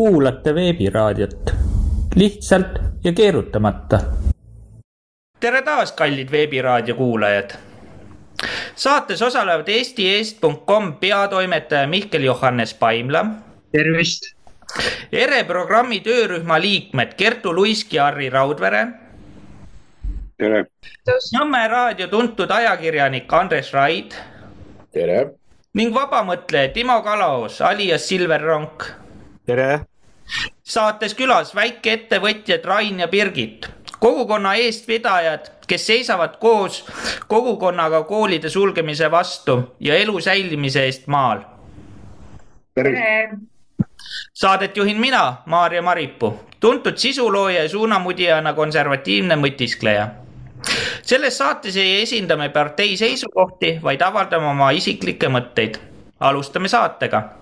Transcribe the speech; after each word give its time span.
kuulate 0.00 0.54
veebiraadiot 0.54 1.50
lihtsalt 2.16 2.78
ja 3.04 3.12
keerutamata. 3.12 3.98
tere 5.40 5.62
taas, 5.62 5.92
kallid 5.92 6.30
Veebiraadio 6.30 6.94
kuulajad. 6.94 7.50
saates 8.74 9.22
osalevad 9.22 9.68
eesti.com 9.68 10.94
peatoimetaja 10.94 11.86
Mihkel 11.86 12.22
Johannes 12.22 12.74
Paimla. 12.74 13.26
tervist. 13.72 14.22
ERE 15.12 15.44
programmi 15.44 16.00
töörühma 16.00 16.60
liikmed 16.60 17.12
Kertu 17.16 17.54
Luisk 17.54 17.92
ja 17.92 18.04
Harri 18.04 18.30
Raudvere. 18.30 18.86
tere. 20.38 20.64
Nõmme 21.38 21.68
raadio 21.68 22.06
tuntud 22.08 22.50
ajakirjanik 22.50 23.32
Andres 23.32 23.72
Raid. 23.72 24.12
tere 24.92 25.26
ning 25.74 25.94
vabamõtleja 25.94 26.72
Timo 26.72 27.02
Kalaos 27.02 27.60
alias 27.60 28.08
Silver 28.08 28.40
Ronk. 28.40 28.84
tere! 29.46 29.89
Saates 30.62 31.14
külas 31.14 31.54
väikeettevõtjad 31.54 32.64
Rain 32.64 33.00
ja 33.00 33.08
Birgit, 33.08 33.68
kogukonna 33.98 34.54
eestvedajad, 34.54 35.50
kes 35.66 35.86
seisavad 35.86 36.36
koos 36.40 36.84
kogukonnaga 37.28 38.02
koolide 38.02 38.48
sulgemise 38.48 39.10
vastu 39.10 39.76
ja 39.80 39.94
elu 39.94 40.20
säilimise 40.20 40.84
eest 40.84 41.06
maal. 41.06 41.44
tere! 42.74 43.30
Saadet 44.34 44.76
juhin 44.76 45.00
mina, 45.00 45.42
Maarja 45.46 45.82
Maripuu, 45.82 46.40
tuntud 46.60 46.96
sisulooja 46.96 47.62
ja 47.62 47.68
suunamudijana 47.68 48.52
konservatiivne 48.52 49.36
mõtiskleja 49.36 50.08
selles 51.02 51.38
saates 51.38 51.76
ei 51.76 52.02
esinda 52.02 52.36
me 52.36 52.48
partei 52.48 52.96
seisukohti, 52.96 53.78
vaid 53.82 54.02
avaldame 54.02 54.46
oma 54.46 54.70
isiklikke 54.70 55.28
mõtteid. 55.28 55.78
alustame 56.20 56.68
saatega. 56.68 57.39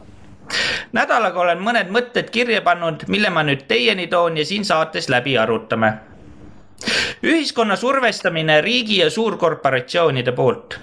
Nädalaga 0.92 1.40
olen 1.40 1.62
mõned 1.62 1.90
mõtted 1.94 2.30
kirja 2.30 2.62
pannud, 2.62 3.04
mille 3.08 3.30
ma 3.30 3.42
nüüd 3.42 3.66
teieni 3.68 4.06
toon 4.06 4.36
ja 4.36 4.44
siin 4.44 4.64
saates 4.64 5.08
läbi 5.08 5.38
arutame. 5.38 5.92
ühiskonna 7.22 7.76
survestamine 7.76 8.60
riigi 8.60 8.98
ja 8.98 9.10
suurkorporatsioonide 9.10 10.32
poolt 10.32 10.78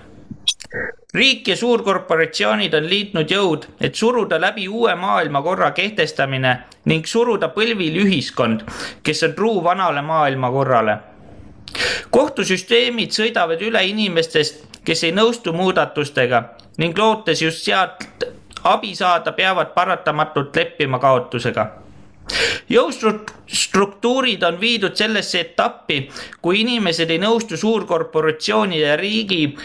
riik 1.13 1.47
ja 1.47 1.55
suurkorporatsioonid 1.55 2.73
on 2.73 2.89
liitnud 2.89 3.31
jõud, 3.31 3.66
et 3.80 3.95
suruda 3.95 4.41
läbi 4.41 4.67
uue 4.67 4.95
maailmakorra 4.95 5.71
kehtestamine 5.71 6.58
ning 6.86 7.05
suruda 7.05 7.47
põlvili 7.47 8.03
ühiskond, 8.03 8.66
kes 9.03 9.23
on 9.23 9.33
truu 9.33 9.63
vanale 9.63 10.02
maailmakorrale 10.02 10.97
kohtusüsteemid 12.09 13.11
sõidavad 13.11 13.61
üle 13.66 13.81
inimestest, 13.89 14.63
kes 14.86 15.03
ei 15.03 15.13
nõustu 15.16 15.53
muudatustega 15.55 16.41
ning 16.81 16.97
lootes 16.97 17.41
just 17.41 17.66
sealt 17.66 18.25
abi 18.66 18.95
saada, 18.95 19.31
peavad 19.31 19.73
paratamatult 19.73 20.55
leppima 20.55 20.99
kaotusega 20.99 21.67
jõustruktuurid 22.69 24.44
on 24.47 24.58
viidud 24.61 24.95
sellesse 24.97 25.39
etappi, 25.44 25.99
kui 26.41 26.61
inimesed 26.63 27.11
ei 27.13 27.21
nõustu 27.21 27.58
suurkorporatsioonide 27.58 28.88
ja 28.88 28.95
riigi 28.99 29.55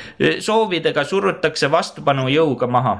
soovidega, 0.44 1.04
surutakse 1.04 1.70
vastupanu 1.70 2.28
jõuga 2.28 2.66
maha. 2.66 2.98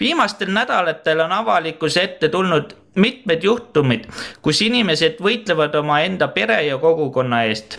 viimastel 0.00 0.50
nädalatel 0.50 1.20
on 1.20 1.32
avalikkuse 1.32 2.02
ette 2.02 2.28
tulnud 2.28 2.74
mitmed 2.94 3.44
juhtumid, 3.44 4.08
kus 4.42 4.62
inimesed 4.62 5.20
võitlevad 5.22 5.74
omaenda 5.78 6.28
pere 6.28 6.62
ja 6.66 6.78
kogukonna 6.78 7.44
eest 7.44 7.78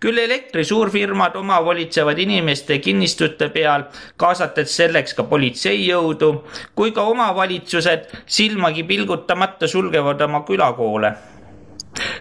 küll 0.00 0.18
elektri 0.18 0.64
suurfirmad 0.64 1.36
omavolitsevad 1.36 2.18
inimeste 2.18 2.78
kinnistute 2.78 3.48
peal, 3.48 3.88
kaasates 4.16 4.76
selleks 4.76 5.14
ka 5.14 5.26
politseijõudu, 5.30 6.30
kui 6.74 6.94
ka 6.96 7.08
omavalitsused 7.10 8.08
silmagi 8.26 8.86
pilgutamata 8.88 9.68
sulgevad 9.68 10.22
oma 10.28 10.44
külakoole 10.48 11.14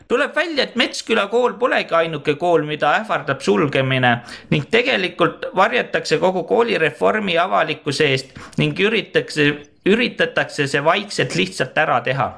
tuleb 0.08 0.36
välja, 0.36 0.64
et 0.64 0.75
Metsküla 0.75 1.28
kool 1.29 1.53
polegi 1.62 1.94
ainuke 1.96 2.35
kool, 2.41 2.66
mida 2.66 2.96
ähvardab 3.00 3.41
sulgemine 3.46 4.16
ning 4.50 4.66
tegelikult 4.72 5.50
varjatakse 5.56 6.18
kogu 6.18 6.44
koolireformi 6.50 7.38
avalikkuse 7.38 8.09
eest 8.13 8.38
ning 8.57 8.79
üritatakse, 8.79 9.50
üritatakse 9.85 10.68
see 10.68 10.84
vaikselt 10.84 11.35
lihtsalt 11.35 11.78
ära 11.78 12.01
teha. 12.01 12.31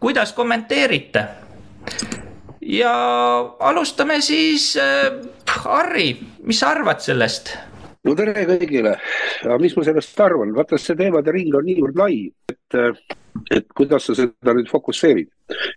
kuidas 0.00 0.32
kommenteerite? 0.32 1.43
Ja 2.78 2.94
alustame 3.60 4.20
siis 4.20 4.76
äh,, 4.76 5.12
Harri, 5.64 6.16
mis 6.42 6.60
sa 6.60 6.72
arvad 6.74 7.02
sellest? 7.04 7.54
no 8.04 8.14
tere 8.18 8.44
kõigile, 8.48 8.96
mis 9.62 9.76
ma 9.76 9.84
sellest 9.86 10.20
arvan, 10.20 10.52
vaata 10.56 10.78
see 10.80 10.96
teemade 10.98 11.32
ring 11.32 11.54
on 11.56 11.64
niivõrd 11.64 11.96
lai, 11.96 12.18
et, 12.52 12.78
et 13.54 13.68
kuidas 13.76 14.10
sa 14.10 14.16
seda 14.18 14.54
nüüd 14.56 14.68
fokusseerid. 14.68 15.30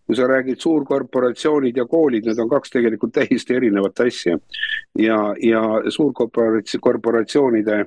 kui 0.07 0.15
sa 0.15 0.27
räägid 0.27 0.59
suurkorporatsioonid 0.63 1.77
ja 1.77 1.85
koolid, 1.87 2.27
need 2.27 2.39
on 2.39 2.49
kaks 2.49 2.71
tegelikult 2.75 3.13
täiesti 3.15 3.55
erinevat 3.55 3.99
asja. 3.99 4.37
ja, 4.99 5.19
ja 5.43 5.63
suurkorporatsioonide 5.91 7.85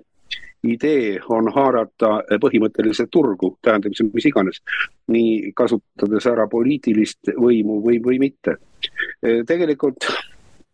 idee 0.63 1.21
on 1.33 1.49
haarata 1.53 2.21
põhimõtteliselt 2.41 3.09
turgu, 3.13 3.55
tähendab 3.65 3.97
mis 4.13 4.27
iganes, 4.29 4.61
nii 5.09 5.53
kasutades 5.57 6.27
ära 6.29 6.47
poliitilist 6.49 7.33
võimu 7.37 7.81
või, 7.85 8.01
või 8.05 8.19
mitte. 8.21 8.57
Tegelikult, 9.47 10.07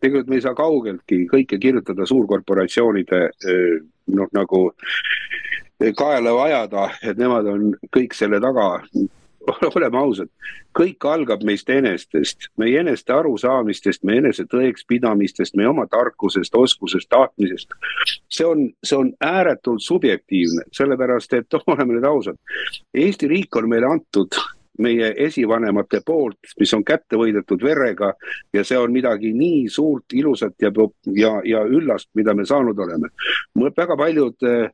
tegelikult 0.01 0.31
me 0.31 0.39
ei 0.39 0.45
saa 0.45 0.55
kaugeltki 0.59 1.25
kõike 1.31 1.59
kirjutada 1.63 2.07
suurkorporatsioonide 2.07 3.23
noh, 4.17 4.33
nagu 4.37 4.63
kaela 5.97 6.33
ajada, 6.45 6.89
et 7.03 7.19
nemad 7.21 7.49
on 7.53 7.71
kõik 7.95 8.17
selle 8.17 8.41
taga 8.41 8.81
oleme 9.77 9.99
ausad, 9.99 10.31
kõik 10.77 11.05
algab 11.09 11.45
meist 11.47 11.71
enestest, 11.73 12.49
meie 12.61 12.81
eneste 12.81 13.15
arusaamistest, 13.15 14.03
meie 14.07 14.23
enese 14.25 14.47
tõekspidamistest, 14.51 15.57
meie 15.59 15.71
oma 15.71 15.87
tarkusest, 15.91 16.55
oskusest, 16.55 17.09
tahtmisest. 17.13 17.77
see 18.33 18.47
on, 18.47 18.67
see 18.85 18.99
on 18.99 19.13
ääretult 19.21 19.85
subjektiivne, 19.85 20.67
sellepärast 20.77 21.39
et 21.39 21.53
noh, 21.53 21.65
oleme 21.75 21.97
nüüd 21.97 22.09
ausad. 22.09 22.39
Eesti 22.95 23.31
riik 23.31 23.57
on 23.57 23.71
meile 23.71 23.91
antud 23.91 24.41
meie 24.79 25.13
esivanemate 25.27 26.01
poolt, 26.07 26.53
mis 26.61 26.73
on 26.77 26.85
kätte 26.85 27.17
võidetud 27.17 27.63
verega 27.63 28.13
ja 28.55 28.65
see 28.65 28.79
on 28.79 28.93
midagi 28.93 29.33
nii 29.37 29.69
suurt, 29.73 30.13
ilusat 30.13 30.55
ja, 30.63 30.73
ja, 31.17 31.33
ja 31.45 31.63
üllast, 31.65 32.11
mida 32.15 32.35
me 32.35 32.47
saanud 32.47 32.79
oleme. 32.79 33.09
väga 33.77 33.97
paljud 33.97 34.49
eh, 34.49 34.69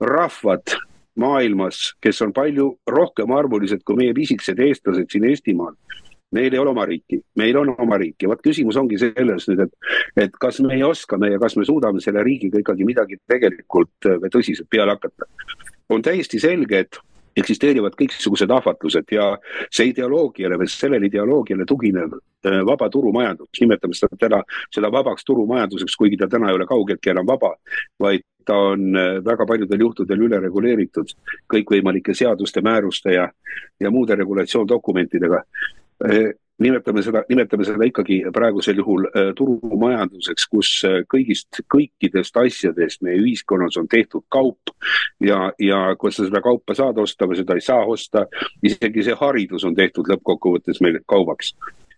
rahvad 0.00 0.76
maailmas, 1.16 1.94
kes 2.00 2.22
on 2.22 2.32
palju 2.36 2.74
rohkem 2.86 3.32
arvulised 3.32 3.82
kui 3.84 3.96
meie 3.96 4.14
pisikesed 4.14 4.60
eestlased 4.60 5.10
siin 5.10 5.24
Eestimaal. 5.30 5.74
Neil 6.36 6.52
ei 6.52 6.58
ole 6.58 6.72
oma 6.72 6.84
riiki, 6.84 7.20
meil 7.38 7.56
on 7.56 7.70
oma 7.78 7.96
riik 8.02 8.24
ja 8.24 8.28
vot 8.28 8.40
küsimus 8.42 8.76
ongi 8.76 8.98
selles 8.98 9.46
nüüd, 9.48 9.62
et, 9.62 9.92
et 10.26 10.38
kas 10.42 10.58
me 10.60 10.76
oskame 10.84 11.30
ja 11.30 11.38
kas 11.40 11.54
me 11.56 11.64
suudame 11.64 12.02
selle 12.02 12.24
riigiga 12.26 12.58
ikkagi 12.60 12.84
midagi 12.84 13.20
tegelikult 13.30 14.08
või 14.24 14.32
tõsiselt 14.34 14.68
peale 14.68 14.96
hakata. 14.96 15.28
on 15.88 16.02
täiesti 16.02 16.40
selge, 16.42 16.82
et 16.82 16.98
eksisteerivad 17.36 17.96
kõiksugused 17.98 18.50
ahvatlused 18.52 19.12
ja 19.12 19.32
see 19.70 19.90
ideoloogiale 19.90 20.58
või 20.60 20.70
sellele 20.70 21.10
ideoloogiale 21.10 21.66
tuginev 21.68 22.14
äh, 22.16 22.62
vaba 22.66 22.88
turumajandus, 22.92 23.50
nimetame 23.60 23.96
seda 23.96 24.18
täna, 24.20 24.40
seda 24.74 24.90
vabaks 24.92 25.26
turumajanduseks, 25.28 25.96
kuigi 26.00 26.20
ta 26.20 26.30
täna 26.32 26.50
ei 26.50 26.58
ole 26.58 26.68
kaugeltki 26.68 27.12
enam 27.12 27.28
vaba, 27.28 27.54
vaid 28.00 28.24
ta 28.46 28.56
on 28.72 28.96
äh, 28.96 29.18
väga 29.24 29.46
paljudel 29.46 29.84
juhtudel 29.86 30.26
üle 30.28 30.40
reguleeritud 30.46 31.12
kõikvõimalike 31.52 32.14
seaduste, 32.14 32.62
määruste 32.64 33.14
ja, 33.18 33.28
ja 33.80 33.92
muude 33.92 34.16
regulatsioondokumentidega. 34.16 35.42
Äh, 36.56 36.64
nimetame 36.64 37.02
seda, 37.02 37.22
nimetame 37.28 37.64
seda 37.64 37.84
ikkagi 37.84 38.22
praegusel 38.32 38.78
juhul 38.80 39.06
äh, 39.10 39.32
turumajanduseks, 39.36 40.46
kus 40.48 40.70
kõigist, 41.12 41.60
kõikidest 41.72 42.36
asjadest 42.40 43.02
meie 43.02 43.20
ühiskonnas 43.20 43.76
on 43.76 43.88
tehtud 43.88 44.24
kaup 44.28 44.72
ja, 45.20 45.52
ja 45.58 45.94
kui 45.98 46.12
sa 46.12 46.24
seda 46.24 46.40
kaupa 46.40 46.74
saad 46.74 46.98
osta 46.98 47.28
või 47.28 47.36
seda 47.36 47.54
ei 47.54 47.64
saa 47.64 47.84
osta, 47.84 48.26
isegi 48.62 49.04
see 49.04 49.16
haridus 49.20 49.64
on 49.64 49.76
tehtud 49.76 50.08
lõppkokkuvõttes 50.08 50.80
meil 50.80 51.00
kaubaks. 51.06 51.54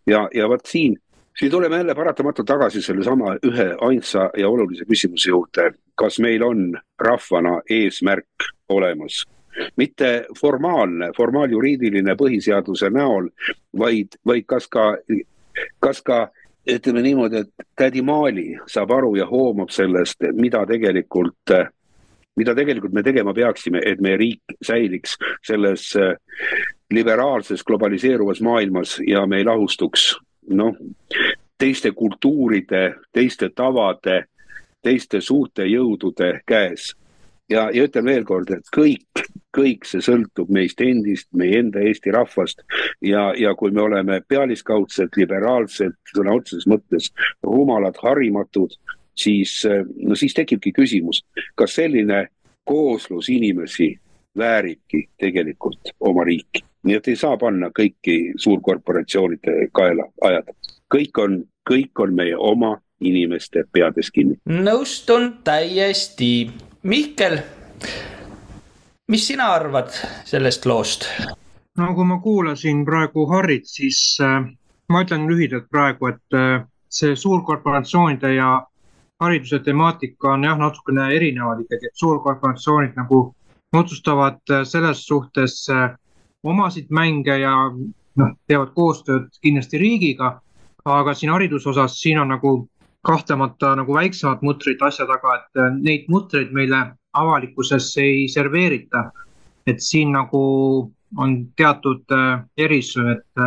ja, 0.06 0.28
ja 0.34 0.48
vot 0.48 0.66
siin 0.66 0.98
siin 1.38 1.50
tuleme 1.50 1.76
jälle 1.76 1.94
paratamatult 1.94 2.46
tagasi 2.46 2.82
sellesama 2.82 3.36
ühe 3.46 3.76
ainsa 3.80 4.30
ja 4.36 4.48
olulise 4.48 4.84
küsimuse 4.84 5.30
juurde. 5.30 5.72
kas 5.94 6.18
meil 6.18 6.42
on 6.42 6.78
rahvana 6.98 7.60
eesmärk 7.70 8.50
olemas? 8.68 9.24
Mitte 9.76 10.26
formaalne, 10.40 11.10
formaaljuriidiline 11.16 12.14
põhiseaduse 12.18 12.90
näol, 12.94 13.30
vaid, 13.78 14.18
vaid 14.26 14.46
kas 14.46 14.68
ka, 14.68 14.90
kas 15.80 16.02
ka 16.02 16.28
ütleme 16.68 17.02
niimoodi, 17.02 17.42
et 17.42 17.66
tädi 17.76 18.02
Maali 18.02 18.52
saab 18.68 18.92
aru 18.92 19.14
ja 19.16 19.26
hoomab 19.26 19.72
sellest, 19.72 20.24
mida 20.36 20.64
tegelikult, 20.68 21.54
mida 22.36 22.54
tegelikult 22.54 22.94
me 22.94 23.02
tegema 23.02 23.34
peaksime, 23.34 23.82
et 23.84 24.00
meie 24.04 24.18
riik 24.20 24.58
säiliks 24.62 25.16
selles 25.46 25.90
liberaalses 26.90 27.64
globaliseeruvas 27.64 28.40
maailmas 28.40 28.98
ja 29.06 29.26
me 29.26 29.40
ei 29.40 29.44
lahustuks 29.44 30.14
noh, 30.50 30.76
teiste 31.58 31.92
kultuuride, 31.92 32.94
teiste 33.12 33.50
tavade, 33.54 34.22
teiste 34.82 35.20
suurte 35.20 35.66
jõudude 35.66 36.40
käes. 36.46 36.94
ja, 37.50 37.70
ja 37.72 37.84
ütlen 37.88 38.04
veel 38.04 38.24
kord, 38.24 38.50
et 38.50 38.68
kõik, 38.76 39.24
kõik 39.58 39.86
see 39.88 40.02
sõltub 40.04 40.50
meist 40.54 40.80
endist, 40.84 41.28
meie 41.36 41.58
enda 41.62 41.82
Eesti 41.82 42.14
rahvast 42.14 42.62
ja, 43.04 43.32
ja 43.36 43.54
kui 43.58 43.74
me 43.74 43.82
oleme 43.82 44.20
pealiskaudselt, 44.28 45.18
liberaalsed, 45.18 45.96
sõna 46.14 46.36
otseses 46.38 46.68
mõttes 46.70 47.10
rumalad, 47.42 47.98
harimatud, 48.02 48.74
siis, 49.18 49.60
no 50.02 50.18
siis 50.18 50.36
tekibki 50.38 50.72
küsimus, 50.76 51.24
kas 51.58 51.74
selline 51.78 52.26
kooslus 52.68 53.28
inimesi 53.32 53.94
vääribki 54.38 55.08
tegelikult 55.20 55.94
oma 56.00 56.24
riiki. 56.24 56.64
nii 56.86 56.94
et 56.94 57.08
ei 57.10 57.16
saa 57.18 57.36
panna 57.36 57.72
kõiki 57.74 58.34
suurkorporatsioonide 58.38 59.68
kaela 59.74 60.06
ajada. 60.22 60.52
kõik 60.94 61.18
on, 61.18 61.42
kõik 61.70 62.02
on 62.04 62.14
meie 62.14 62.36
oma 62.36 62.76
inimeste 63.00 63.64
peades 63.72 64.10
kinni. 64.10 64.38
nõustun 64.46 65.32
täiesti. 65.44 66.50
Mihkel, 66.82 67.38
mis 69.08 69.26
sina 69.26 69.52
arvad 69.54 69.92
sellest 70.24 70.66
loost? 70.66 71.08
no 71.76 71.94
kui 71.94 72.04
ma 72.04 72.18
kuulasin 72.20 72.84
praegu 72.84 73.26
Harrit, 73.30 73.66
siis 73.66 74.18
äh, 74.20 74.42
ma 74.88 75.04
ütlen 75.04 75.28
lühidalt 75.30 75.68
praegu, 75.70 76.10
et 76.12 76.36
äh, 76.36 76.64
see 76.88 77.16
suurkorporatsioonide 77.16 78.34
ja 78.34 78.50
hariduse 79.20 79.58
temaatika 79.64 80.32
on 80.32 80.44
jah, 80.44 80.58
natukene 80.58 81.08
erinevad 81.14 81.62
ikkagi, 81.64 81.90
et 81.90 82.02
suurkorporatsioonid 82.02 82.98
nagu 82.98 83.22
otsustavad 83.72 84.40
äh, 84.50 84.64
selles 84.64 85.06
suhtes 85.06 85.68
äh, 85.70 85.90
omasid 86.44 86.90
mänge 86.90 87.38
ja 87.38 87.54
noh, 88.18 88.34
teevad 88.46 88.74
koostööd 88.74 89.30
kindlasti 89.42 89.78
riigiga. 89.78 90.40
aga 90.88 91.12
siin 91.14 91.28
hariduse 91.28 91.68
osas, 91.68 91.98
siin 92.00 92.18
on 92.18 92.30
nagu 92.32 92.50
kahtlemata 93.04 93.74
nagu 93.76 93.94
väiksemad 93.94 94.40
mutrid 94.42 94.80
asja 94.82 95.06
taga, 95.06 95.34
et 95.36 95.60
äh, 95.60 95.74
neid 95.80 96.06
mutreid 96.08 96.52
meile 96.52 96.94
avalikkuses 97.22 97.96
ei 98.02 98.28
serveerita. 98.28 99.10
et 99.66 99.80
siin 99.84 100.12
nagu 100.12 100.40
on 101.16 101.32
teatud 101.56 102.04
erisus, 102.56 103.04
et 103.12 103.42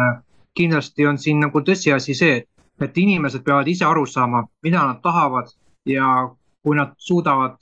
kindlasti 0.54 1.08
on 1.08 1.18
siin 1.18 1.40
nagu 1.42 1.62
tõsiasi 1.66 2.14
see, 2.14 2.44
et, 2.82 2.98
inimesed 2.98 3.44
peavad 3.46 3.68
ise 3.68 3.86
aru 3.86 4.06
saama, 4.06 4.44
mida 4.64 4.84
nad 4.86 5.02
tahavad 5.02 5.50
ja 5.86 6.30
kui 6.64 6.78
nad 6.78 6.94
suudavad 6.98 7.58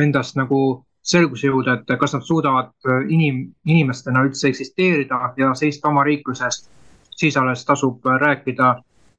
endast 0.00 0.36
nagu 0.36 0.84
selguse 1.02 1.48
jõuda, 1.48 1.78
et 1.80 1.98
kas 2.00 2.14
nad 2.14 2.24
suudavad 2.24 2.70
äh, 2.86 3.06
inim, 3.08 3.42
inimestena 3.66 4.22
üldse 4.26 4.50
eksisteerida 4.50 5.32
ja 5.36 5.54
seista 5.56 5.88
oma 5.88 6.04
riikluse 6.04 6.44
eest, 6.46 6.70
siis 7.16 7.36
alles 7.40 7.64
tasub 7.64 8.04
rääkida 8.20 8.74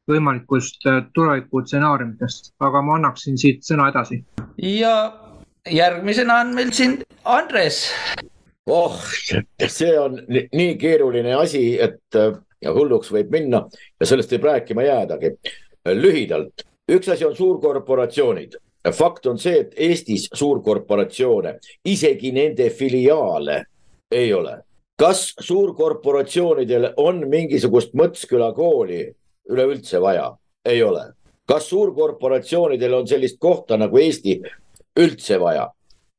võimalikust 0.10 0.86
äh, 0.90 1.02
tulevikustsenaariumitest, 1.14 2.54
aga 2.62 2.82
ma 2.86 3.00
annaksin 3.00 3.38
siit 3.42 3.66
sõna 3.68 3.90
edasi. 3.92 4.22
ja 4.58 4.96
järgmisena 5.70 6.40
on 6.40 6.56
meil 6.56 6.72
siin 6.72 7.02
Andres. 7.26 7.92
oh, 8.66 8.98
see 9.68 10.00
on 10.00 10.22
nii 10.30 10.76
keeruline 10.78 11.34
asi, 11.36 11.80
et 11.82 12.16
äh, 12.16 12.34
ja 12.62 12.74
hulluks 12.74 13.12
võib 13.12 13.32
minna 13.34 13.66
ja 14.00 14.06
sellest 14.06 14.32
võib 14.32 14.50
rääkima 14.50 14.84
jäädagi. 14.84 15.36
lühidalt, 15.86 16.66
üks 16.92 17.10
asi 17.10 17.26
on 17.26 17.36
suurkorporatsioonid 17.36 18.58
fakt 18.90 19.26
on 19.26 19.38
see, 19.38 19.60
et 19.62 19.74
Eestis 19.78 20.28
suurkorporatsioone, 20.34 21.56
isegi 21.86 22.32
nende 22.32 22.70
filiaale 22.70 23.64
ei 24.12 24.34
ole. 24.34 24.58
kas 25.02 25.34
suurkorporatsioonidel 25.40 26.92
on 26.98 27.24
mingisugust 27.30 27.94
Mõtsküla 27.98 28.52
kooli 28.54 29.16
üleüldse 29.50 30.02
vaja? 30.02 30.38
ei 30.66 30.84
ole. 30.84 31.14
kas 31.46 31.70
suurkorporatsioonidel 31.70 32.94
on 32.94 33.08
sellist 33.08 33.38
kohta 33.40 33.78
nagu 33.78 33.98
Eesti 33.98 34.42
üldse 35.00 35.40
vaja? 35.40 35.70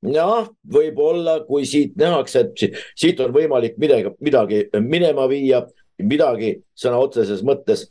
jah, 0.03 0.49
võib-olla, 0.75 1.39
kui 1.47 1.67
siit 1.69 1.95
nähakse, 2.01 2.41
et 2.43 2.79
siit 2.99 3.21
on 3.23 3.31
võimalik 3.35 3.77
midagi, 3.79 4.11
midagi 4.21 4.65
minema 4.83 5.29
viia, 5.31 5.63
midagi 6.03 6.57
sõna 6.75 6.99
otseses 7.03 7.45
mõttes, 7.47 7.87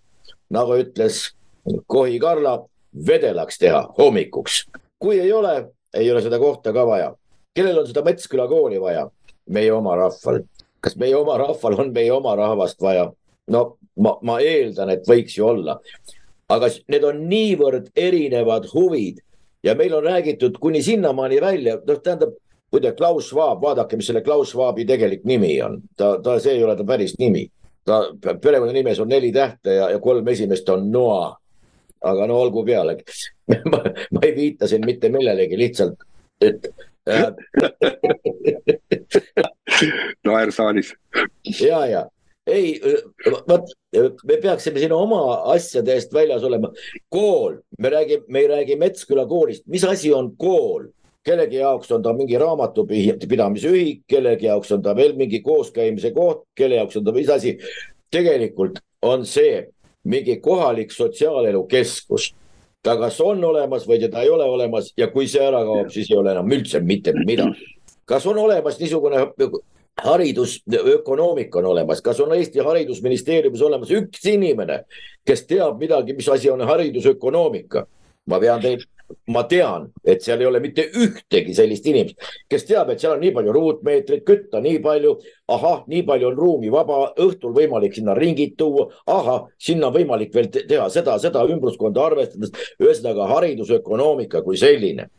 nagu 0.52 0.76
ütles 0.82 1.30
Kohi 1.88 2.20
Karla, 2.20 2.58
vedelaks 2.92 3.62
teha 3.62 3.86
hommikuks. 3.98 4.66
kui 5.00 5.20
ei 5.20 5.32
ole, 5.32 5.72
ei 5.94 6.12
ole 6.12 6.22
seda 6.22 6.40
kohta 6.40 6.74
ka 6.74 6.86
vaja. 6.88 7.16
kellel 7.54 7.80
on 7.80 7.88
seda 7.88 8.04
Metsküla 8.04 8.48
kooli 8.48 8.82
vaja? 8.82 9.10
meie 9.50 9.72
oma 9.74 9.96
rahval. 9.96 10.44
kas 10.82 10.96
meie 10.96 11.16
oma 11.16 11.38
rahval 11.38 11.80
on 11.80 11.94
meie 11.94 12.12
oma 12.12 12.36
rahvast 12.36 12.82
vaja? 12.82 13.12
no 13.48 13.78
ma, 13.98 14.18
ma 14.22 14.40
eeldan, 14.40 14.90
et 14.90 15.08
võiks 15.08 15.38
ju 15.38 15.48
olla. 15.48 15.80
aga 16.50 16.68
need 16.88 17.04
on 17.04 17.28
niivõrd 17.30 17.92
erinevad 17.96 18.68
huvid 18.74 19.22
ja 19.64 19.76
meil 19.76 19.94
on 19.94 20.04
räägitud 20.04 20.58
kuni 20.60 20.84
sinnamaani 20.84 21.42
välja, 21.42 21.78
noh, 21.88 22.00
tähendab 22.04 22.36
muide 22.72 22.94
Klaus 22.96 23.30
Schwab, 23.30 23.62
vaadake, 23.62 23.98
mis 24.00 24.08
selle 24.08 24.22
Klaus 24.22 24.54
Schwabi 24.54 24.86
tegelik 24.86 25.26
nimi 25.28 25.58
on, 25.62 25.82
ta, 25.98 26.16
ta, 26.24 26.40
see 26.40 26.56
ei 26.58 26.64
ole 26.64 26.76
ta 26.76 26.88
päris 26.88 27.18
nimi. 27.20 27.50
ta 27.86 28.04
perekonnanimes 28.42 29.00
on 29.00 29.10
neli 29.10 29.32
tähte 29.34 29.74
ja, 29.74 29.90
ja 29.90 30.00
kolm 30.00 30.28
esimest 30.28 30.70
on 30.70 30.92
Noa 30.92 31.42
aga 32.02 32.28
no 32.28 32.38
olgu 32.42 32.64
peale 32.66 32.98
ma, 33.72 33.82
ma 34.12 34.24
ei 34.26 34.34
viita 34.36 34.70
siin 34.70 34.86
mitte 34.86 35.10
millelegi, 35.14 35.58
lihtsalt, 35.60 36.02
et 36.42 36.68
äh, 37.10 37.30
naer 40.28 40.52
saalis. 40.56 40.94
ja, 41.70 41.86
ja 41.90 42.06
ei, 42.48 42.82
vot 43.50 43.70
me 44.26 44.38
peaksime 44.42 44.80
siin 44.82 44.94
oma 44.96 45.22
asjade 45.54 45.94
eest 45.94 46.14
väljas 46.14 46.44
olema. 46.44 46.72
kool, 47.10 47.60
me 47.78 47.90
räägime, 47.90 48.24
me 48.28 48.40
ei 48.40 48.48
räägi 48.48 48.76
Metsküla 48.76 49.28
koolist, 49.28 49.68
mis 49.68 49.84
asi 49.84 50.14
on 50.14 50.36
kool? 50.38 50.90
kellegi 51.24 51.56
jaoks 51.56 51.92
on 51.92 52.02
ta 52.02 52.14
mingi 52.18 52.38
raamatupidamise 52.42 53.70
ühik, 53.70 54.02
kellegi 54.10 54.48
jaoks 54.48 54.72
on 54.74 54.82
ta 54.82 54.96
veel 54.98 55.14
mingi 55.18 55.42
kooskäimise 55.46 56.12
koht, 56.16 56.48
kelle 56.58 56.80
jaoks 56.80 56.98
on 56.98 57.06
ta 57.06 57.14
mis 57.14 57.30
asi. 57.30 57.58
tegelikult 58.12 58.80
on 59.02 59.26
see 59.26 59.68
mingi 60.04 60.40
kohalik 60.42 60.92
sotsiaalelu 60.92 61.64
keskus. 61.68 62.34
ta 62.84 62.98
kas 62.98 63.22
on 63.22 63.44
olemas 63.46 63.86
või 63.88 64.00
teda 64.02 64.24
ei 64.26 64.30
ole 64.30 64.44
olemas 64.44 64.94
ja 64.98 65.08
kui 65.08 65.28
see 65.28 65.44
ära 65.46 65.62
kaob, 65.64 65.92
siis 65.94 66.10
ei 66.12 66.18
ole 66.18 66.32
enam 66.32 66.50
üldse 66.50 66.82
mitte 66.82 67.14
midagi. 67.14 67.78
kas 68.06 68.26
on 68.26 68.38
olemas 68.38 68.80
niisugune 68.80 69.28
haridusökonoomika 70.04 71.60
on 71.60 71.66
olemas, 71.66 72.02
kas 72.02 72.20
on 72.20 72.34
Eesti 72.36 72.60
Haridusministeeriumis 72.60 73.62
olemas 73.62 73.92
üks 73.92 74.26
inimene, 74.26 74.84
kes 75.26 75.46
teab 75.50 75.80
midagi, 75.80 76.14
mis 76.18 76.30
asi 76.30 76.50
on 76.50 76.62
haridusökonoomika? 76.68 77.86
ma 78.30 78.38
pean 78.40 78.62
teid 78.62 78.84
ma 79.28 79.44
tean, 79.48 79.90
et 80.08 80.22
seal 80.24 80.42
ei 80.42 80.48
ole 80.48 80.62
mitte 80.64 80.86
ühtegi 80.98 81.56
sellist 81.56 81.86
inimest, 81.90 82.30
kes 82.50 82.64
teab, 82.68 82.92
et 82.94 83.02
seal 83.02 83.16
on 83.16 83.22
nii 83.24 83.34
palju 83.36 83.56
ruutmeetreid, 83.56 84.24
kütta 84.28 84.62
nii 84.64 84.80
palju. 84.84 85.18
ahah, 85.52 85.84
nii 85.92 86.04
palju 86.08 86.30
on 86.30 86.38
ruumi 86.38 86.72
vaba, 86.72 87.02
õhtul 87.20 87.52
võimalik 87.56 87.98
sinna 87.98 88.16
ringid 88.16 88.56
tuua. 88.58 88.88
ahah, 89.08 89.48
sinna 89.60 89.90
on 89.90 89.98
võimalik 89.98 90.34
veel 90.36 90.48
teha 90.54 90.90
seda, 90.90 91.18
seda 91.20 91.44
ümbruskonda 91.44 92.06
arvestades. 92.06 92.54
ühesõnaga 92.80 93.28
haridusökonoomika 93.36 94.42
kui 94.48 94.58
selline 94.58 95.10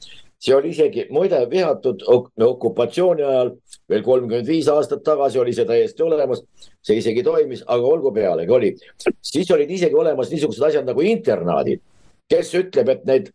see 0.43 0.55
oli 0.55 0.73
isegi 0.75 1.07
muide 1.15 1.39
vihatud 1.51 2.03
okupatsiooni 2.09 3.23
ajal, 3.23 3.53
veel 3.91 4.03
kolmkümmend 4.03 4.49
viis 4.49 4.69
aastat 4.73 5.05
tagasi 5.07 5.39
oli 5.39 5.55
see 5.55 5.69
täiesti 5.69 6.03
olemas. 6.03 6.43
see 6.83 6.99
isegi 6.99 7.23
toimis, 7.23 7.63
aga 7.67 7.87
olgu 7.87 8.11
pealegi 8.13 8.51
oli. 8.51 8.73
siis 9.23 9.51
olid 9.51 9.71
isegi 9.71 9.95
olemas 9.95 10.31
niisugused 10.31 10.65
asjad 10.67 10.89
nagu 10.89 11.01
internaadid, 11.07 11.81
kes 12.29 12.55
ütleb, 12.59 12.89
et 12.89 13.05
need 13.07 13.31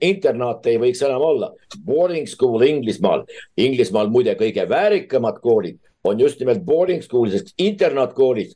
internaate 0.00 0.70
ei 0.70 0.78
võiks 0.80 1.02
enam 1.04 1.22
olla. 1.22 1.50
Boarding 1.84 2.28
school 2.28 2.62
Inglismaal, 2.62 3.26
Inglismaal 3.56 4.08
muide 4.08 4.36
kõige 4.38 4.64
väärikamad 4.68 5.42
koolid 5.42 5.78
on 6.04 6.20
just 6.20 6.38
nimelt 6.40 6.62
boarding 6.64 7.02
school, 7.02 7.28
sest 7.30 7.52
internaatkoolid 7.58 8.54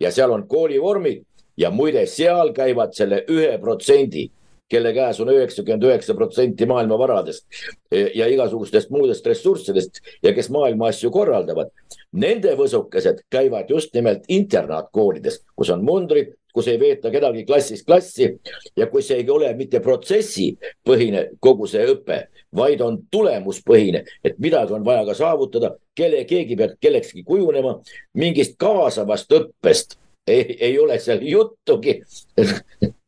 ja 0.00 0.12
seal 0.12 0.30
on 0.30 0.44
koolivormid 0.48 1.24
ja 1.56 1.70
muide, 1.70 2.04
seal 2.06 2.52
käivad 2.52 2.92
selle 2.96 3.24
ühe 3.30 3.56
protsendi 3.58 4.28
kelle 4.72 4.94
käes 4.96 5.20
on 5.20 5.30
üheksakümmend 5.32 5.84
üheksa 5.84 6.16
protsenti 6.16 6.66
maailma 6.68 6.98
varadest 7.00 7.44
ja 7.92 8.28
igasugustest 8.32 8.92
muudest 8.94 9.26
ressurssidest 9.28 10.00
ja 10.24 10.32
kes 10.32 10.48
maailma 10.54 10.88
asju 10.92 11.10
korraldavad. 11.12 11.72
Nende 12.12 12.54
võsukesed 12.56 13.26
käivad 13.32 13.70
just 13.72 13.92
nimelt 13.96 14.24
internaatkoolides, 14.32 15.42
kus 15.56 15.72
on 15.74 15.84
mundrid, 15.84 16.32
kus 16.52 16.68
ei 16.68 16.80
veeta 16.80 17.10
kedagi 17.12 17.44
klassist 17.48 17.86
klassi 17.88 18.28
ja 18.76 18.88
kus 18.92 19.10
ei 19.14 19.24
ole 19.30 19.52
mitte 19.56 19.80
protsessipõhine 19.84 21.28
kogu 21.40 21.68
see 21.70 21.86
õpe, 21.94 22.18
vaid 22.56 22.84
on 22.84 23.00
tulemuspõhine, 23.12 24.04
et 24.24 24.38
midagi 24.42 24.76
on 24.76 24.84
vaja 24.84 25.06
ka 25.08 25.16
saavutada, 25.16 25.72
kelle, 25.96 26.24
keegi 26.28 26.56
peab 26.60 26.76
kellekski 26.80 27.24
kujunema, 27.24 27.78
mingist 28.20 28.58
kaasavast 28.60 29.32
õppest 29.32 29.96
ei, 30.26 30.56
ei 30.60 30.78
ole 30.78 30.98
seal 30.98 31.22
juttugi 31.22 32.00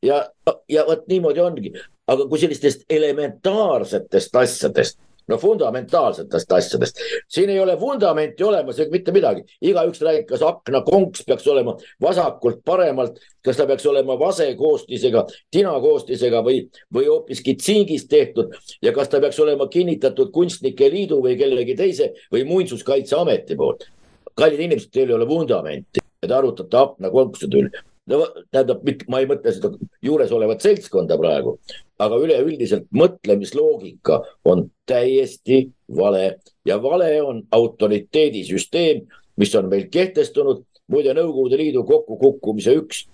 ja, 0.02 0.30
ja 0.68 0.86
vot 0.86 1.06
niimoodi 1.08 1.40
ongi, 1.40 1.72
aga 2.06 2.28
kui 2.28 2.38
sellistest 2.42 2.84
elementaarsetest 2.90 4.36
asjadest 4.36 4.98
no 5.28 5.38
fundamentaalsetest 5.38 6.52
asjadest. 6.52 6.98
siin 7.28 7.50
ei 7.50 7.60
ole 7.60 7.80
vundamenti 7.80 8.44
olemas 8.44 8.78
ega 8.78 8.92
mitte 8.92 9.12
midagi, 9.12 9.44
igaüks 9.62 10.02
räägib, 10.04 10.26
kas 10.28 10.42
aknakonks 10.44 11.24
peaks 11.26 11.46
olema 11.48 11.76
vasakult 12.02 12.60
paremalt, 12.64 13.18
kas 13.44 13.56
ta 13.56 13.66
peaks 13.66 13.86
olema 13.86 14.18
vase 14.20 14.50
koostisega, 14.58 15.24
tina 15.50 15.72
koostisega 15.80 16.42
või, 16.44 16.66
või 16.94 17.08
hoopiski 17.08 17.56
tsingist 17.60 18.10
tehtud 18.12 18.52
ja 18.82 18.92
kas 18.92 19.08
ta 19.08 19.20
peaks 19.20 19.40
olema 19.40 19.68
kinnitatud 19.72 20.32
Kunstnike 20.34 20.90
Liidu 20.92 21.22
või 21.24 21.38
kellegi 21.40 21.76
teise 21.78 22.12
või 22.32 22.44
Muinsuskaitseameti 22.48 23.56
poolt. 23.56 23.88
kallid 24.34 24.60
inimesed, 24.60 24.90
teil 24.90 25.08
ei 25.08 25.14
ole 25.14 25.28
vundamenti, 25.28 26.02
te 26.28 26.34
arutate 26.34 26.76
aknakonksude 26.76 27.62
üle 27.62 27.70
no 28.10 28.20
tähendab, 28.52 28.82
ma 29.08 29.20
ei 29.22 29.28
mõtle 29.28 29.52
seda 29.54 29.70
juuresolevat 30.04 30.64
seltskonda 30.64 31.16
praegu, 31.20 31.56
aga 32.02 32.18
üleüldiselt 32.20 32.86
mõtlemisloogika 32.96 34.20
on 34.50 34.66
täiesti 34.88 35.68
vale 35.96 36.36
ja 36.68 36.80
vale 36.82 37.10
on 37.22 37.42
autoriteedisüsteem, 37.52 39.04
mis 39.40 39.54
on 39.56 39.68
meil 39.72 39.88
kehtestunud. 39.90 40.64
muide, 40.86 41.14
Nõukogude 41.16 41.56
Liidu 41.56 41.80
kokkukukkumise 41.88 42.74
üks 42.76 43.06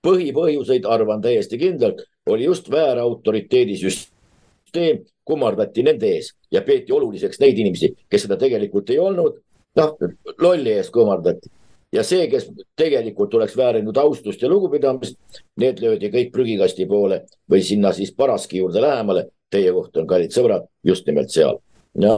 põhipõhjuseid, 0.00 0.86
arvan 0.88 1.20
täiesti 1.20 1.58
kindlalt, 1.60 2.00
oli 2.26 2.44
just 2.44 2.70
väär 2.72 2.98
autoriteedisüsteem, 2.98 5.04
kummardati 5.24 5.82
nende 5.84 6.06
ees 6.06 6.32
ja 6.50 6.62
peeti 6.62 6.92
oluliseks 6.92 7.40
neid 7.40 7.58
inimesi, 7.58 7.94
kes 8.08 8.22
seda 8.24 8.36
tegelikult 8.40 8.90
ei 8.90 8.98
olnud. 8.98 9.36
noh, 9.76 9.96
lolli 10.40 10.72
ees 10.72 10.90
kummardati 10.90 11.50
ja 11.92 12.04
see, 12.06 12.26
kes 12.30 12.48
tegelikult 12.78 13.34
oleks 13.34 13.56
väärinud 13.58 13.96
austust 14.00 14.42
ja 14.42 14.50
lugupidamist, 14.50 15.16
need 15.60 15.80
löödi 15.82 16.10
kõik 16.12 16.30
prügikasti 16.34 16.86
poole 16.90 17.24
või 17.50 17.64
sinna 17.66 17.92
siis 17.96 18.12
Paraski 18.16 18.62
juurde 18.62 18.82
lähemale. 18.82 19.28
Teie 19.50 19.72
koht 19.74 19.96
on, 19.98 20.06
kallid 20.06 20.30
sõbrad, 20.30 20.68
just 20.86 21.06
nimelt 21.10 21.32
seal. 21.34 21.58
ja 21.98 22.14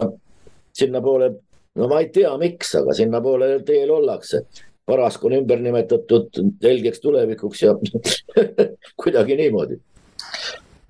sinnapoole, 0.77 1.31
no 1.81 1.89
ma 1.89 2.03
ei 2.03 2.11
tea, 2.13 2.33
miks, 2.41 2.75
aga 2.77 2.93
sinnapoole 2.97 3.55
teel 3.65 3.91
ollakse. 3.91 4.45
Parask 4.87 5.25
on 5.25 5.37
ümber 5.39 5.61
nimetatud 5.63 6.37
helgeks 6.63 7.01
tulevikuks 7.01 7.63
ja 7.63 7.75
kuidagi 9.01 9.37
niimoodi. 9.37 9.81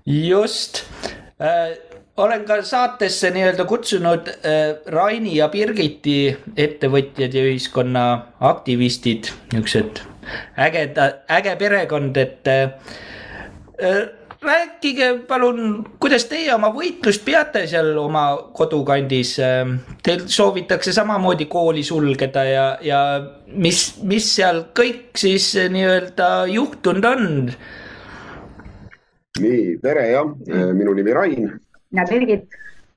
just 0.05 0.83
äh 1.39 1.92
olen 2.17 2.45
ka 2.45 2.61
saatesse 2.61 3.31
nii-öelda 3.33 3.65
kutsunud 3.65 4.27
äh, 4.29 4.75
Raini 4.85 5.37
ja 5.37 5.49
Birgiti 5.49 6.35
ettevõtjad 6.57 7.33
ja 7.33 7.45
ühiskonna 7.49 8.07
aktivistid, 8.39 9.31
niisugused 9.53 10.03
ägeda, 10.57 11.09
äge 11.33 11.55
perekond, 11.59 12.17
et 12.17 12.47
äh, 12.47 12.75
äh, 13.81 14.03
rääkige 14.43 15.09
palun, 15.27 15.81
kuidas 15.99 16.27
teie 16.29 16.53
oma 16.53 16.69
võitlust 16.75 17.23
peate 17.25 17.63
seal 17.67 17.95
oma 17.97 18.25
kodukandis. 18.53 19.37
Teil 20.03 20.25
soovitakse 20.27 20.91
samamoodi 20.93 21.47
kooli 21.47 21.83
sulgeda 21.87 22.43
ja, 22.43 22.65
ja 22.83 22.99
mis, 23.47 23.85
mis 24.03 24.27
seal 24.35 24.65
kõik 24.75 25.15
siis 25.17 25.53
nii-öelda 25.71 26.29
juhtunud 26.51 27.09
on? 27.13 27.27
nii, 29.39 29.61
tere 29.81 30.09
jah, 30.11 30.27
minu 30.75 30.91
nimi 30.93 31.15
Rain 31.15 31.47
ja 31.93 32.05
Birgit. 32.09 32.47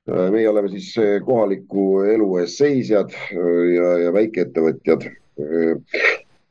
Äh, 0.09 0.29
meie 0.31 0.49
oleme 0.49 0.69
siis 0.71 0.93
äh, 0.97 1.17
kohaliku 1.25 2.01
elu 2.07 2.29
eest 2.41 2.61
seisjad 2.61 3.13
äh, 3.13 3.63
ja, 3.75 3.97
ja 4.07 4.13
väikeettevõtjad. 4.15 5.09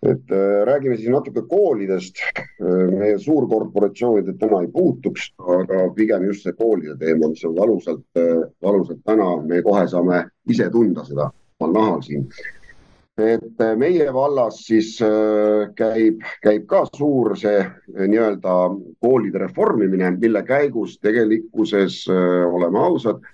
et 0.07 0.31
räägime 0.65 0.95
siis 0.97 1.09
natuke 1.11 1.43
koolidest. 1.50 2.21
meie 2.61 3.17
suurkorporatsioonid 3.19 4.37
täna 4.38 4.61
ei 4.62 4.69
puutuks, 4.71 5.33
aga 5.41 5.88
pigem 5.97 6.29
just 6.29 6.45
see 6.47 6.55
koolide 6.55 6.95
teema, 7.00 7.33
mis 7.33 7.43
on 7.49 7.57
valusalt, 7.57 8.05
valusalt 8.62 9.00
täna, 9.09 9.26
me 9.43 9.62
kohe 9.67 9.83
saame 9.91 10.21
ise 10.47 10.69
tunda 10.71 11.03
seda 11.09 11.26
omal 11.59 11.75
nahal 11.75 12.05
siin 12.07 12.29
et 13.17 13.63
meie 13.81 14.13
vallas 14.13 14.59
siis 14.67 14.99
käib, 15.77 16.21
käib 16.45 16.67
ka 16.69 16.85
suur 16.93 17.37
see 17.39 17.65
nii-öelda 17.97 18.57
koolide 19.01 19.39
reformimine, 19.47 20.11
mille 20.21 20.43
käigus 20.45 20.99
tegelikkuses, 21.01 22.09
oleme 22.11 22.79
ausad, 22.79 23.25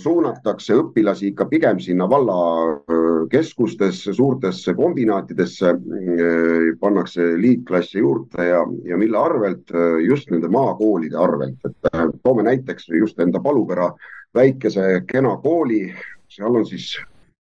suunatakse 0.00 0.74
õpilasi 0.80 1.26
ikka 1.32 1.44
pigem 1.50 1.80
sinna 1.82 2.06
vallakeskustesse, 2.08 4.12
suurtesse 4.16 4.74
kombinaatidesse, 4.78 5.74
pannakse 6.80 7.22
liitklasse 7.42 7.98
juurde 7.98 8.46
ja, 8.48 8.62
ja 8.88 8.96
mille 8.96 9.18
arvelt, 9.18 9.70
just 10.06 10.30
nende 10.30 10.48
maakoolide 10.48 11.16
arvelt, 11.20 11.58
et 11.68 11.76
toome 12.22 12.42
näiteks 12.48 12.88
just 12.96 13.20
enda 13.20 13.40
Palupera 13.44 13.92
väikese 14.34 15.02
kena 15.10 15.36
kooli, 15.42 15.94
seal 16.32 16.54
on 16.54 16.66
siis 16.68 16.96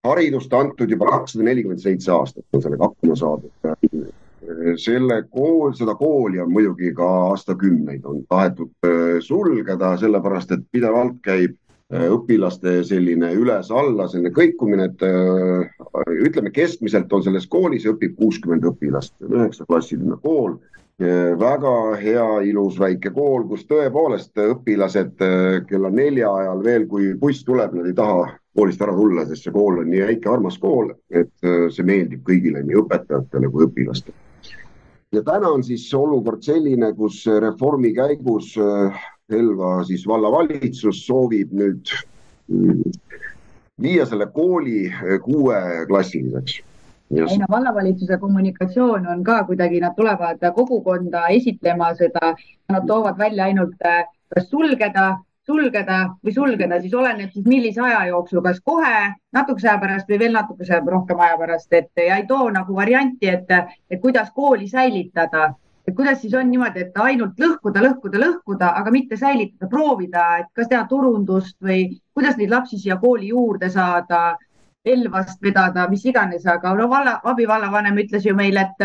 haridust 0.06 0.54
antud 0.54 0.90
juba 0.90 1.10
kakssada 1.10 1.44
nelikümmend 1.46 1.82
seitse 1.82 2.12
aastat 2.12 2.44
on 2.52 2.62
sellega 2.62 2.90
hakkama 2.90 3.18
saadud. 3.18 3.75
selle 4.78 5.22
kool, 5.30 5.72
seda 5.75 5.96
kooli 5.98 6.38
on 6.40 6.52
muidugi 6.52 6.92
ka 6.94 7.06
aastakümneid 7.32 8.04
on 8.06 8.20
tahetud 8.30 8.70
äh, 8.86 9.16
sulgeda, 9.20 9.96
sellepärast 9.98 10.52
et 10.54 10.62
pidevalt 10.70 11.18
käib 11.25 11.56
äh, 11.90 12.06
õpilaste 12.14 12.76
selline 12.86 13.32
üles-alla, 13.34 14.06
selline 14.06 14.30
kõikumine, 14.36 14.86
et 14.92 15.02
äh, 15.02 16.14
ütleme, 16.28 16.54
keskmiselt 16.54 17.12
on 17.12 17.26
selles 17.26 17.50
koolis 17.50 17.88
õpib 17.90 18.14
kuuskümmend 18.20 18.70
õpilast, 18.70 19.16
üheksaklassiline 19.26 20.20
kool 20.22 20.58
väga 20.96 21.70
hea, 22.00 22.28
ilus 22.48 22.78
väike 22.80 23.10
kool, 23.12 23.42
kus 23.50 23.66
tõepoolest 23.68 24.38
õpilased 24.40 25.18
kella 25.68 25.90
nelja 25.92 26.30
ajal 26.32 26.62
veel, 26.64 26.86
kui 26.88 27.10
buss 27.20 27.44
tuleb, 27.44 27.75
nad 27.76 27.90
ei 27.90 27.92
taha 27.98 28.30
koolist 28.56 28.82
ära 28.82 28.94
tulla, 28.96 29.26
sest 29.28 29.46
see 29.46 29.54
kool 29.54 29.80
on 29.82 29.90
nii 29.92 30.02
väike, 30.08 30.30
armas 30.32 30.58
kool, 30.62 30.92
et 31.10 31.32
äh, 31.46 31.66
see 31.75 31.86
meeldib 31.86 32.25
kõigile, 32.26 32.62
nii 32.66 32.80
õpetajatele 32.82 33.50
kui 33.52 33.66
õpilastele. 33.68 34.16
ja 35.14 35.22
täna 35.22 35.52
on 35.54 35.64
siis 35.64 35.86
olukord 35.94 36.42
selline, 36.42 36.92
kus 36.96 37.25
reformi 37.26 37.94
käigus 37.96 38.54
Elva 38.58 39.80
äh, 39.80 39.84
siis 39.86 40.06
vallavalitsus 40.06 41.04
soovib 41.06 41.52
nüüd 41.52 41.92
mm, 42.48 42.82
viia 43.82 44.06
selle 44.06 44.30
kooli 44.32 44.86
äh, 44.88 45.20
kuueklassiliseks 45.25 46.62
Yes. 47.14 47.30
ei 47.30 47.38
no 47.38 47.46
vallavalitsuse 47.50 48.16
kommunikatsioon 48.18 49.06
on 49.06 49.20
ka 49.25 49.44
kuidagi, 49.46 49.78
nad 49.80 49.94
tulevad 49.94 50.40
kogukonda 50.54 51.28
esitlema 51.30 51.92
seda, 51.94 52.32
nad 52.68 52.86
toovad 52.86 53.18
välja 53.18 53.44
ainult 53.44 53.78
kas 54.34 54.48
sulgeda 54.50 55.04
sulgeda 55.46 55.98
või 56.24 56.34
sulgeda, 56.34 56.80
siis 56.82 56.94
oleneb 56.94 57.30
siis 57.32 57.46
millise 57.46 57.82
aja 57.82 58.06
jooksul, 58.10 58.42
kas 58.44 58.58
kohe 58.64 58.96
natukese 59.36 59.70
aja 59.70 59.78
pärast 59.82 60.10
või 60.10 60.18
veel 60.24 60.34
natukese 60.34 60.80
rohkem 60.86 61.20
aja 61.22 61.36
pärast, 61.38 61.72
et 61.72 62.02
ja 62.02 62.18
ei 62.20 62.26
too 62.26 62.48
nagu 62.50 62.74
varianti, 62.74 63.30
et, 63.30 63.54
et 63.90 64.02
kuidas 64.02 64.32
kooli 64.34 64.68
säilitada. 64.68 65.54
et 65.86 65.94
kuidas 65.94 66.18
siis 66.20 66.32
on 66.34 66.48
niimoodi, 66.50 66.80
et 66.82 66.96
ainult 66.98 67.38
lõhkuda, 67.38 67.82
lõhkuda, 67.82 68.18
lõhkuda, 68.18 68.72
aga 68.74 68.90
mitte 68.90 69.16
säilitada, 69.16 69.68
proovida, 69.70 70.24
et 70.40 70.48
kas 70.52 70.66
teha 70.68 70.82
turundust 70.90 71.56
või 71.62 72.00
kuidas 72.14 72.36
neid 72.36 72.50
lapsi 72.50 72.78
siia 72.78 72.96
kooli 72.96 73.28
juurde 73.28 73.70
saada, 73.70 74.36
Elvast 74.86 75.42
vedada, 75.42 75.88
mis 75.90 76.04
iganes, 76.06 76.44
aga 76.46 76.74
no 76.78 76.88
valla, 76.90 77.20
abivallavanem 77.24 77.96
ütles 78.04 78.26
ju 78.26 78.34
meile, 78.38 78.68
et 78.70 78.84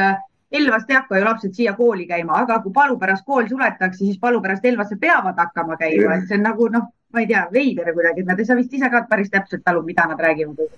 Elvast 0.51 0.89
ei 0.91 0.97
hakka 0.97 1.19
ju 1.19 1.23
lapsed 1.25 1.53
siia 1.55 1.73
kooli 1.77 2.05
käima, 2.09 2.41
aga 2.43 2.57
kui 2.63 2.73
Palupärast 2.75 3.23
kool 3.25 3.47
suletakse, 3.47 4.03
siis 4.03 4.19
Palupärast 4.19 4.65
Elvasse 4.67 4.97
peavad 4.99 5.37
hakkama 5.39 5.77
käima, 5.79 6.17
et 6.17 6.27
see 6.27 6.39
on 6.39 6.43
nagu 6.43 6.67
noh, 6.73 6.89
ma 7.13 7.23
ei 7.23 7.29
tea, 7.29 7.45
veider 7.53 7.93
kuidagi, 7.95 8.23
et 8.23 8.31
nad 8.31 8.39
ei 8.39 8.47
saa 8.49 8.57
vist 8.59 8.73
ise 8.75 8.89
ka 8.91 9.05
päris 9.07 9.31
täpselt 9.31 9.67
aru, 9.71 9.83
mida 9.87 10.09
nad 10.11 10.19
räägivad. 10.19 10.73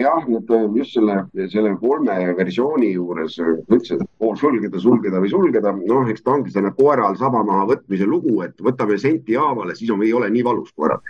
Jah, 0.00 0.26
nad 0.32 0.50
just 0.74 0.96
selle, 0.96 1.18
selle 1.52 1.76
kolme 1.78 2.16
versiooni 2.38 2.90
juures 2.94 3.38
ütlesid, 3.38 4.02
et 4.02 4.10
pool 4.18 4.34
sulgeda, 4.40 4.82
sulgeda 4.82 5.22
või 5.22 5.30
sulgeda, 5.30 5.74
noh, 5.78 6.10
eks 6.10 6.24
ta 6.24 6.34
ongi 6.34 6.50
selline 6.50 6.74
koeral 6.74 7.14
saba 7.20 7.44
maha 7.46 7.68
võtmise 7.70 8.08
lugu, 8.10 8.40
et 8.42 8.58
võtame 8.64 8.98
senti 8.98 9.38
haavale, 9.38 9.76
siis 9.78 9.92
on, 9.94 10.02
ei 10.02 10.14
ole 10.16 10.32
nii 10.34 10.46
valus 10.46 10.74
koerad. 10.74 11.06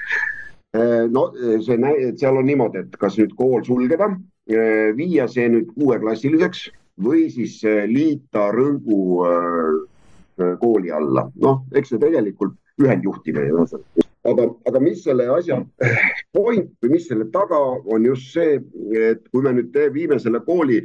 no 1.14 1.28
see, 1.62 1.78
seal 2.18 2.36
on 2.36 2.48
niimoodi, 2.50 2.84
et 2.84 2.96
kas 3.00 3.16
nüüd 3.16 3.36
kool 3.38 3.62
sulgeda, 3.64 4.10
viia 4.98 5.28
see 5.30 5.46
nüüd 5.48 5.70
kuueklassiliseks 5.72 6.66
või 7.02 7.26
siis 7.32 7.58
liita 7.90 8.50
Rõngu 8.54 9.00
äh, 9.26 10.54
kooli 10.60 10.92
alla. 10.92 11.28
noh, 11.40 11.64
eks 11.74 11.94
see 11.94 12.02
tegelikult 12.02 12.56
ühendjuhtimine 12.82 13.50
ühesõnaga. 13.54 14.06
aga, 14.30 14.46
aga 14.68 14.80
mis 14.82 15.02
selle 15.04 15.26
asja 15.30 15.60
point 16.36 16.70
või 16.82 16.94
mis 16.96 17.08
selle 17.08 17.28
taga 17.34 17.58
on 17.84 18.06
just 18.08 18.32
see, 18.34 18.58
et 18.98 19.28
kui 19.30 19.44
me 19.44 19.54
nüüd 19.58 19.70
te, 19.74 19.90
viime 19.94 20.18
selle 20.18 20.40
kooli 20.46 20.80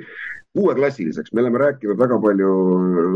kuueklassiliseks, 0.58 1.34
me 1.34 1.44
oleme 1.44 1.62
rääkinud 1.62 1.98
väga 1.98 2.20
palju 2.22 2.52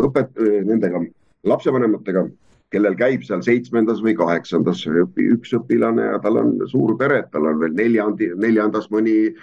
õpet-, 0.08 0.42
nendega 0.70 1.02
lapsevanematega, 1.50 2.28
kellel 2.74 2.98
käib 2.98 3.26
seal 3.26 3.44
seitsmendas 3.46 4.02
või 4.06 4.16
kaheksandas 4.18 4.82
õpi, 4.90 5.28
üks 5.36 5.54
õpilane 5.58 6.08
ja 6.14 6.20
tal 6.24 6.40
on 6.42 6.56
suur 6.70 6.96
pere, 6.98 7.24
tal 7.34 7.50
on 7.50 7.62
veel 7.62 7.76
neljandi, 7.78 8.32
neljandas 8.42 8.90
mõni 8.94 9.34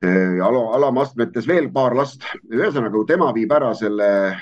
ala, 0.00 0.62
alamastmetes 0.76 1.48
veel 1.48 1.68
paar 1.72 1.94
last. 1.96 2.24
ühesõnaga, 2.48 2.94
kui 2.94 3.06
tema 3.06 3.32
viib 3.36 3.52
ära 3.52 3.74
selle 3.74 4.36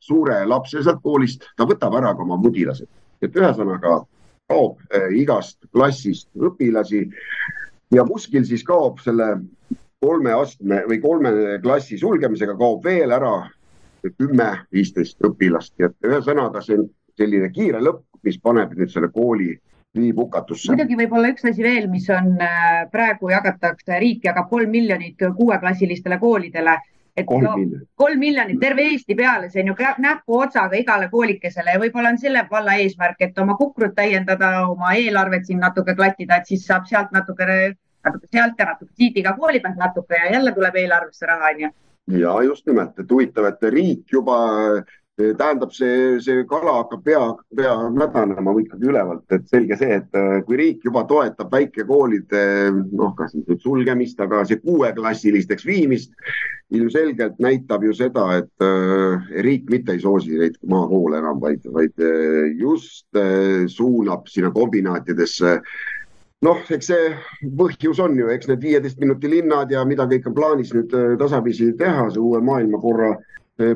suure 0.00 0.44
lapse 0.46 0.82
sealt 0.82 1.02
koolist, 1.02 1.46
ta 1.56 1.64
võtab 1.64 1.94
ära 1.96 2.14
ka 2.14 2.22
oma 2.22 2.36
mudilased. 2.36 2.88
et 3.22 3.36
ühesõnaga 3.36 4.02
kaob 4.48 4.78
igast 5.16 5.58
klassist 5.72 6.28
õpilasi 6.36 7.06
ja 7.94 8.04
kuskil 8.04 8.44
siis 8.44 8.64
kaob 8.64 8.98
selle 9.00 9.38
kolme 10.04 10.32
astme 10.36 10.82
või 10.88 11.00
kolme 11.00 11.30
klassi 11.62 11.98
sulgemisega 11.98 12.56
kaob 12.58 12.84
veel 12.84 13.14
ära 13.16 13.34
kümme, 14.18 14.50
viisteist 14.72 15.22
õpilast, 15.24 15.72
et 15.80 15.94
ühesõnaga 16.04 16.60
see 16.60 16.76
on 16.76 16.90
selline 17.16 17.48
kiire 17.54 17.80
lõpp, 17.80 18.02
mis 18.26 18.36
paneb 18.42 18.74
nüüd 18.76 18.92
selle 18.92 19.08
kooli 19.14 19.54
viib 19.94 20.18
hukatusse. 20.18 20.72
muidugi 20.72 20.96
võib 20.98 21.12
olla 21.18 21.30
üks 21.34 21.46
asi 21.50 21.62
veel, 21.62 21.86
mis 21.90 22.08
on 22.10 22.34
praegu 22.92 23.30
jagatakse, 23.30 24.00
riik 24.02 24.24
jagab 24.26 24.48
kolm 24.50 24.70
miljonit 24.70 25.22
kuueklassilistele 25.36 26.18
koolidele 26.18 26.78
et 27.16 27.26
kolm 27.26 27.44
no, 27.44 27.52
miljonit. 27.56 27.88
kolm 27.94 28.18
miljonit 28.18 28.60
terve 28.60 28.86
Eesti 28.90 29.14
peale, 29.18 29.48
see 29.50 29.62
on 29.62 29.70
ju 29.72 29.76
näpuotsaga 30.02 30.78
igale 30.80 31.08
koolikesele 31.12 31.76
ja 31.76 31.82
võib-olla 31.82 32.10
on 32.14 32.18
selle 32.18 32.44
valla 32.50 32.74
eesmärk, 32.82 33.22
et 33.22 33.38
oma 33.38 33.56
kukrut 33.60 33.94
täiendada, 33.94 34.66
oma 34.68 34.94
eelarvet 34.98 35.46
siin 35.46 35.62
natuke 35.62 35.94
klattida, 35.94 36.40
et 36.40 36.50
siis 36.50 36.66
saab 36.66 36.88
sealt 36.90 37.14
natukene, 37.14 37.76
natuke 38.04 38.30
sealt 38.32 38.58
ja 38.58 38.68
natuke 38.72 38.92
siit 38.98 39.16
iga 39.22 39.36
kooli 39.38 39.62
pealt 39.62 39.78
natuke 39.80 40.18
ja 40.18 40.32
jälle 40.34 40.54
tuleb 40.58 40.82
eelarvesse 40.82 41.30
raha, 41.30 41.54
onju. 41.54 41.70
ja 42.18 42.34
just 42.50 42.66
nimelt, 42.66 42.98
et 42.98 43.10
huvitav, 43.10 43.48
et 43.52 43.70
riik 43.76 44.18
juba 44.18 44.38
tähendab, 45.16 45.70
see, 45.72 46.18
see 46.20 46.42
kala 46.50 46.80
hakkab 46.80 47.04
pea, 47.06 47.20
pea 47.54 47.74
mädanema 47.94 48.54
ikkagi 48.58 48.88
ülevalt, 48.90 49.24
et 49.30 49.46
selge 49.46 49.76
see, 49.78 50.00
et 50.00 50.18
äh, 50.18 50.40
kui 50.46 50.58
riik 50.58 50.82
juba 50.88 51.04
toetab 51.06 51.52
väikekoolide 51.54 52.42
noh, 52.90 53.12
kas 53.18 53.36
nüüd 53.38 53.62
sulgemist, 53.62 54.18
aga 54.20 54.42
see 54.48 54.58
kuueklassilisteks 54.64 55.66
viimist, 55.68 56.10
ilmselgelt 56.74 57.38
näitab 57.38 57.86
ju 57.86 57.94
seda, 57.94 58.26
et 58.40 58.66
äh, 58.66 59.28
riik 59.46 59.70
mitte 59.70 59.94
ei 59.94 60.02
soosi 60.02 60.34
neid 60.40 60.58
maakoole 60.66 61.20
enam, 61.22 61.38
vaid, 61.42 61.62
vaid 61.76 61.94
äh, 62.02 62.50
just 62.58 63.06
suunab 63.70 64.26
sinna 64.26 64.50
kombinaatidesse. 64.54 65.60
Noh, 66.44 66.58
eks 66.74 66.90
see 66.90 67.12
põhjus 67.56 68.02
on 68.02 68.18
ju, 68.18 68.26
eks 68.34 68.50
need 68.50 68.66
viieteist 68.66 68.98
minuti 69.00 69.30
linnad 69.30 69.70
ja 69.72 69.86
mida 69.86 70.08
kõik 70.10 70.26
on 70.28 70.34
plaanis 70.36 70.74
nüüd 70.74 70.90
tasapisi 71.22 71.70
teha, 71.78 72.10
see 72.10 72.20
uue 72.20 72.42
maailmakorra 72.44 73.14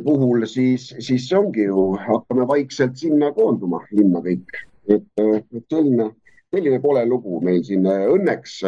puhul, 0.04 0.47
siis, 0.47 0.88
siis 0.99 1.28
see 1.28 1.38
ongi 1.38 1.68
ju, 1.68 1.90
hakkame 2.02 2.47
vaikselt 2.49 2.97
sinna 2.99 3.30
koonduma, 3.37 3.82
linna 3.94 4.23
kõik. 4.25 4.64
et, 4.88 5.04
et 5.20 5.64
selline, 5.70 6.08
selline 6.54 6.80
kole 6.80 7.04
lugu 7.06 7.42
meil 7.44 7.61
siin. 7.64 7.85
Õnneks 7.87 8.58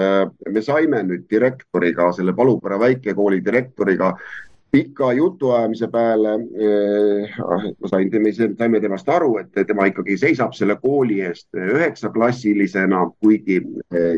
me 0.53 0.63
saime 0.63 1.03
nüüd 1.09 1.27
direktoriga, 1.33 2.11
selle 2.13 2.35
Palupere 2.37 2.79
väikekooli 2.79 3.41
direktoriga 3.45 4.15
pika 4.71 5.13
jutuajamise 5.13 5.89
peale 5.91 6.37
ma 6.39 7.89
sain, 7.91 8.11
me 8.23 8.33
saime 8.33 8.81
temast 8.81 9.09
aru, 9.11 9.33
et 9.41 9.67
tema 9.67 9.89
ikkagi 9.91 10.19
seisab 10.21 10.55
selle 10.55 10.77
kooli 10.83 11.21
eest 11.27 11.49
üheksaklassilisena, 11.59 13.03
kuigi 13.19 13.59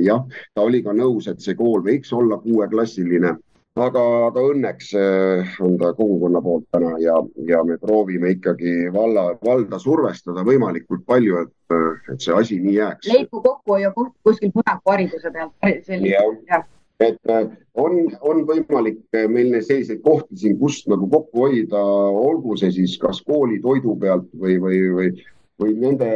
jah, 0.04 0.26
ta 0.54 0.66
oli 0.66 0.82
ka 0.84 0.92
nõus, 0.96 1.30
et 1.30 1.40
see 1.40 1.56
kool 1.56 1.80
võiks 1.86 2.12
olla 2.12 2.36
kuueklassiline 2.42 3.36
aga, 3.80 4.02
aga 4.28 4.42
õnneks 4.52 4.92
äh, 4.98 5.54
on 5.64 5.78
ta 5.80 5.92
kogukonna 5.96 6.42
poolt 6.44 6.66
täna 6.74 6.92
ja, 7.00 7.14
ja 7.48 7.62
me 7.64 7.78
proovime 7.80 8.34
ikkagi 8.36 8.90
valla, 8.92 9.32
valda 9.44 9.78
survestada 9.80 10.44
võimalikult 10.44 11.06
palju, 11.08 11.46
et, 11.46 11.54
äh, 11.72 12.12
et 12.12 12.20
see 12.20 12.36
asi 12.36 12.60
nii 12.60 12.76
jääks. 12.76 13.08
leidku 13.08 13.40
kokkuhoiu 13.40 13.92
koht 13.96 14.14
kuskil 14.28 14.52
Punaku 14.52 14.94
hariduse 14.94 15.32
pealt. 15.32 15.54
et 17.00 17.32
äh, 17.32 17.48
on, 17.74 17.96
on 18.20 18.44
võimalik 18.46 19.00
meil 19.28 19.56
selliseid 19.62 20.02
kohti 20.04 20.36
siin, 20.36 20.58
kust 20.60 20.88
nagu 20.92 21.08
kokku 21.10 21.46
hoida, 21.46 21.80
olgu 21.80 22.56
see 22.60 22.70
siis 22.76 22.98
kas 23.00 23.22
kooli 23.24 23.60
toidu 23.62 23.96
pealt 23.96 24.28
või, 24.36 24.60
või, 24.60 24.82
või 24.92 25.14
või 25.62 25.74
nende, 25.78 26.10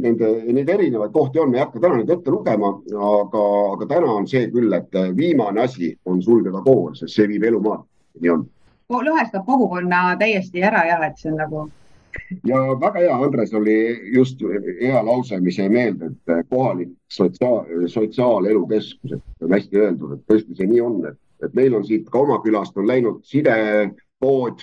nende, 0.00 0.30
neid 0.54 0.70
erinevaid 0.70 1.12
kohti 1.14 1.40
on, 1.42 1.50
ma 1.50 1.58
ei 1.58 1.64
hakka 1.64 1.82
täna 1.82 1.98
neid 1.98 2.10
ette 2.14 2.32
lugema, 2.32 2.72
aga, 3.10 3.44
aga 3.74 3.88
täna 3.90 4.16
on 4.16 4.26
see 4.30 4.48
küll, 4.52 4.72
et 4.76 4.98
viimane 5.18 5.64
asi 5.64 5.92
on 6.08 6.22
sulgeda 6.22 6.62
kool, 6.64 6.92
sest 6.98 7.16
see 7.16 7.28
viib 7.30 7.46
elu 7.50 7.60
maale, 7.64 7.86
nii 8.20 8.34
on. 8.36 8.42
lõhestab 8.92 9.46
kogukonna 9.46 10.02
täiesti 10.20 10.64
ära 10.68 10.84
jah, 10.88 11.06
et 11.06 11.20
see 11.20 11.32
on 11.32 11.40
nagu. 11.40 11.64
ja 12.48 12.60
väga 12.80 13.06
hea, 13.06 13.16
Andres, 13.26 13.54
oli 13.56 13.76
just 14.14 14.42
hea 14.82 15.02
lause, 15.04 15.40
mis 15.40 15.58
jäi 15.58 15.70
meelde, 15.72 16.12
et 16.12 16.50
kohalik 16.50 16.92
sotsiaal, 17.08 17.88
sotsiaalelukeskus, 17.88 19.16
et 19.18 19.46
on 19.48 19.56
hästi 19.56 19.82
öeldud, 19.86 20.18
et 20.18 20.28
tõesti 20.28 20.58
see 20.58 20.68
nii 20.74 20.84
on, 20.84 21.00
et, 21.08 21.18
et 21.44 21.58
meil 21.58 21.74
on 21.78 21.86
siit 21.88 22.08
ka 22.12 22.22
oma 22.22 22.38
külast 22.44 22.76
on 22.78 22.86
läinud 22.90 23.24
sidepood 23.26 24.62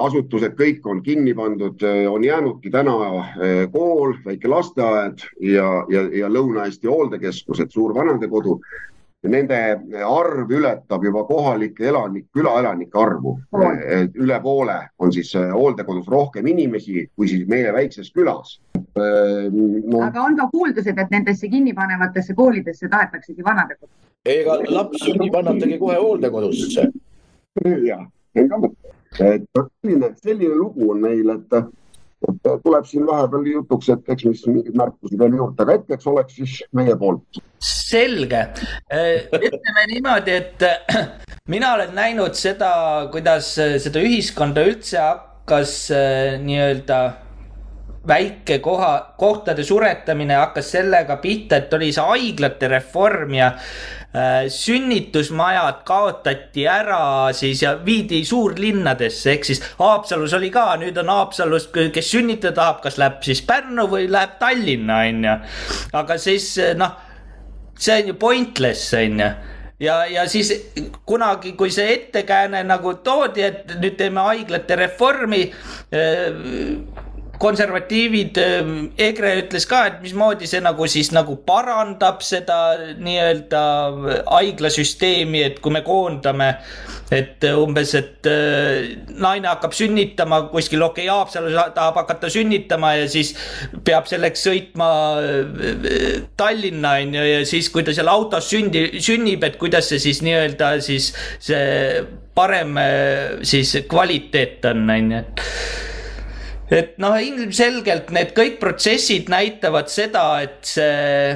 asutused 0.00 0.56
kõik 0.58 0.86
on 0.90 1.02
kinni 1.02 1.34
pandud, 1.34 1.82
äh, 1.82 2.04
on 2.10 2.24
jäänudki 2.24 2.70
täna 2.70 2.94
äh, 2.94 3.52
kool, 3.72 4.16
väike 4.24 4.48
lasteaed 4.48 5.24
ja, 5.40 5.68
ja, 5.88 6.08
ja 6.12 6.28
Lõuna-Eesti 6.28 6.90
hooldekeskused, 6.90 7.70
suur 7.70 7.94
vanadekodu. 7.94 8.58
Nende 9.24 9.56
arv 10.04 10.50
ületab 10.52 11.04
juba 11.06 11.22
kohalike 11.24 11.86
elanik, 11.88 12.26
külaelanike 12.36 12.98
arvu. 13.00 13.38
üle 14.20 14.40
poole 14.42 14.76
on 14.98 15.12
siis 15.12 15.32
hooldekodus 15.34 16.10
rohkem 16.12 16.46
inimesi 16.46 17.06
kui 17.16 17.28
siis 17.28 17.48
meie 17.48 17.72
väikses 17.72 18.12
külas 18.12 18.58
no.. 18.76 20.02
aga 20.04 20.20
on 20.20 20.36
ka 20.36 20.48
kuuldused, 20.52 20.98
et 20.98 21.10
nendesse 21.10 21.48
kinnipanevatesse 21.48 22.34
koolidesse 22.34 22.88
tahetaksegi 22.88 23.44
vanadekodu? 23.44 23.92
ega 24.28 24.58
laps 24.68 25.06
sünnib, 25.06 25.34
annatagi 25.40 25.78
kohe 25.78 25.96
hooldekodusse. 25.96 26.90
jah, 27.88 28.04
ka 28.36 28.60
mõte 28.60 28.83
et 29.20 29.46
selline, 29.54 30.12
selline 30.22 30.54
lugu 30.58 30.90
on 30.92 31.00
meil, 31.02 31.30
et, 31.34 31.56
et 32.28 32.52
tuleb 32.64 32.86
siin 32.88 33.06
vahepeal 33.08 33.48
jutuks, 33.52 33.90
et 33.94 34.14
eks 34.14 34.28
mis 34.28 34.44
mingid 34.50 34.78
märkused 34.80 35.18
veel 35.20 35.36
juurde, 35.38 35.62
aga 35.62 35.78
hetkeks 35.78 36.08
oleks 36.12 36.38
siis 36.40 36.60
meie 36.76 36.96
poolt. 37.00 37.42
selge, 37.64 38.46
äh, 38.92 39.26
ütleme 39.38 39.88
niimoodi, 39.92 40.38
et 40.40 40.64
mina 41.54 41.74
olen 41.74 41.94
näinud 41.96 42.38
seda, 42.38 42.72
kuidas 43.12 43.54
seda 43.58 44.02
ühiskonda 44.02 44.64
üldse 44.66 44.98
hakkas 45.00 45.76
nii-öelda 46.44 47.02
väike 48.08 48.58
koha, 48.58 49.14
kohtade 49.18 49.64
suretamine 49.64 50.36
hakkas 50.36 50.70
sellega 50.76 51.16
pihta, 51.22 51.56
et 51.56 51.72
oli 51.74 51.90
see 51.92 52.04
haiglate 52.04 52.68
reform 52.68 53.34
ja 53.38 53.46
äh, 53.54 54.44
sünnitusmajad 54.52 55.80
kaotati 55.88 56.66
ära 56.68 57.32
siis 57.36 57.62
ja 57.64 57.74
viidi 57.84 58.24
suurlinnadesse, 58.28 59.32
ehk 59.36 59.48
siis 59.48 59.62
Haapsalus 59.78 60.36
oli 60.36 60.52
ka, 60.54 60.66
nüüd 60.80 61.00
on 61.00 61.12
Haapsalus, 61.12 61.70
kes 61.72 62.12
sünnitada 62.12 62.54
tahab, 62.60 62.82
kas 62.84 63.00
läheb 63.00 63.24
siis 63.24 63.42
Pärnu 63.46 63.88
või 63.90 64.10
läheb 64.12 64.36
Tallinna, 64.42 65.00
on 65.08 65.24
ju. 65.30 65.40
aga 66.02 66.20
siis 66.20 66.52
noh, 66.76 66.94
see 67.78 68.02
on 68.02 68.12
ju 68.12 68.20
pointless, 68.20 68.92
on 69.00 69.20
ju 69.24 69.32
ja, 69.80 69.96
ja 70.06 70.28
siis 70.28 70.52
kunagi, 71.06 71.54
kui 71.58 71.72
see 71.72 71.88
ettekääne 71.94 72.60
nagu 72.68 72.94
toodi, 73.04 73.48
et 73.48 73.74
nüüd 73.80 73.96
teeme 73.98 74.28
haiglate 74.28 74.76
reformi 74.84 75.46
äh, 75.48 77.02
konservatiivid, 77.44 78.38
ähm, 78.40 78.74
EKRE 78.98 79.34
ütles 79.42 79.66
ka, 79.68 79.84
et 79.90 80.00
mismoodi 80.04 80.48
see 80.48 80.62
nagu 80.64 80.88
siis 80.90 81.10
nagu 81.14 81.36
parandab 81.46 82.24
seda 82.24 82.58
nii-öelda 82.96 83.62
haiglasüsteemi, 84.30 85.44
et 85.50 85.60
kui 85.64 85.74
me 85.74 85.84
koondame, 85.84 86.54
et 87.12 87.44
umbes, 87.52 87.92
et 87.98 88.28
äh, 88.30 88.94
naine 89.20 89.50
hakkab 89.50 89.76
sünnitama 89.76 90.40
kuskil, 90.52 90.82
okei 90.86 91.04
okay,, 91.04 91.12
Haapsalus 91.14 91.56
tahab 91.76 92.00
hakata 92.00 92.30
sünnitama 92.32 92.94
ja 93.02 93.06
siis 93.12 93.34
peab 93.84 94.08
selleks 94.10 94.46
sõitma 94.48 94.90
äh, 95.20 96.20
Tallinna 96.40 96.96
on 97.04 97.16
ju 97.18 97.24
ja 97.28 97.40
siis, 97.48 97.68
kui 97.72 97.84
ta 97.86 97.94
seal 97.96 98.10
autos 98.10 98.48
sündi, 98.50 98.86
sünnib, 99.04 99.44
et 99.44 99.60
kuidas 99.60 99.92
see 99.92 100.02
siis 100.02 100.24
nii-öelda 100.24 100.76
siis 100.84 101.12
see 101.44 102.04
parem 102.34 102.78
äh, 102.80 103.42
siis 103.46 103.76
kvaliteet 103.90 104.64
on, 104.72 104.88
on 104.90 105.12
ju, 105.12 105.24
et 105.24 105.92
et 106.72 106.94
noh, 107.02 107.16
ilmselgelt 107.20 108.12
need 108.14 108.32
kõik 108.36 108.60
protsessid 108.60 109.28
näitavad 109.32 109.90
seda, 109.92 110.24
et 110.44 110.60
see 110.68 111.34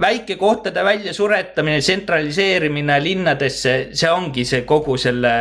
väikekohtade 0.00 0.84
väljasuretamine, 0.84 1.80
tsentraliseerimine 1.84 2.96
linnadesse, 3.04 3.74
see 3.92 4.10
ongi 4.10 4.46
see 4.48 4.64
kogu 4.68 4.96
selle 5.00 5.32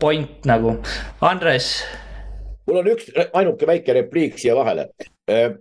point 0.00 0.48
nagu. 0.48 0.78
Andres. 1.20 1.84
mul 2.66 2.80
on 2.80 2.88
üks 2.90 3.12
ainuke 3.36 3.68
väike 3.68 3.94
repliik 3.94 4.40
siia 4.40 4.56
vahele. 4.56 4.88
Äh, 5.30 5.52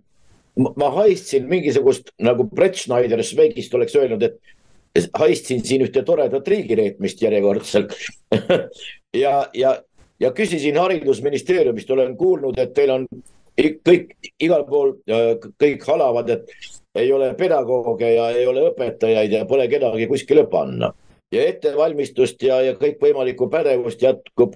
ma 0.56 0.90
haistsin 0.96 1.50
mingisugust 1.52 2.14
nagu 2.24 2.48
Brett 2.50 2.80
Schneider 2.80 3.24
Šveigist 3.24 3.74
oleks 3.76 3.96
öelnud, 4.00 4.24
et 4.24 4.40
haistsin 5.20 5.60
siin 5.66 5.84
ühte 5.84 6.06
toredat 6.08 6.48
riigireetmist 6.48 7.22
järjekordselt 7.22 7.92
ja, 9.24 9.34
ja 9.54 9.76
ja 10.20 10.32
küsisin 10.32 10.78
haridusministeeriumist, 10.80 11.92
olen 11.92 12.18
kuulnud, 12.18 12.58
et 12.60 12.74
teil 12.74 12.92
on 12.94 13.08
kõik 13.56 14.16
igal 14.40 14.66
pool 14.68 14.96
kõik 15.62 15.86
halavad, 15.88 16.30
et 16.30 16.52
ei 16.96 17.12
ole 17.14 17.34
pedagooge 17.36 18.14
ja 18.14 18.30
ei 18.36 18.46
ole 18.48 18.70
õpetajaid 18.72 19.32
ja 19.32 19.46
pole 19.46 19.68
kedagi 19.72 20.08
kuskile 20.08 20.46
panna. 20.52 20.94
ja 21.32 21.42
ettevalmistust 21.50 22.44
ja, 22.44 22.62
ja 22.62 22.76
kõikvõimalikku 22.80 23.50
pädevust 23.50 24.02
jätkub 24.02 24.54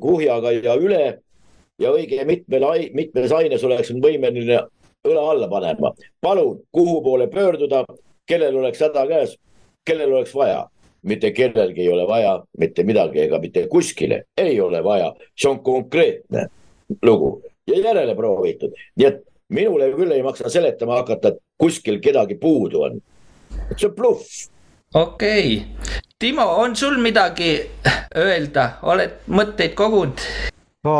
kuhjaga 0.00 0.52
ja 0.52 0.76
üle 0.78 1.20
ja 1.80 1.90
õige 1.90 2.24
mitmel, 2.24 2.64
mitmes 2.94 3.32
aines 3.32 3.64
oleks 3.64 3.90
võimeline 3.90 4.62
õla 5.04 5.30
alla 5.30 5.48
panema. 5.48 5.92
palun, 6.20 6.60
kuhu 6.72 7.02
poole 7.02 7.28
pöörduda, 7.28 7.84
kellel 8.26 8.56
oleks 8.56 8.80
häda 8.80 9.06
käes, 9.06 9.36
kellel 9.84 10.12
oleks 10.12 10.34
vaja 10.34 10.68
mitte 11.02 11.30
kellelgi 11.32 11.80
ei 11.80 11.92
ole 11.92 12.06
vaja 12.08 12.34
mitte 12.58 12.84
midagi 12.84 13.20
ega 13.26 13.38
mitte 13.38 13.66
kuskile 13.68 14.24
ei 14.38 14.60
ole 14.60 14.84
vaja, 14.84 15.12
see 15.36 15.50
on 15.50 15.62
konkreetne 15.64 16.46
lugu 17.02 17.42
ja 17.66 17.80
järele 17.80 18.14
proovitud, 18.14 18.74
nii 18.96 19.06
et 19.06 19.22
minule 19.50 19.90
küll 19.94 20.12
ei 20.14 20.22
maksa 20.22 20.50
seletama 20.50 21.00
hakata, 21.00 21.34
et 21.34 21.42
kuskil 21.58 22.00
kedagi 22.02 22.38
puudu 22.40 22.82
on. 22.86 23.00
see 23.76 23.88
on 23.88 23.94
bluff. 23.94 24.46
okei 24.94 25.56
okay., 25.56 25.98
Timo, 26.20 26.44
on 26.44 26.76
sul 26.76 26.98
midagi 27.00 27.54
öelda, 28.16 28.66
oled 28.82 29.22
mõtteid 29.32 29.74
kogunud? 29.78 30.24
no 30.84 30.96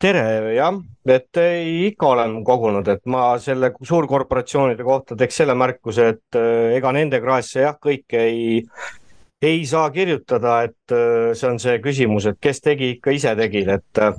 tere, 0.00 0.54
jah, 0.56 0.78
et 1.08 1.40
ikka 1.90 2.12
olen 2.14 2.38
kogunud, 2.44 2.88
et 2.88 3.04
ma 3.06 3.34
selle 3.42 3.72
suurkorporatsioonide 3.82 4.84
kohta 4.84 5.16
teeks 5.16 5.42
selle 5.42 5.56
märkuse, 5.58 6.08
et 6.14 6.38
eh, 6.40 6.76
ega 6.78 6.92
nende 6.96 7.20
kraesse 7.20 7.64
jah, 7.64 7.76
kõike 7.80 8.24
ei 8.24 8.62
ei 9.44 9.64
saa 9.66 9.90
kirjutada, 9.94 10.62
et 10.68 10.94
äh, 10.94 11.32
see 11.36 11.50
on 11.50 11.60
see 11.62 11.78
küsimus, 11.84 12.28
et 12.30 12.38
kes 12.42 12.62
tegi, 12.64 12.94
ikka 12.96 13.14
ise 13.14 13.34
tegid, 13.38 13.70
et 13.76 14.00
äh, 14.02 14.16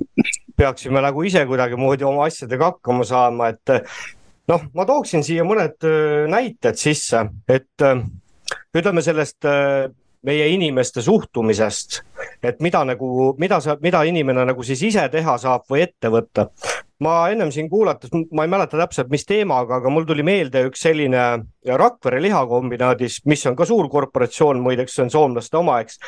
peaksime 0.56 1.02
nagu 1.04 1.24
ise 1.26 1.44
kuidagimoodi 1.48 2.06
oma 2.08 2.26
asjadega 2.30 2.72
hakkama 2.72 3.06
saama, 3.08 3.50
et 3.54 3.74
äh, 3.74 3.98
noh, 4.52 4.66
ma 4.76 4.86
tooksin 4.88 5.24
siia 5.26 5.44
mõned 5.46 5.86
näited 6.32 6.78
sisse, 6.80 7.24
et 7.50 7.86
ütleme 8.76 9.02
sellest 9.02 9.48
meie 10.26 10.48
inimeste 10.54 11.02
suhtumisest, 11.04 12.00
et 12.42 12.60
mida 12.64 12.82
nagu, 12.88 13.34
mida 13.40 13.60
sa, 13.60 13.76
mida 13.82 14.02
inimene 14.08 14.46
nagu 14.48 14.64
siis 14.66 14.82
ise 14.88 15.06
teha 15.12 15.36
saab 15.42 15.66
või 15.70 15.84
ette 15.86 16.10
võtta. 16.12 16.48
ma 17.00 17.28
ennem 17.28 17.50
siin 17.52 17.68
kuulates, 17.68 18.10
ma 18.32 18.46
ei 18.46 18.48
mäleta 18.48 18.78
täpselt, 18.80 19.10
mis 19.12 19.26
teemaga, 19.28 19.76
aga 19.76 19.90
mul 19.92 20.06
tuli 20.08 20.24
meelde 20.24 20.62
üks 20.70 20.80
selline 20.86 21.26
Rakvere 21.66 22.22
lihakombinaadis, 22.24 23.20
mis 23.26 23.44
on 23.46 23.56
ka 23.56 23.66
suur 23.68 23.90
korporatsioon, 23.92 24.62
muideks 24.64 24.96
see 24.96 25.04
on 25.04 25.12
soomlaste 25.12 25.60
oma, 25.60 25.80
eks 25.84 26.00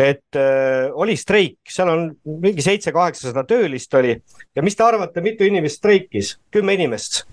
et 0.00 0.38
äh, 0.38 0.88
oli 0.92 1.16
streik, 1.18 1.58
seal 1.68 1.90
on 1.92 2.06
mingi 2.40 2.62
seitse-kaheksasada 2.64 3.44
töölist 3.48 3.94
oli 3.98 4.14
ja 4.56 4.62
mis 4.64 4.76
te 4.78 4.86
arvate, 4.86 5.20
mitu 5.20 5.44
inimest 5.44 5.82
streikis? 5.82 6.38
kümme 6.54 6.78
inimest 6.78 7.24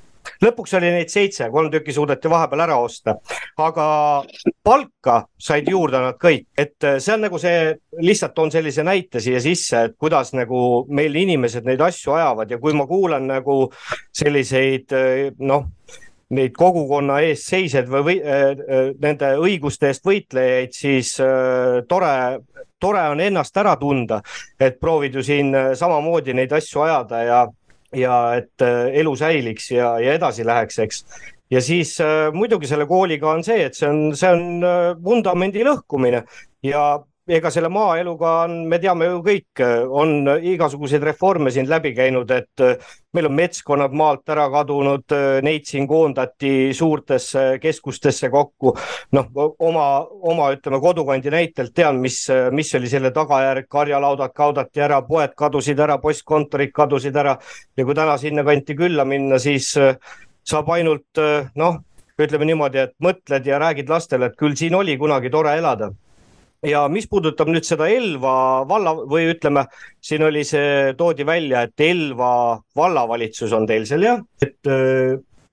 lõpuks 0.43 0.75
oli 0.79 0.91
neid 0.93 1.11
seitse, 1.13 1.49
kolm 1.53 1.71
tükki 1.73 1.95
suudeti 1.95 2.31
vahepeal 2.31 2.65
ära 2.67 2.77
osta, 2.81 3.17
aga 3.63 3.87
palka 4.63 5.19
said 5.39 5.69
juurde 5.69 6.01
nad 6.03 6.19
kõik, 6.21 6.47
et 6.57 6.87
äh, 6.87 6.97
see 7.03 7.15
on 7.15 7.25
nagu 7.27 7.39
see, 7.41 7.75
lihtsalt 8.03 8.35
toon 8.37 8.53
sellise 8.53 8.85
näite 8.87 9.21
siia 9.23 9.41
sisse, 9.43 9.87
et 9.89 9.97
kuidas 9.99 10.33
nagu 10.37 10.85
meil 10.89 11.15
inimesed 11.15 11.67
neid 11.67 11.81
asju 11.81 12.17
ajavad. 12.17 12.51
Ja 12.51 12.59
kui 12.61 12.75
ma 12.77 12.87
kuulan 12.89 13.27
nagu 13.29 13.59
selliseid 14.15 14.93
äh, 14.95 15.31
noh 15.39 15.71
neid 16.35 16.55
kogukonna 16.57 17.21
eest 17.23 17.47
seisjaid 17.47 17.87
või, 17.91 18.03
või 18.03 18.17
äh, 18.19 18.89
nende 18.99 19.31
õiguste 19.39 19.91
eest 19.91 20.05
võitlejaid, 20.07 20.73
siis 20.75 21.13
äh, 21.23 21.79
tore, 21.87 22.11
tore 22.81 23.05
on 23.13 23.21
ennast 23.23 23.55
ära 23.57 23.77
tunda, 23.79 24.19
et 24.59 24.79
proovid 24.81 25.15
ju 25.15 25.23
siin 25.23 25.53
äh, 25.55 25.69
samamoodi 25.79 26.35
neid 26.35 26.51
asju 26.57 26.83
ajada 26.83 27.23
ja 27.23 27.39
ja 27.95 28.36
et 28.38 28.65
äh, 28.65 28.91
elu 29.02 29.15
säiliks 29.15 29.71
ja, 29.71 29.95
ja 30.04 30.15
edasi 30.17 30.45
läheks, 30.45 30.80
eks. 30.80 31.04
ja 31.52 31.62
siis 31.62 31.95
äh, 32.04 32.32
muidugi 32.34 32.67
selle 32.67 32.88
kooliga 32.89 33.32
on 33.32 33.43
see, 33.43 33.63
et 33.65 33.78
see 33.78 33.89
on, 33.89 34.15
see 34.15 34.32
on 34.32 34.65
äh, 34.65 34.89
vundamendi 35.04 35.63
lõhkumine 35.67 36.23
ja 36.65 36.88
ega 37.27 37.49
selle 37.51 37.69
maaeluga 37.71 38.29
on, 38.45 38.53
me 38.71 38.79
teame 38.79 39.09
ju 39.09 39.17
kõik, 39.25 39.61
on 39.91 40.29
igasuguseid 40.47 41.03
reforme 41.03 41.51
siin 41.51 41.67
läbi 41.69 41.91
käinud, 41.95 42.31
et 42.31 42.63
meil 43.15 43.27
on 43.27 43.35
metskonnad 43.35 43.95
maalt 43.97 44.31
ära 44.31 44.45
kadunud, 44.53 45.15
neid 45.43 45.67
siin 45.67 45.87
koondati 45.89 46.71
suurtesse 46.77 47.45
keskustesse 47.63 48.29
kokku. 48.31 48.75
noh, 49.17 49.27
oma, 49.59 49.87
oma 50.31 50.51
ütleme 50.55 50.79
kodukandi 50.83 51.33
näitelt 51.33 51.73
tean, 51.75 51.99
mis, 52.03 52.21
mis 52.51 52.73
oli 52.79 52.91
selle 52.91 53.11
tagajärg, 53.15 53.67
karjalaudad 53.69 54.33
kaotati 54.35 54.85
ära, 54.87 55.01
poed 55.01 55.35
kadusid 55.35 55.79
ära, 55.79 55.99
postkontorid 55.99 56.71
kadusid 56.71 57.15
ära. 57.15 57.37
Ja 57.77 57.85
kui 57.85 57.95
täna 57.95 58.17
sinnakanti 58.17 58.75
külla 58.75 59.05
minna, 59.05 59.39
siis 59.39 59.73
saab 60.47 60.71
ainult 60.71 61.19
noh, 61.55 61.79
ütleme 62.17 62.47
niimoodi, 62.47 62.87
et 62.87 62.95
mõtled 63.03 63.45
ja 63.45 63.59
räägid 63.59 63.89
lastele, 63.91 64.31
et 64.31 64.39
küll 64.39 64.55
siin 64.55 64.75
oli 64.75 64.95
kunagi 64.97 65.29
tore 65.33 65.57
elada 65.59 65.91
ja 66.67 66.86
mis 66.91 67.08
puudutab 67.10 67.49
nüüd 67.51 67.67
seda 67.67 67.88
Elva 67.91 68.65
valla 68.69 68.93
või 69.08 69.32
ütleme, 69.32 69.67
siin 70.03 70.25
oli 70.27 70.43
see, 70.47 70.93
toodi 70.99 71.25
välja, 71.27 71.65
et 71.67 71.88
Elva 71.88 72.60
vallavalitsus 72.75 73.56
on 73.56 73.67
teil 73.69 73.88
seal 73.89 74.06
jah, 74.08 74.21
et 74.43 74.75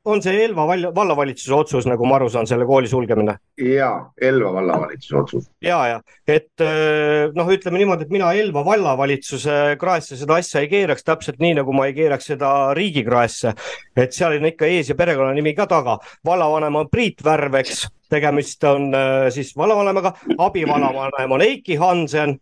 on 0.04 0.20
see 0.22 0.36
Elva 0.44 0.66
vallavalitsuse 0.94 1.54
otsus, 1.56 1.86
nagu 1.88 2.04
ma 2.08 2.18
aru 2.18 2.28
saan, 2.32 2.48
selle 2.48 2.66
kooli 2.68 2.88
sulgemine? 2.90 3.36
ja, 3.60 3.90
Elva 4.20 4.52
vallavalitsuse 4.58 5.16
otsus. 5.20 5.48
ja, 5.64 5.78
ja 5.88 6.00
et 6.28 6.60
äh, 6.64 7.32
noh, 7.36 7.48
ütleme 7.52 7.80
niimoodi, 7.80 8.06
et 8.06 8.12
mina 8.12 8.32
Elva 8.36 8.64
vallavalitsuse 8.66 9.78
kraesse 9.80 10.18
seda 10.20 10.38
asja 10.42 10.64
ei 10.64 10.70
keeraks, 10.72 11.06
täpselt 11.06 11.40
nii 11.40 11.56
nagu 11.60 11.76
ma 11.76 11.88
ei 11.88 11.96
keeraks 11.96 12.32
seda 12.34 12.52
riigi 12.76 13.04
kraesse. 13.06 13.54
et 13.96 14.12
seal 14.12 14.36
on 14.38 14.50
ikka 14.52 14.68
ees 14.68 14.92
ja 14.92 14.98
perekonnanimi 14.98 15.54
ka 15.56 15.68
taga, 15.70 15.98
vallavanem 16.26 16.82
on 16.82 16.92
Priit 16.92 17.24
Värv, 17.24 17.56
eks, 17.62 17.86
tegemist 18.14 18.64
on 18.70 18.88
äh, 18.94 19.28
siis 19.34 19.52
vallavanemaga, 19.58 20.14
abivallavanem 20.38 21.36
on 21.36 21.44
Eiki 21.44 21.78
Hansen. 21.80 22.38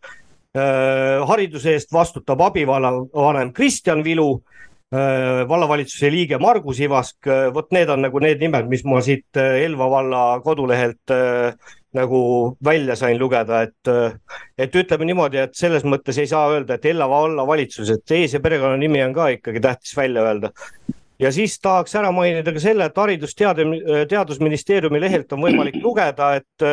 Äh, 0.53 1.23
hariduse 1.29 1.77
eest 1.79 1.93
vastutab 1.93 2.41
abivallavanem 2.49 3.53
Kristjan 3.57 4.05
Vilu. 4.05 4.35
Äh, 4.93 5.43
vallavalitsuse 5.49 6.11
liige 6.13 6.39
Margus 6.39 6.83
Ivask, 6.85 7.29
vot 7.55 7.71
need 7.73 7.89
on 7.89 8.03
nagu 8.05 8.21
need 8.21 8.43
nimed, 8.45 8.69
mis 8.69 8.83
ma 8.85 9.01
siit 9.01 9.41
Elva 9.41 9.89
valla 9.89 10.25
kodulehelt 10.45 11.15
nagu 11.97 12.21
välja 12.65 12.97
sain 12.97 13.17
lugeda, 13.21 13.63
et, 13.65 13.89
et 14.61 14.77
ütleme 14.77 15.09
niimoodi, 15.09 15.41
et 15.41 15.57
selles 15.57 15.85
mõttes 15.89 16.21
ei 16.21 16.29
saa 16.29 16.47
öelda, 16.53 16.77
et 16.77 16.85
Elva 16.93 17.09
vallavalitsus, 17.09 17.89
et 17.93 18.15
ees- 18.17 18.37
ja 18.37 18.41
perekonnanimi 18.45 19.01
on 19.05 19.17
ka 19.17 19.31
ikkagi 19.39 19.65
tähtis 19.65 19.97
välja 19.97 20.25
öelda 20.29 20.53
ja 21.23 21.33
siis 21.33 21.57
tahaks 21.63 21.95
ära 21.99 22.13
mainida 22.15 22.53
ka 22.55 22.63
selle, 22.63 22.91
et 22.91 22.99
Haridus-Teade, 22.99 23.67
Teadusministeeriumi 24.11 25.01
lehelt 25.01 25.33
on 25.33 25.45
võimalik 25.47 25.79
lugeda, 25.87 26.35
et 26.41 26.67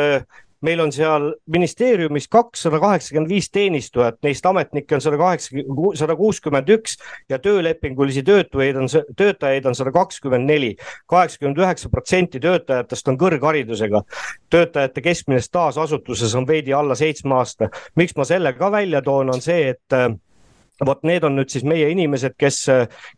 meil 0.66 0.82
on 0.84 0.92
seal 0.92 1.30
ministeeriumis 1.52 2.28
kakssada 2.32 2.80
kaheksakümmend 2.82 3.32
viis 3.32 3.50
teenistujat, 3.54 4.18
neist 4.26 4.46
ametnikke 4.46 4.98
on 4.98 5.04
sada 5.04 5.20
kaheksa, 5.20 5.64
sada 6.00 6.16
kuuskümmend 6.20 6.72
üks 6.76 6.98
ja 7.32 7.40
töölepingulisi 7.40 8.24
töötajaid 8.28 8.80
on, 8.80 8.90
töötajaid 9.18 9.70
on 9.70 9.78
sada 9.78 9.94
kakskümmend 9.96 10.50
neli. 10.50 10.76
kaheksakümmend 11.08 11.64
üheksa 11.64 11.90
protsenti 11.90 12.40
töötajatest 12.44 13.08
on 13.08 13.20
kõrgharidusega. 13.20 14.04
töötajate 14.50 15.02
keskmine 15.02 15.42
staaž 15.42 15.78
asutuses 15.78 16.36
on 16.36 16.48
veidi 16.48 16.74
alla 16.74 16.96
seitsme 16.96 17.36
aasta. 17.36 17.70
miks 17.96 18.16
ma 18.16 18.26
selle 18.26 18.54
ka 18.54 18.72
välja 18.72 19.02
toon, 19.02 19.30
on 19.30 19.42
see, 19.42 19.70
et 19.70 19.94
äh, 19.94 20.12
vot 20.86 21.04
need 21.08 21.24
on 21.28 21.36
nüüd 21.40 21.52
siis 21.52 21.66
meie 21.68 21.90
inimesed, 21.94 22.36
kes, 22.40 22.62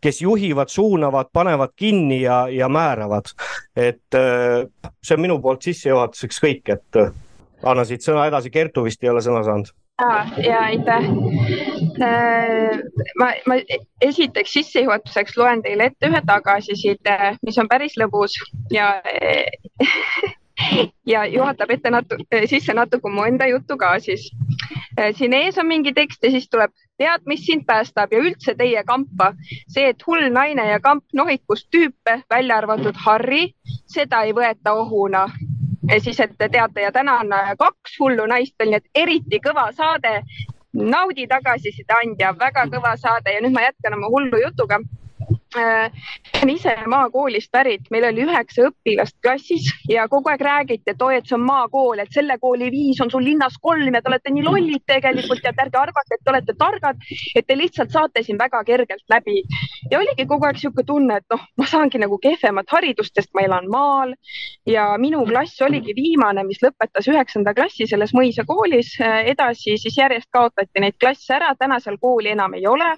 kes 0.01 0.21
juhivad, 0.21 0.71
suunavad, 0.73 1.31
panevad 1.33 1.75
kinni 1.75 2.21
ja, 2.23 2.45
ja 2.49 2.69
määravad. 2.69 3.33
et 3.75 4.17
äh, 4.17 4.65
see 5.03 5.15
on 5.15 5.21
minu 5.21 5.39
poolt 5.41 5.61
sissejuhatuseks 5.61 6.41
kõik, 6.43 6.73
et 6.73 7.01
annan 7.63 7.85
siit 7.85 8.03
sõna 8.05 8.25
edasi, 8.29 8.51
Kertu 8.51 8.83
vist 8.85 9.03
ei 9.03 9.09
ole 9.13 9.21
sõna 9.21 9.43
saanud. 9.45 9.71
ja 10.41 10.59
aitäh. 10.65 11.07
Äh, 12.01 12.81
ma, 13.19 13.31
ma 13.45 13.59
esiteks 14.01 14.53
sissejuhatuseks 14.57 15.37
loen 15.37 15.61
teile 15.61 15.91
ette 15.91 16.09
ühe 16.09 16.21
tagasiside, 16.25 17.35
mis 17.45 17.57
on 17.61 17.69
päris 17.69 17.97
lõbus 18.01 18.37
ja 18.73 18.95
ja 21.05 21.25
juhatab 21.25 21.71
ette 21.71 21.89
natu-, 21.89 22.19
sisse 22.49 22.73
natuke 22.73 23.09
mu 23.09 23.25
enda 23.27 23.47
juttu 23.47 23.77
ka 23.77 23.93
siis. 23.99 24.29
Äh, 24.99 25.15
siin 25.15 25.33
ees 25.33 25.57
on 25.57 25.67
mingi 25.67 25.93
tekst 25.93 26.23
ja 26.23 26.31
siis 26.31 26.49
tuleb, 26.49 26.73
tead, 26.97 27.23
mis 27.25 27.45
sind 27.45 27.65
päästab 27.65 28.13
ja 28.13 28.19
üldse 28.19 28.55
teie 28.57 28.83
kampa. 28.83 29.33
see, 29.67 29.89
et 29.89 30.03
hull 30.07 30.29
naine 30.29 30.67
ja 30.67 30.79
kamp 30.79 31.03
nohikust 31.13 31.69
tüüpe, 31.71 32.21
välja 32.29 32.57
arvatud 32.57 32.95
Harri, 33.05 33.53
seda 33.87 34.23
ei 34.27 34.33
võeta 34.33 34.73
ohuna 34.73 35.27
siis, 35.99 36.19
et 36.19 36.37
te 36.37 36.49
teate 36.49 36.81
ja 36.81 36.91
täna 36.91 37.19
on 37.19 37.33
äh, 37.33 37.53
kaks 37.57 37.97
hullu 37.99 38.25
naist 38.29 38.55
veel, 38.59 38.73
nii 38.73 38.81
et 38.81 39.03
eriti 39.03 39.41
kõva 39.43 39.71
saade. 39.75 40.21
naudi 40.73 41.25
tagasiside 41.27 41.91
andja, 41.93 42.29
väga 42.39 42.63
kõva 42.71 42.93
saade 42.95 43.33
ja 43.33 43.41
nüüd 43.43 43.51
ma 43.51 43.65
jätkan 43.65 43.97
oma 43.97 44.07
hullu 44.07 44.37
jutuga 44.39 44.77
olen 45.55 46.49
ise 46.49 46.73
maakoolist 46.87 47.51
pärit, 47.51 47.87
meil 47.91 48.05
oli 48.07 48.23
üheksa 48.25 48.67
õpilast 48.69 49.17
klassis 49.23 49.67
ja 49.89 50.07
kogu 50.11 50.29
aeg 50.31 50.41
räägiti, 50.45 50.93
et 50.93 51.01
oi, 51.01 51.17
et 51.19 51.27
see 51.27 51.35
on 51.37 51.43
maakool, 51.45 51.99
et 51.99 52.11
selle 52.15 52.37
kooli 52.41 52.69
viis 52.71 53.01
on 53.03 53.11
sul 53.11 53.23
linnas 53.25 53.57
kolm 53.61 53.95
ja 53.95 54.01
te 54.01 54.11
olete 54.11 54.33
nii 54.33 54.45
lollid 54.45 54.85
tegelikult 54.87 55.43
ja 55.43 55.53
et 55.53 55.63
ärge 55.65 55.79
arvake, 55.81 56.17
et 56.17 56.23
te 56.23 56.33
olete 56.33 56.55
targad, 56.57 57.01
et 57.35 57.47
te 57.47 57.57
lihtsalt 57.57 57.91
saate 57.91 58.23
siin 58.23 58.39
väga 58.39 58.63
kergelt 58.67 59.03
läbi. 59.11 59.41
ja 59.91 59.99
oligi 59.99 60.25
kogu 60.25 60.47
aeg 60.47 60.59
niisugune 60.59 60.87
tunne, 60.87 61.17
et 61.21 61.35
noh, 61.35 61.47
ma 61.57 61.67
saangi 61.67 62.01
nagu 62.01 62.19
kehvemat 62.21 62.71
haridust, 62.71 63.15
sest 63.15 63.33
ma 63.35 63.45
elan 63.47 63.67
maal 63.71 64.15
ja 64.65 64.87
minu 65.01 65.25
klass 65.27 65.61
oligi 65.61 65.95
viimane, 65.97 66.45
mis 66.47 66.61
lõpetas 66.63 67.09
üheksanda 67.11 67.53
klassi 67.57 67.87
selles 67.87 68.15
mõisa 68.17 68.45
koolis. 68.47 68.95
edasi 69.01 69.77
siis 69.77 69.97
järjest 69.97 70.29
kaotati 70.31 70.79
neid 70.79 70.95
klasse 70.99 71.35
ära, 71.35 71.55
täna 71.59 71.79
seal 71.79 71.97
kooli 72.01 72.31
enam 72.31 72.53
ei 72.53 72.67
ole 72.67 72.95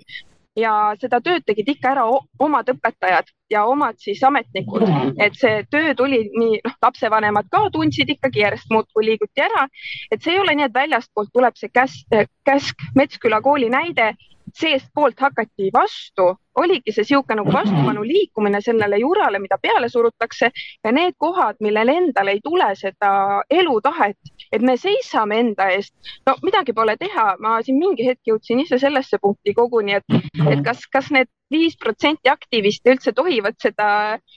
ja 0.60 0.74
seda 1.02 1.20
tööd 1.24 1.46
tegid 1.48 1.70
ikka 1.74 1.94
ära 1.94 2.04
omad 2.42 2.70
õpetajad 2.74 3.32
ja 3.50 3.64
omad 3.70 3.98
siis 4.02 4.22
ametnikud, 4.24 4.86
et 5.22 5.38
see 5.38 5.64
töö 5.72 5.94
tuli 5.98 6.24
nii, 6.34 6.60
noh, 6.66 6.76
lapsevanemad 6.86 7.50
ka 7.52 7.66
tundsid 7.74 8.10
ikkagi 8.16 8.44
järjest 8.44 8.70
muudkui 8.74 9.08
liiguti 9.10 9.44
ära, 9.46 9.66
et 10.12 10.22
see 10.22 10.36
ei 10.36 10.42
ole 10.44 10.56
nii, 10.58 10.70
et 10.70 10.78
väljastpoolt 10.78 11.34
tuleb 11.34 11.58
see 11.60 11.74
käsk, 11.74 12.18
käsk 12.46 12.86
Metsküla 12.96 13.42
kooli 13.42 13.70
näide 13.74 14.14
seestpoolt 14.54 15.20
hakati 15.20 15.70
vastu, 15.74 16.28
oligi 16.62 16.94
see 16.94 17.04
niisugune 17.04 17.40
nagu 17.40 17.54
vastupanu 17.54 18.04
liikumine 18.12 18.62
sellele 18.62 19.00
jurale, 19.02 19.40
mida 19.42 19.58
peale 19.62 19.90
surutakse 19.90 20.52
ja 20.84 20.92
need 20.94 21.18
kohad, 21.18 21.58
millel 21.66 21.90
endal 21.90 22.30
ei 22.34 22.42
tule 22.44 22.70
seda 22.78 23.12
elutahet, 23.50 24.34
et 24.52 24.62
me 24.62 24.78
seisame 24.78 25.40
enda 25.44 25.70
eest. 25.74 25.94
no 26.28 26.36
midagi 26.44 26.74
pole 26.74 26.98
teha, 26.98 27.36
ma 27.40 27.60
siin 27.66 27.80
mingi 27.82 28.06
hetk 28.08 28.30
jõudsin 28.30 28.62
ise 28.66 28.80
sellesse 28.82 29.18
punkti 29.22 29.54
koguni, 29.58 29.98
et, 30.00 30.20
et 30.50 30.62
kas, 30.66 30.86
kas 30.94 31.10
need 31.12 31.32
viis 31.54 31.78
protsenti 31.78 32.30
aktiviste 32.30 32.94
üldse 32.94 33.14
tohivad 33.14 33.58
seda 33.62 33.88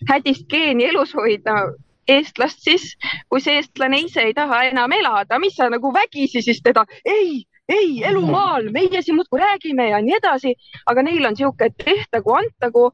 hädist 0.08 0.48
geeni 0.52 0.88
elus 0.88 1.14
hoida 1.16 1.66
eestlast 2.08 2.62
siis, 2.62 2.94
kui 3.28 3.42
see 3.42 3.58
eestlane 3.60 3.98
ise 4.04 4.22
ei 4.28 4.34
taha 4.34 4.62
enam 4.70 4.92
elada, 4.94 5.40
mis 5.42 5.56
sa 5.58 5.68
nagu 5.72 5.92
vägisi 5.94 6.42
siis 6.44 6.62
teda, 6.64 6.86
ei 7.04 7.42
ei, 7.68 8.02
elu 8.06 8.22
maal, 8.26 8.70
meie 8.74 9.02
siin 9.02 9.18
muudkui 9.18 9.40
räägime 9.42 9.88
ja 9.90 10.00
nii 10.02 10.16
edasi, 10.18 10.54
aga 10.86 11.02
neil 11.06 11.24
on 11.26 11.36
niisugune, 11.36 11.72
tehtagu, 11.84 12.34
antagu. 12.40 12.90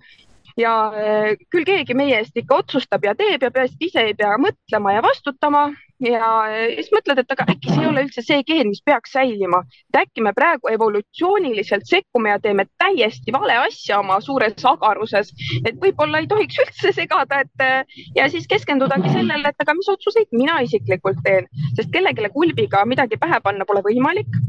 Ja 0.61 0.73
eh, 1.01 1.31
küll 1.49 1.65
keegi 1.65 1.95
meie 1.97 2.19
eest 2.21 2.37
ikka 2.37 2.59
otsustab 2.61 3.07
ja 3.07 3.15
teeb 3.17 3.41
ja 3.41 3.49
peaasi, 3.51 3.79
et 3.79 3.87
ise 3.87 4.03
ei 4.11 4.17
pea 4.17 4.35
mõtlema 4.37 4.93
ja 4.93 5.01
vastutama 5.05 5.71
ja 6.03 6.29
eh, 6.51 6.75
siis 6.79 6.91
mõtled, 6.95 7.21
et 7.23 7.35
aga 7.35 7.47
äkki 7.53 7.71
see 7.71 7.83
ei 7.83 7.88
ole 7.88 8.05
üldse 8.07 8.25
see 8.25 8.43
geen, 8.49 8.71
mis 8.73 8.83
peaks 8.85 9.15
säilima. 9.17 9.62
et 9.93 10.01
äkki 10.03 10.25
me 10.27 10.33
praegu 10.37 10.71
evolutsiooniliselt 10.73 11.87
sekkume 11.88 12.33
ja 12.33 12.38
teeme 12.43 12.67
täiesti 12.79 13.33
vale 13.33 13.57
asja 13.62 14.01
oma 14.01 14.19
suures 14.21 14.67
agaruses, 14.73 15.33
et 15.65 15.79
võib-olla 15.83 16.23
ei 16.23 16.29
tohiks 16.31 16.59
üldse 16.65 16.93
segada, 16.97 17.43
et 17.47 17.67
eh, 17.67 17.99
ja 18.17 18.29
siis 18.33 18.49
keskendudagi 18.51 19.12
sellele, 19.12 19.49
et 19.49 19.67
aga 19.67 19.77
mis 19.79 19.91
otsuseid 19.95 20.31
mina 20.33 20.61
isiklikult 20.67 21.23
teen, 21.25 21.49
sest 21.77 21.93
kellelegi 21.95 22.33
kulbiga 22.35 22.85
midagi 22.87 23.19
pähe 23.21 23.41
panna 23.43 23.67
pole 23.69 23.85
võimalik. 23.87 24.41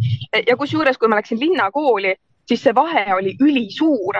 ja 0.48 0.58
kusjuures, 0.58 0.98
kui 0.98 1.10
ma 1.10 1.20
läksin 1.22 1.40
linnakooli, 1.40 2.16
siis 2.48 2.64
see 2.64 2.76
vahe 2.76 3.06
oli 3.16 3.38
ülisuur 3.40 4.20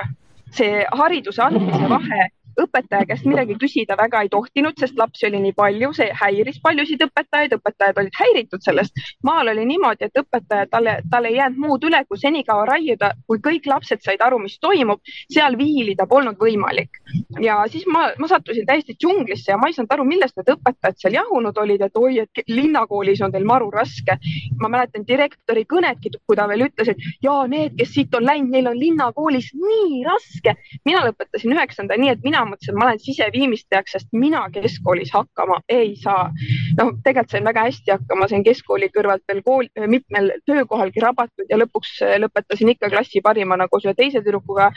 see 0.54 0.86
hariduse 0.92 1.42
andmise 1.42 1.90
vahe 1.90 2.30
õpetaja 2.62 3.08
käest 3.10 3.26
midagi 3.26 3.56
küsida 3.60 3.98
väga 3.98 4.24
ei 4.24 4.30
tohtinud, 4.30 4.78
sest 4.80 4.98
lapsi 5.00 5.28
oli 5.28 5.40
nii 5.44 5.56
palju, 5.58 5.92
see 5.98 6.10
häiris 6.20 6.60
paljusid 6.64 7.02
õpetajaid, 7.08 7.56
õpetajad 7.58 8.00
olid 8.02 8.20
häiritud 8.20 8.64
sellest. 8.66 9.00
maal 9.24 9.52
oli 9.54 9.66
niimoodi, 9.66 10.10
et 10.10 10.22
õpetaja 10.22 10.68
talle, 10.72 10.98
talle 11.12 11.32
ei 11.32 11.38
jäänud 11.40 11.62
muud 11.66 11.88
üle, 11.90 12.04
kui 12.10 12.20
senikaua 12.20 12.66
raiuda, 12.70 13.14
kui 13.28 13.42
kõik 13.44 13.68
lapsed 13.70 14.04
said 14.06 14.22
aru, 14.22 14.40
mis 14.40 14.60
toimub, 14.62 15.02
seal 15.34 15.58
viilida 15.58 16.08
polnud 16.10 16.38
võimalik. 16.40 17.02
ja 17.42 17.62
siis 17.72 17.86
ma, 17.88 18.06
ma 18.20 18.28
sattusin 18.28 18.66
täiesti 18.70 18.96
džunglisse 19.00 19.52
ja 19.52 19.58
ma 19.58 19.70
ei 19.70 19.78
saanud 19.78 19.94
aru, 19.96 20.06
millest 20.08 20.38
need 20.38 20.54
õpetajad 20.56 21.00
seal 21.02 21.18
jahunud 21.18 21.58
olid, 21.58 21.82
et 21.82 21.98
oi, 21.98 22.20
et 22.24 22.44
linnakoolis 22.48 23.22
on 23.22 23.32
teil 23.32 23.46
maru 23.46 23.72
raske. 23.72 24.18
ma 24.60 24.70
mäletan 24.70 25.08
direktori 25.08 25.66
kõnetki, 25.70 26.14
kui 26.26 26.38
ta 26.38 26.48
veel 26.48 26.68
ütles, 26.68 26.94
et 26.94 27.24
ja 27.24 27.36
need, 27.48 27.78
kes 27.80 27.94
siit 27.96 28.16
on 28.16 28.26
läinud, 28.26 28.52
neil 28.54 28.70
on 28.72 28.80
linnakoolis 28.80 29.52
nii 29.58 30.04
raske. 30.08 30.56
mina 30.86 31.04
lõpetasin 31.08 31.56
üheksanda, 31.56 31.98
nii 31.98 32.14
et 32.14 32.24
mina 32.24 32.43
mina 32.44 32.52
mõtlesin, 32.52 32.74
et 32.74 32.80
ma 32.80 32.88
olen 32.88 33.00
siseviimistlejaks, 33.00 33.96
sest 33.96 34.08
mina 34.12 34.44
keskkoolis 34.54 35.12
hakkama 35.14 35.62
ei 35.70 35.96
saa. 35.96 36.32
noh, 36.78 36.94
tegelikult 37.04 37.32
sain 37.32 37.46
väga 37.46 37.66
hästi 37.68 37.92
hakkama, 37.92 38.28
sain 38.28 38.44
keskkooli 38.44 38.90
kõrvalt 38.94 39.24
veel 39.28 39.42
kool, 39.44 39.68
mitmel 39.88 40.32
töökohalgi 40.46 41.04
rabatud 41.04 41.50
ja 41.50 41.58
lõpuks 41.58 42.00
lõpetasin 42.26 42.74
ikka 42.76 42.90
klassi 42.90 43.22
parimana 43.22 43.68
koos 43.68 43.86
ühe 43.86 43.96
teise 43.96 44.22
tüdrukuga 44.22 44.72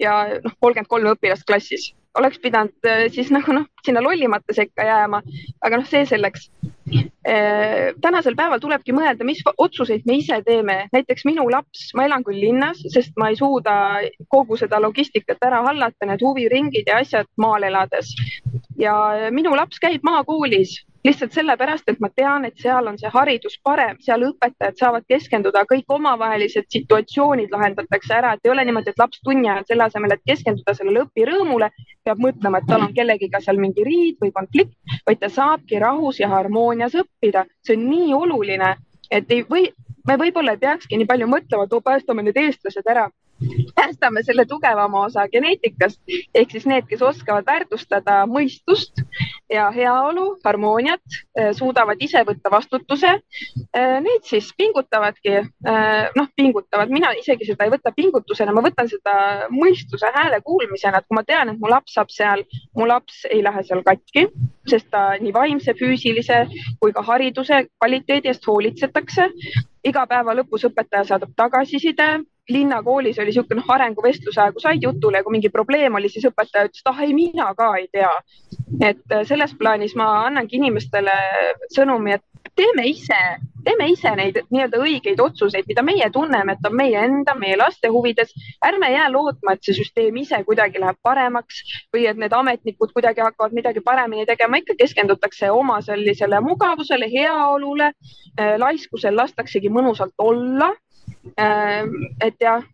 ja 0.00 0.38
noh, 0.42 0.54
kolmkümmend 0.60 0.90
kolm 0.90 1.12
õpilast 1.14 1.46
klassis 1.46 1.92
oleks 2.18 2.40
pidanud 2.42 2.88
äh, 2.88 3.06
siis 3.12 3.30
nagu 3.32 3.54
noh, 3.56 3.66
sinna 3.86 4.02
lollimate 4.04 4.54
sekka 4.56 4.84
jääma, 4.86 5.22
aga 5.64 5.80
noh, 5.80 5.88
see 5.88 6.04
selleks. 6.08 6.48
Äh, 6.92 7.94
tänasel 8.02 8.36
päeval 8.36 8.60
tulebki 8.60 8.92
mõelda, 8.96 9.24
mis 9.24 9.40
otsuseid 9.52 10.04
me 10.08 10.18
ise 10.20 10.40
teeme, 10.44 10.76
näiteks 10.92 11.24
minu 11.28 11.46
laps, 11.52 11.88
ma 11.96 12.06
elan 12.08 12.24
küll 12.26 12.40
linnas, 12.42 12.82
sest 12.92 13.16
ma 13.20 13.30
ei 13.32 13.38
suuda 13.38 13.74
kogu 14.32 14.58
seda 14.60 14.80
logistikat 14.82 15.40
ära 15.46 15.62
hallata, 15.68 16.08
need 16.10 16.24
huviringid 16.26 16.90
ja 16.90 17.00
asjad 17.00 17.30
maal 17.40 17.64
elades. 17.68 18.12
ja 18.76 18.94
minu 19.30 19.54
laps 19.56 19.78
käib 19.80 20.02
maakoolis 20.04 20.80
lihtsalt 21.04 21.32
sellepärast, 21.34 21.88
et 21.88 22.00
ma 22.00 22.08
tean, 22.14 22.44
et 22.46 22.58
seal 22.62 22.86
on 22.86 22.98
see 22.98 23.10
haridus 23.12 23.56
parem, 23.64 23.98
seal 24.06 24.22
õpetajad 24.28 24.78
saavad 24.78 25.06
keskenduda, 25.10 25.64
kõik 25.70 25.90
omavahelised 25.96 26.68
situatsioonid 26.70 27.50
lahendatakse 27.54 28.14
ära, 28.14 28.34
et 28.34 28.46
ei 28.46 28.52
ole 28.54 28.64
niimoodi, 28.68 28.92
et 28.92 29.02
laps 29.02 29.22
tunni 29.26 29.50
ajal 29.50 29.66
selle 29.68 29.88
asemel, 29.88 30.14
et 30.14 30.22
keskenduda 30.30 30.74
sellele 30.78 31.04
õpirõõmule, 31.06 31.70
peab 32.06 32.22
mõtlema, 32.22 32.60
et 32.62 32.70
tal 32.70 32.86
on 32.86 32.94
kellegiga 32.94 33.42
seal 33.42 33.58
mingi 33.62 33.86
riid 33.86 34.20
või 34.22 34.34
konflikt, 34.36 34.76
vaid 35.06 35.22
ta 35.22 35.30
saabki 35.32 35.80
rahus 35.82 36.20
ja 36.22 36.30
harmoonias 36.30 36.94
õppida. 37.02 37.46
see 37.66 37.76
on 37.76 37.88
nii 37.90 38.14
oluline, 38.14 38.76
et 39.10 39.30
ei 39.30 39.42
või, 39.48 39.72
me 40.06 40.18
võib-olla 40.18 40.54
ei 40.54 40.62
peakski 40.62 40.96
nii 40.96 41.10
palju 41.10 41.26
mõtlema, 41.26 41.66
et 41.66 41.72
oo, 41.72 41.80
päästame 41.80 42.22
need 42.22 42.38
eestlased 42.38 42.86
ära 42.86 43.08
päästame 43.74 44.22
selle 44.22 44.44
tugevama 44.46 45.04
osa 45.06 45.26
geneetikast. 45.28 46.00
Ehk 46.34 46.50
siis 46.50 46.66
need, 46.66 46.86
kes 46.88 47.02
oskavad 47.02 47.46
väärtustada 47.46 48.22
mõistust 48.30 49.02
ja 49.52 49.70
heaolu, 49.70 50.38
harmooniat, 50.44 51.18
eh, 51.36 51.52
suudavad 51.56 52.00
ise 52.00 52.24
võtta 52.28 52.50
vastutuse. 52.50 53.12
Eh, 53.74 54.00
need 54.00 54.24
siis 54.24 54.52
pingutavadki, 54.56 55.34
eh, 55.36 56.10
noh, 56.16 56.28
pingutavad, 56.36 56.90
mina 56.90 57.12
isegi 57.18 57.46
seda 57.46 57.64
ei 57.64 57.70
võta 57.70 57.92
pingutusena, 57.96 58.52
ma 58.52 58.62
võtan 58.62 58.88
seda 58.88 59.48
mõistuse 59.50 60.12
hääle 60.14 60.40
kuulmisena, 60.40 60.98
et 60.98 61.08
kui 61.08 61.14
ma 61.14 61.24
tean, 61.24 61.48
et 61.48 61.60
mu 61.60 61.68
laps 61.68 61.94
saab 61.94 62.10
seal, 62.10 62.44
mu 62.76 62.86
laps 62.86 63.26
ei 63.30 63.42
lähe 63.42 63.62
seal 63.62 63.82
katki, 63.82 64.28
sest 64.66 64.90
ta 64.90 65.16
nii 65.20 65.32
vaimse, 65.32 65.74
füüsilise 65.74 66.46
kui 66.80 66.92
ka 66.92 67.02
hariduse 67.02 67.66
kvaliteedi 67.78 68.28
eest 68.28 68.46
hoolitsetakse. 68.46 69.28
Iga 69.84 70.06
päeva 70.06 70.34
lõpus 70.38 70.64
õpetaja 70.68 71.04
saadab 71.08 71.32
tagasiside, 71.36 72.22
linnakoolis 72.52 73.18
oli 73.18 73.32
niisugune 73.32 73.64
arenguvestluse 73.68 74.40
aeg, 74.40 74.56
kui 74.56 74.64
said 74.64 74.82
jutule 74.84 75.20
ja 75.20 75.24
kui 75.26 75.36
mingi 75.36 75.50
probleem 75.52 75.94
oli, 75.98 76.10
siis 76.12 76.26
õpetaja 76.28 76.68
ütles, 76.68 76.82
et 76.82 76.90
ah 76.92 77.00
ei, 77.06 77.14
mina 77.16 77.52
ka 77.58 77.72
ei 77.80 77.88
tea. 77.92 78.12
et 78.80 79.12
äh, 79.12 79.24
selles 79.28 79.54
plaanis 79.58 79.94
ma 79.96 80.08
annangi 80.26 80.56
inimestele 80.58 81.16
sõnumi, 81.74 82.16
et 82.16 82.24
teeme 82.56 82.84
ise, 82.88 83.18
teeme 83.64 83.86
ise 83.92 84.12
neid 84.18 84.38
nii-öelda 84.50 84.80
õigeid 84.82 85.20
otsuseid, 85.22 85.66
mida 85.68 85.84
meie 85.86 86.08
tunneme, 86.12 86.56
et 86.56 86.68
on 86.68 86.76
meie 86.76 87.04
enda, 87.06 87.34
meie 87.38 87.56
laste 87.56 87.88
huvides. 87.92 88.32
ärme 88.66 88.90
jää 88.92 89.08
lootma, 89.12 89.52
et 89.52 89.64
see 89.64 89.76
süsteem 89.78 90.16
ise 90.20 90.42
kuidagi 90.44 90.80
läheb 90.82 90.98
paremaks 91.02 91.62
või 91.94 92.06
et 92.10 92.20
need 92.20 92.32
ametnikud 92.36 92.92
kuidagi 92.92 93.24
hakkavad 93.24 93.56
midagi 93.56 93.80
paremini 93.80 94.26
tegema, 94.26 94.60
ikka 94.60 94.76
keskendutakse 94.78 95.50
oma 95.50 95.80
sellisele 95.80 96.40
mugavusele, 96.40 97.08
heaolule. 97.12 97.92
Äh, 98.40 98.56
laiskusel 98.58 99.16
lastaksegi 99.16 99.68
mõnusalt 99.68 100.14
olla 100.18 100.72
et 101.22 102.40
jah, 102.42 102.64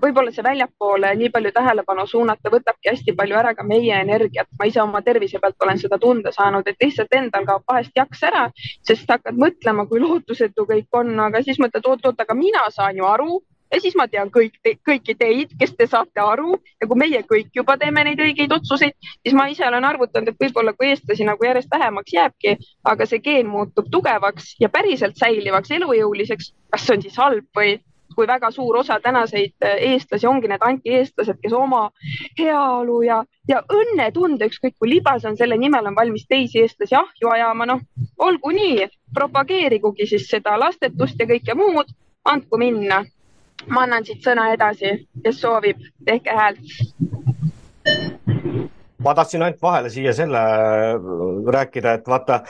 võib-olla 0.00 0.32
see 0.32 0.44
väljapoole 0.44 1.10
nii 1.20 1.28
palju 1.34 1.52
tähelepanu 1.52 2.06
suunata 2.08 2.52
võtabki 2.52 2.88
hästi 2.88 3.14
palju 3.16 3.36
ära 3.36 3.52
ka 3.54 3.66
meie 3.66 4.00
energiat. 4.00 4.48
ma 4.58 4.66
ise 4.66 4.80
oma 4.82 5.02
tervise 5.02 5.38
pealt 5.38 5.60
olen 5.60 5.78
seda 5.78 5.98
tunda 5.98 6.32
saanud, 6.32 6.66
et 6.66 6.80
lihtsalt 6.80 7.12
endal 7.12 7.44
kaob 7.46 7.64
vahest 7.68 7.92
jaks 7.96 8.22
ära, 8.30 8.48
sest 8.88 9.10
hakkad 9.10 9.36
mõtlema, 9.36 9.86
kui 9.88 10.00
lootusetu 10.00 10.66
kõik 10.66 10.88
on, 10.92 11.12
aga 11.20 11.42
siis 11.42 11.60
mõtled, 11.60 11.86
oot-oot, 11.86 12.20
aga 12.20 12.34
mina 12.34 12.64
saan 12.72 12.96
ju 12.96 13.04
aru 13.04 13.40
ja 13.74 13.80
siis 13.80 13.94
ma 13.96 14.06
tean 14.08 14.30
kõik 14.32 14.56
te,, 14.62 14.74
kõiki 14.86 15.14
teid, 15.18 15.52
kes 15.60 15.74
te 15.76 15.86
saate 15.86 16.22
aru 16.22 16.56
ja 16.80 16.88
kui 16.88 16.98
meie 16.98 17.22
kõik 17.26 17.52
juba 17.54 17.76
teeme 17.80 18.04
neid 18.06 18.20
õigeid 18.20 18.52
otsuseid, 18.56 18.96
siis 19.22 19.36
ma 19.36 19.46
ise 19.52 19.66
olen 19.66 19.84
arvutanud, 19.86 20.32
et 20.32 20.40
võib-olla 20.40 20.74
kui 20.76 20.90
eestlasi 20.90 21.28
nagu 21.28 21.46
järjest 21.46 21.70
vähemaks 21.70 22.16
jääbki, 22.16 22.56
aga 22.84 23.06
see 23.06 23.22
geen 23.24 23.50
muutub 23.50 23.90
tugevaks 23.92 24.54
ja 24.60 24.72
päriselt 24.72 25.20
säilivaks, 25.20 25.70
elujõuliseks, 25.78 26.52
kas 26.72 26.86
see 26.86 26.96
on 26.96 27.06
siis 27.06 27.20
halb 27.20 27.46
või 27.56 27.78
kui 28.14 28.26
väga 28.26 28.50
suur 28.50 28.76
osa 28.80 29.00
tänaseid 29.00 29.54
äh, 29.64 29.76
eestlasi 29.92 30.26
ongi 30.26 30.48
need 30.48 30.64
antieestlased, 30.66 31.38
kes 31.42 31.52
oma 31.52 31.90
heaolu 32.38 33.02
ja, 33.06 33.20
ja 33.48 33.62
õnnetunde, 33.72 34.48
ükskõik 34.50 34.76
kui 34.78 34.90
libas 34.94 35.24
on, 35.24 35.36
selle 35.36 35.58
nimel 35.60 35.86
on 35.90 35.96
valmis 35.96 36.26
teisi 36.28 36.64
eestlasi 36.64 36.98
ahju 36.98 37.32
ajama, 37.32 37.66
noh, 37.66 37.84
olgu 38.18 38.54
nii, 38.56 38.88
propageerigugi 39.14 40.06
siis 40.06 40.28
seda 40.30 40.58
lastetust 40.60 41.20
ja 41.20 41.28
kõike 41.30 41.56
muud, 41.58 41.94
andku 42.24 42.58
minna. 42.58 43.04
ma 43.66 43.82
annan 43.84 44.04
siit 44.04 44.24
sõna 44.24 44.46
edasi, 44.54 44.94
kes 45.24 45.40
soovib, 45.40 45.82
tehke 46.04 46.32
häält 46.32 46.60
ma 49.04 49.14
tahtsin 49.14 49.42
ainult 49.42 49.62
vahele 49.62 49.90
siia 49.90 50.12
selle 50.16 50.40
rääkida, 51.52 51.92
et 51.98 52.08
vaata 52.08 52.42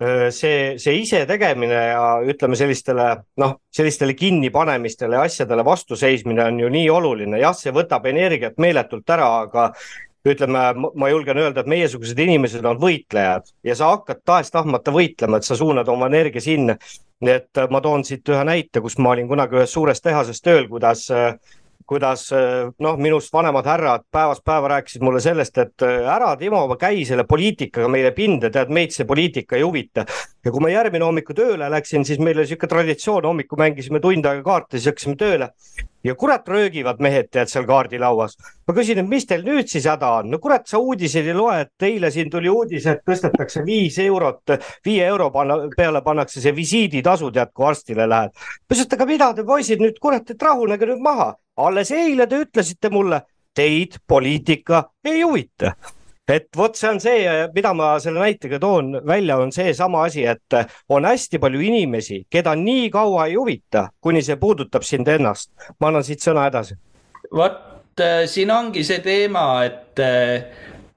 see, 0.00 0.74
see 0.78 0.96
isetegemine 1.02 1.82
ja 1.92 2.06
ütleme 2.26 2.56
sellistele 2.58 3.10
noh, 3.40 3.58
sellistele 3.74 4.16
kinnipanemistele 4.18 5.18
ja 5.18 5.22
asjadele 5.28 5.64
vastuseismine 5.64 6.44
on 6.44 6.58
ju 6.60 6.72
nii 6.72 6.90
oluline, 6.90 7.38
jah, 7.42 7.54
see 7.56 7.72
võtab 7.74 8.06
energiat 8.10 8.58
meeletult 8.58 9.10
ära, 9.14 9.28
aga 9.46 9.70
ütleme, 10.24 10.60
ma 10.96 11.08
julgen 11.12 11.38
öelda, 11.38 11.62
et 11.62 11.70
meiesugused 11.70 12.18
inimesed 12.18 12.64
on 12.64 12.78
võitlejad 12.80 13.50
ja 13.64 13.74
sa 13.76 13.92
hakkad 13.92 14.22
tahes-tahtmata 14.24 14.94
võitlema, 14.94 15.38
et 15.38 15.46
sa 15.46 15.56
suunad 15.58 15.88
oma 15.92 16.08
energia 16.10 16.40
sinna. 16.40 16.78
et 17.24 17.60
ma 17.70 17.80
toon 17.80 18.02
siit 18.04 18.28
ühe 18.28 18.44
näite, 18.44 18.80
kus 18.80 18.98
ma 18.98 19.14
olin 19.14 19.28
kunagi 19.28 19.56
ühes 19.56 19.72
suures 19.72 20.00
tehases 20.00 20.42
tööl, 20.42 20.66
kuidas 20.68 21.06
kuidas 21.86 22.28
noh, 22.32 22.96
minust 22.96 23.32
vanemad 23.32 23.66
härrad 23.68 24.06
päevast 24.12 24.44
päeva 24.44 24.70
rääkisid 24.76 25.02
mulle 25.04 25.20
sellest, 25.20 25.58
et 25.58 25.84
ära 25.84 26.34
Timo, 26.40 26.64
käi 26.80 27.04
selle 27.08 27.26
poliitikaga 27.28 27.88
meile 27.92 28.14
pinda, 28.16 28.50
tead 28.50 28.72
meid 28.72 28.94
see 28.94 29.06
poliitika 29.08 29.58
ei 29.58 29.66
huvita. 29.66 30.06
Ja 30.44 30.52
kui 30.52 30.60
ma 30.60 30.70
järgmine 30.72 31.06
hommik 31.06 31.32
tööle 31.36 31.70
läksin, 31.72 32.04
siis 32.04 32.20
meil 32.20 32.38
oli 32.38 32.48
sihuke 32.48 32.68
traditsioon, 32.68 33.24
hommikul 33.30 33.60
mängisime 33.60 34.00
tund 34.04 34.26
aega 34.28 34.44
kaarte, 34.44 34.76
siis 34.76 34.90
hakkasime 34.92 35.16
tööle 35.20 35.50
ja 36.04 36.14
kurat 36.20 36.48
röögivad 36.48 37.00
mehed 37.00 37.30
tead 37.32 37.48
seal 37.48 37.64
kaardilauas. 37.68 38.36
ma 38.68 38.74
küsin, 38.74 39.00
et 39.00 39.08
mis 39.08 39.26
teil 39.26 39.44
nüüd 39.46 39.70
siis 39.72 39.86
häda 39.88 40.10
on, 40.18 40.30
no 40.30 40.38
kurat, 40.38 40.66
sa 40.68 40.78
uudiseid 40.78 41.26
ei 41.26 41.36
loe, 41.36 41.56
et 41.64 41.88
eile 41.88 42.10
siin 42.10 42.30
tuli 42.30 42.48
uudis, 42.52 42.86
et 42.86 43.00
tõstetakse 43.08 43.64
viis 43.64 43.98
eurot, 44.04 44.56
viie 44.84 45.06
euro 45.06 45.30
panna, 45.30 45.56
peale 45.76 46.02
pannakse 46.04 46.44
see 46.44 46.54
visiiditasu, 46.56 47.32
tead, 47.32 47.52
kui 47.54 47.68
arstile 47.68 48.08
lähed. 48.08 48.36
ma 48.36 48.76
ütlesin, 48.76 48.86
et 48.86 48.96
aga 48.98 49.06
mida 49.08 49.32
te 49.34 49.44
poisid 49.48 49.80
nüüd 49.80 50.00
kurat, 50.00 50.30
et 50.30 50.42
rahunege 50.42 50.92
nüüd 50.92 51.00
maha, 51.00 51.34
alles 51.56 51.90
eile 51.90 52.28
te 52.28 52.44
ütlesite 52.44 52.92
mulle, 52.92 53.24
teid 53.54 54.00
poliitika 54.06 54.90
ei 55.04 55.22
huvita 55.22 55.76
et 56.28 56.48
vot 56.56 56.76
see 56.76 56.88
on 56.88 57.00
see, 57.02 57.26
mida 57.54 57.74
ma 57.76 57.94
selle 58.00 58.22
näitega 58.22 58.58
toon 58.60 58.94
välja, 59.06 59.36
on 59.42 59.52
seesama 59.52 60.04
asi, 60.08 60.24
et 60.24 60.56
on 60.88 61.04
hästi 61.04 61.40
palju 61.42 61.60
inimesi, 61.60 62.22
keda 62.30 62.54
nii 62.56 62.88
kaua 62.94 63.26
ei 63.28 63.36
huvita, 63.36 63.88
kuni 64.00 64.22
see 64.24 64.36
puudutab 64.40 64.86
sind 64.86 65.08
ennast. 65.08 65.50
ma 65.80 65.90
annan 65.90 66.04
siit 66.04 66.24
sõna 66.24 66.46
edasi. 66.48 66.78
vot 67.32 68.00
äh, 68.00 68.24
siin 68.26 68.50
ongi 68.50 68.84
see 68.84 69.00
teema, 69.04 69.64
et 69.64 70.00
äh, 70.00 70.46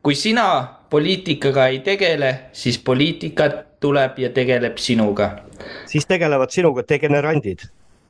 kui 0.04 0.16
sina 0.16 0.48
poliitikaga 0.90 1.68
ei 1.68 1.80
tegele, 1.84 2.34
siis 2.52 2.80
poliitika 2.80 3.50
tuleb 3.80 4.20
ja 4.20 4.30
tegeleb 4.30 4.78
sinuga. 4.78 5.32
siis 5.86 6.08
tegelevad 6.08 6.50
sinuga 6.50 6.84
degenerandid 6.90 7.68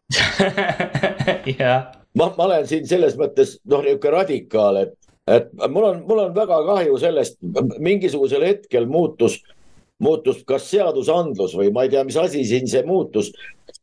jah. 1.60 1.92
ma, 2.14 2.30
ma 2.38 2.44
olen 2.44 2.68
siin 2.68 2.88
selles 2.88 3.18
mõttes 3.18 3.58
noh, 3.66 3.82
niisugune 3.82 4.14
radikaal, 4.14 4.84
et 4.86 5.07
et 5.28 5.52
mul 5.70 5.84
on, 5.84 6.02
mul 6.08 6.24
on 6.24 6.34
väga 6.36 6.58
kahju 6.68 6.98
sellest, 7.02 7.38
mingisugusel 7.84 8.46
hetkel 8.48 8.88
muutus, 8.90 9.38
muutus 10.04 10.44
kas 10.48 10.68
seadusandlus 10.72 11.56
või 11.58 11.72
ma 11.76 11.86
ei 11.86 11.92
tea, 11.94 12.04
mis 12.08 12.18
asi 12.22 12.46
siin 12.48 12.68
see 12.70 12.84
muutus. 12.88 13.32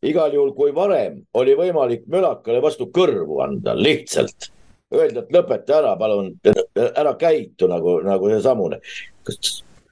igal 0.05 0.33
juhul, 0.33 0.53
kui 0.57 0.73
varem 0.75 1.23
oli 1.35 1.55
võimalik 1.57 2.05
mölakale 2.13 2.61
vastu 2.63 2.87
kõrvu 2.93 3.41
anda 3.45 3.75
lihtsalt, 3.77 4.51
öelda, 4.93 5.25
et 5.25 5.33
lõpeta 5.33 5.79
ära, 5.79 5.95
palun, 5.97 6.35
ära 6.77 7.15
käitu 7.21 7.69
nagu, 7.69 7.99
nagu 8.05 8.29
seesamune. 8.29 8.81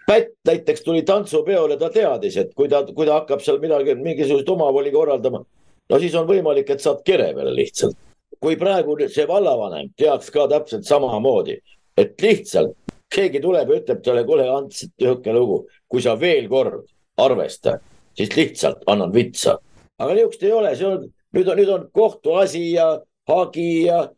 Pätt 0.07 0.35
näiteks 0.45 0.83
tuli 0.85 1.03
tantsupeole, 1.07 1.77
ta 1.79 1.89
teadis, 1.91 2.37
et 2.37 2.55
kui 2.55 2.69
ta, 2.69 2.83
kui 2.85 3.07
ta 3.07 3.21
hakkab 3.21 3.41
seal 3.45 3.61
midagi, 3.63 3.95
mingisugust 3.95 4.49
omavoli 4.49 4.93
korraldama, 4.93 5.45
no 5.89 6.01
siis 6.01 6.17
on 6.19 6.27
võimalik, 6.29 6.73
et 6.73 6.85
saad 6.85 7.05
kere 7.07 7.31
peale 7.37 7.55
lihtsalt 7.57 7.97
kui 8.43 8.57
praegu 8.59 8.97
see 9.07 9.27
vallavanem 9.29 9.93
teaks 9.99 10.31
ka 10.35 10.49
täpselt 10.51 10.87
samamoodi, 10.87 11.59
et 11.97 12.15
lihtsalt 12.23 12.75
keegi 13.13 13.41
tuleb 13.45 13.71
ja 13.71 13.81
ütleb 13.83 14.01
talle, 14.03 14.25
kuule 14.27 14.49
Ants, 14.51 14.87
niisugune 14.99 15.35
lugu, 15.37 15.59
kui 15.89 16.03
sa 16.03 16.17
veel 16.19 16.49
kord 16.51 16.89
arvesta, 17.21 17.77
siis 18.17 18.33
lihtsalt 18.37 18.83
annan 18.87 19.13
vitsa. 19.15 19.59
aga 19.99 20.15
niisugust 20.15 20.43
ei 20.43 20.53
ole, 20.53 20.75
see 20.77 20.89
on, 20.89 21.05
nüüd 21.37 21.49
on, 21.53 21.61
nüüd 21.61 21.71
on 21.71 21.85
kohtuasi 21.95 22.65
ja 22.73 22.89
hagi 23.29 23.85
ja 23.87 24.09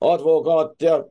advokaat 0.00 0.82
ja 0.82 1.02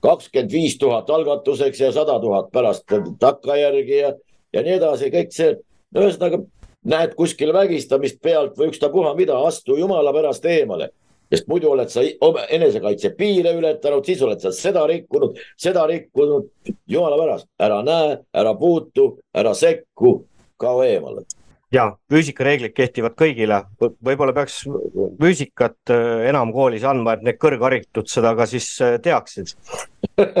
kakskümmend 0.00 0.52
viis 0.52 0.78
tuhat 0.78 1.10
algatuseks 1.10 1.80
ja 1.80 1.90
sada 1.92 2.20
tuhat 2.20 2.52
pärast 2.52 2.86
takkajärgi 3.20 3.98
ja, 3.98 4.14
ja 4.52 4.62
nii 4.62 4.78
edasi, 4.78 5.10
kõik 5.12 5.34
see, 5.34 5.58
ühesõnaga 5.96 6.40
näed 6.88 7.12
kuskil 7.18 7.52
vägistamist 7.52 8.22
pealt 8.22 8.56
või 8.56 8.70
ükstapuha 8.70 9.12
mida, 9.18 9.36
astu 9.44 9.76
jumala 9.76 10.14
pärast 10.14 10.46
eemale 10.46 10.92
sest 11.30 11.48
muidu 11.50 11.72
oled 11.72 11.90
sa 11.92 12.04
enesekaitse 12.48 13.14
piire 13.18 13.54
ületanud, 13.58 14.04
siis 14.06 14.22
oled 14.24 14.40
sa 14.42 14.52
seda 14.54 14.86
rikkunud, 14.88 15.38
seda 15.56 15.86
rikkunud. 15.90 16.48
jumala 16.88 17.18
pärast, 17.20 17.48
ära 17.60 17.82
näe, 17.84 18.18
ära 18.34 18.54
puutu, 18.54 19.18
ära 19.34 19.54
sekku, 19.54 20.22
kao 20.58 20.82
eemale 20.84 21.26
ja 21.74 21.84
füüsikareeglid 22.10 22.72
kehtivad 22.76 23.14
kõigile, 23.18 23.60
võib-olla 23.80 24.32
peaks 24.36 24.62
füüsikat 25.20 25.92
äh, 25.92 26.28
enam 26.30 26.52
koolis 26.54 26.86
andma, 26.88 27.16
et 27.16 27.26
need 27.26 27.40
kõrgharitud 27.40 28.08
seda 28.08 28.34
ka 28.38 28.46
siis 28.48 28.70
äh, 28.84 28.96
teaksid. 29.04 29.52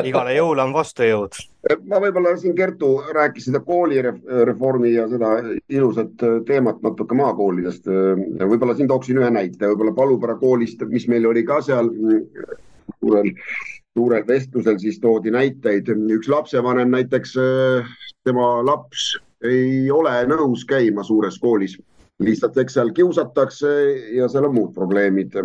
Igale 0.04 0.34
jõule 0.36 0.62
on 0.64 0.74
vastujõud. 0.74 1.38
ma 1.86 2.00
võib-olla 2.02 2.34
siin 2.40 2.54
Kertu 2.56 2.90
rääkis 3.14 3.48
seda 3.48 3.60
koolireformi 3.64 4.92
ja 4.94 5.06
seda 5.10 5.32
ilusat 5.68 6.24
teemat 6.46 6.82
natuke 6.82 7.14
maakoolidest. 7.18 7.88
võib-olla 8.40 8.76
siin 8.76 8.88
tooksin 8.88 9.20
ühe 9.22 9.30
näite, 9.30 9.66
võib-olla 9.66 9.94
Palupära 9.96 10.38
koolist, 10.40 10.82
mis 10.88 11.08
meil 11.08 11.26
oli 11.26 11.44
ka 11.46 11.60
seal 11.62 11.90
suurel, 12.98 13.32
suurel 13.96 14.26
vestlusel, 14.26 14.78
siis 14.78 15.00
toodi 15.00 15.30
näiteid, 15.34 15.90
üks 16.18 16.28
lapsevanem 16.28 16.90
näiteks, 16.94 17.36
tema 18.24 18.50
laps 18.64 19.14
ei 19.44 19.90
ole 19.90 20.14
nõus 20.26 20.64
käima 20.66 21.04
suures 21.06 21.38
koolis. 21.38 21.78
lihtsalt, 22.18 22.56
eks 22.58 22.74
seal 22.74 22.88
kiusatakse 22.90 23.68
ja 24.16 24.26
seal 24.28 24.48
on 24.48 24.54
muud 24.54 24.72
probleemid 24.74 25.36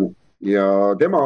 ja 0.44 0.66
tema 1.00 1.20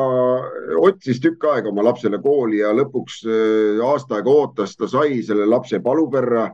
otsis 0.79 1.21
tükk 1.21 1.45
aega 1.51 1.73
oma 1.73 1.85
lapsele 1.89 2.21
kooli 2.23 2.63
ja 2.63 2.71
lõpuks 2.77 3.21
äh, 3.27 3.83
aasta 3.85 4.19
aega 4.19 4.31
ootas, 4.31 4.77
ta 4.79 4.89
sai 4.91 5.21
selle 5.27 5.47
lapse 5.47 5.81
paluperra 5.83 6.49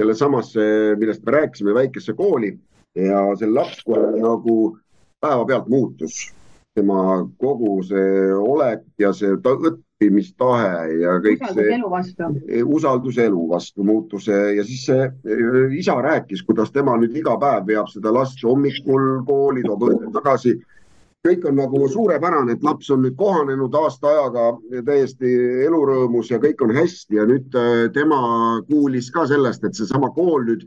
sellesamasse, 0.00 0.96
millest 0.98 1.24
me 1.26 1.34
rääkisime, 1.36 1.74
väikesse 1.76 2.14
kooli 2.16 2.54
ja 2.96 3.22
see 3.38 3.50
laps 3.50 3.82
kohe 3.86 4.12
nagu 4.18 4.76
päevapealt 5.20 5.68
muutus. 5.68 6.30
tema 6.74 7.26
kogu 7.38 7.82
see 7.82 8.32
olek 8.32 8.84
ja 8.98 9.10
see 9.12 9.32
õppimistahe 9.34 11.00
ja 11.00 11.16
kõik 11.18 11.42
usaldus 11.42 11.56
see. 11.56 11.72
elu 11.74 11.90
vastu. 11.90 12.28
usaldus 12.76 13.18
elu 13.18 13.48
vastu 13.50 13.84
muutus 13.84 14.28
ja 14.30 14.64
siis 14.64 14.84
see 14.86 15.02
eh, 15.02 15.74
isa 15.76 15.98
rääkis, 16.00 16.44
kuidas 16.46 16.70
tema 16.70 16.94
nüüd 16.96 17.16
iga 17.18 17.34
päev 17.42 17.66
veab 17.66 17.90
seda 17.90 18.12
last 18.14 18.38
hommikul 18.46 19.24
kooli, 19.26 19.66
toob 19.66 19.82
õhtul 19.88 20.14
tagasi. 20.14 20.54
Kõik 21.26 21.44
on 21.48 21.58
nagu 21.60 21.80
suurepärane, 21.92 22.54
et 22.56 22.62
laps 22.64 22.88
on 22.94 23.02
nüüd 23.04 23.16
kohanenud 23.20 23.74
aasta 23.76 24.08
ajaga 24.08 24.44
täiesti 24.86 25.32
elurõõmus 25.66 26.30
ja 26.32 26.40
kõik 26.40 26.62
on 26.64 26.72
hästi 26.76 27.18
ja 27.18 27.26
nüüd 27.28 27.56
eh, 27.60 27.88
tema 27.92 28.20
kuulis 28.68 29.10
ka 29.12 29.26
sellest, 29.28 29.64
et 29.64 29.76
seesama 29.76 30.10
kool 30.16 30.46
nüüd 30.48 30.64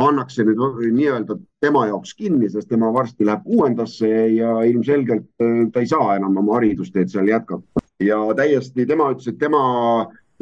pannakse 0.00 0.46
nüüd 0.48 0.62
nii-öelda 0.96 1.36
tema 1.60 1.84
jaoks 1.90 2.14
kinni, 2.16 2.48
sest 2.50 2.70
tema 2.72 2.88
varsti 2.94 3.28
läheb 3.28 3.44
kuuendasse 3.44 4.08
ja 4.38 4.56
ilmselgelt 4.68 5.28
eh, 5.44 5.60
ta 5.74 5.84
ei 5.84 5.92
saa 5.92 6.16
enam 6.16 6.40
oma 6.40 6.56
haridusteed 6.60 7.12
seal 7.12 7.28
jätkata. 7.28 7.84
Ja 8.02 8.18
täiesti 8.34 8.86
tema 8.88 9.12
ütles, 9.12 9.28
et 9.28 9.38
tema 9.38 9.60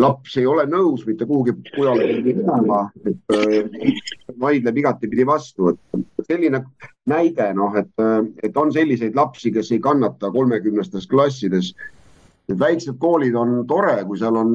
laps 0.00 0.36
ei 0.40 0.46
ole 0.48 0.64
nõus 0.70 1.04
mitte 1.06 1.26
kuhugi 1.28 1.54
mujale 1.76 2.20
minema, 2.24 2.80
et 3.06 3.36
äh, 3.36 3.94
vaidleb 4.40 4.80
igatepidi 4.82 5.26
vastu, 5.28 5.74
et 5.74 6.26
selline 6.28 6.62
näide 7.10 7.50
noh, 7.56 7.76
et, 7.80 7.92
äh, 8.02 8.20
et 8.46 8.56
on 8.60 8.72
selliseid 8.74 9.16
lapsi, 9.18 9.52
kes 9.54 9.72
ei 9.74 9.82
kannata 9.84 10.32
kolmekümnestes 10.34 11.08
klassides. 11.10 11.74
Need 12.50 12.58
väiksed 12.58 12.96
koolid 12.98 13.36
on 13.38 13.60
tore, 13.70 13.94
kui 14.08 14.18
seal 14.18 14.34
on 14.40 14.54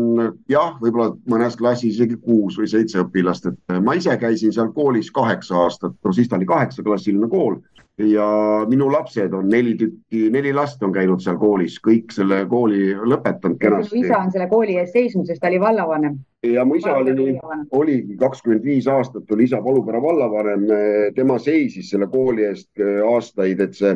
jah, 0.51 0.73
võib-olla 0.81 1.13
mõnes 1.31 1.55
klassis 1.55 1.95
isegi 1.95 2.17
kuus 2.19 2.57
või 2.59 2.67
seitse 2.67 2.99
õpilast, 3.05 3.47
et 3.47 3.79
ma 3.85 3.95
ise 3.95 4.17
käisin 4.19 4.51
seal 4.51 4.73
koolis 4.75 5.11
kaheksa 5.15 5.55
aastat, 5.63 5.95
no 6.03 6.11
siis 6.15 6.27
ta 6.27 6.35
oli 6.35 6.49
kaheksaklassiline 6.49 7.29
kool 7.31 7.61
ja 7.97 8.27
minu 8.67 8.91
lapsed 8.91 9.33
on 9.33 9.47
neli 9.49 9.75
tükki, 9.79 10.29
neli 10.31 10.53
last 10.53 10.83
on 10.83 10.93
käinud 10.93 11.23
seal 11.23 11.37
koolis, 11.39 11.77
kõik 11.83 12.11
selle 12.11 12.41
kooli 12.51 12.91
lõpetanud 12.95 13.59
kenasti. 13.59 14.01
isa 14.03 14.17
on 14.19 14.31
selle 14.33 14.47
kooli 14.51 14.75
eest 14.81 14.97
seisnud, 14.97 15.27
sest 15.27 15.39
ta 15.41 15.47
oli 15.47 15.59
vallavanem. 15.63 16.17
ja 16.43 16.65
mu 16.65 16.75
isa 16.75 16.97
oli, 16.97 17.37
oligi 17.71 18.17
kakskümmend 18.19 18.63
viis 18.63 18.87
aastat 18.91 19.31
oli 19.31 19.47
isa 19.47 19.61
Palupere 19.63 20.01
vallavanem, 20.01 20.67
tema 21.15 21.39
seisis 21.39 21.89
selle 21.89 22.07
kooli 22.11 22.43
eest 22.49 22.69
äh, 22.83 22.99
aastaid, 23.13 23.63
et 23.63 23.79
see, 23.79 23.95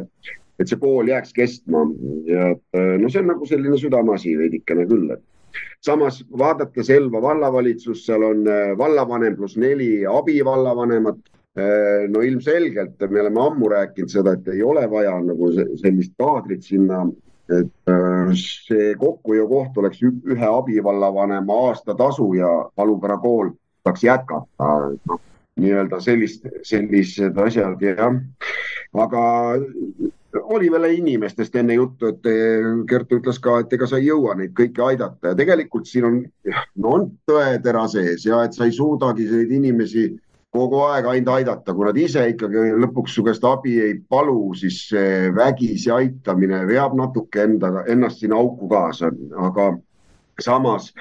et 0.59 0.67
see 0.67 0.79
kool 0.79 1.07
jääks 1.07 1.33
kestma 1.33 1.85
ja 2.27 2.51
äh, 2.51 2.93
no 2.99 3.09
see 3.09 3.23
on 3.23 3.33
nagu 3.33 3.47
selline 3.49 3.79
südameasi 3.79 4.37
veidikene 4.37 4.85
küll, 4.89 5.11
et 5.15 5.23
samas 5.85 6.21
vaadates 6.37 6.89
Elva 6.93 7.21
vallavalitsust, 7.23 8.05
seal 8.05 8.25
on 8.27 8.47
äh, 8.47 8.77
vallavanem 8.77 9.37
pluss 9.39 9.57
neli 9.57 10.05
abivallavanemat 10.07 11.21
Äh, 11.59 12.07
no 12.09 12.21
ilmselgelt 12.21 13.01
me 13.09 13.21
oleme 13.21 13.41
ammu 13.41 13.69
rääkinud 13.69 14.11
seda, 14.11 14.35
et 14.37 14.47
ei 14.53 14.61
ole 14.63 14.83
vaja 14.91 15.15
nagu 15.23 15.49
sellist 15.81 16.13
kaadrit 16.21 16.63
sinna, 16.63 17.01
et 17.49 17.91
see 18.37 18.91
kokkuhoiukoht 19.01 19.79
oleks 19.81 20.03
ühe 20.05 20.45
abivallavanema 20.45 21.57
aastatasu 21.69 22.27
ja 22.37 22.51
Palupera 22.75 23.17
kool 23.17 23.49
saaks 23.87 24.05
jätkata, 24.05 24.69
noh 25.09 25.19
nii-öelda 25.59 25.99
sellist, 25.99 26.45
sellised 26.63 27.41
asjad 27.41 27.81
jah. 27.83 28.13
aga 28.93 29.23
oli 30.33 30.71
veel 30.71 30.85
inimestest 30.91 31.55
enne 31.55 31.73
juttu, 31.73 32.11
et 32.13 32.27
Kertu 32.89 33.19
ütles 33.19 33.39
ka, 33.41 33.59
et 33.63 33.73
ega 33.73 33.87
sa 33.89 33.97
ei 33.97 34.09
jõua 34.09 34.35
neid 34.37 34.53
kõiki 34.57 34.83
aidata. 34.85 35.31
Ja 35.31 35.37
tegelikult 35.37 35.89
siin 35.89 36.07
on, 36.09 36.17
no 36.77 36.95
on 36.97 37.05
tõetera 37.29 37.87
sees 37.91 38.25
ja 38.27 38.43
et 38.45 38.57
sa 38.57 38.67
ei 38.67 38.75
suudagi 38.75 39.25
neid 39.29 39.53
inimesi 39.59 40.09
kogu 40.53 40.79
aeg 40.87 41.05
ainult 41.05 41.35
aidata, 41.35 41.73
kui 41.77 41.85
nad 41.85 41.97
ise 41.97 42.23
ikkagi 42.31 42.71
lõpuks 42.81 43.13
su 43.15 43.23
käest 43.25 43.43
abi 43.45 43.75
ei 43.83 43.99
palu, 44.09 44.53
siis 44.57 44.81
see 44.89 45.29
vägisi 45.35 45.91
aitamine 45.93 46.63
veab 46.69 46.95
natuke 46.97 47.43
endaga, 47.45 47.85
ennast 47.89 48.23
sinna 48.23 48.39
auku 48.41 48.69
kaasa, 48.71 49.11
aga 49.49 49.71
samas 50.41 50.93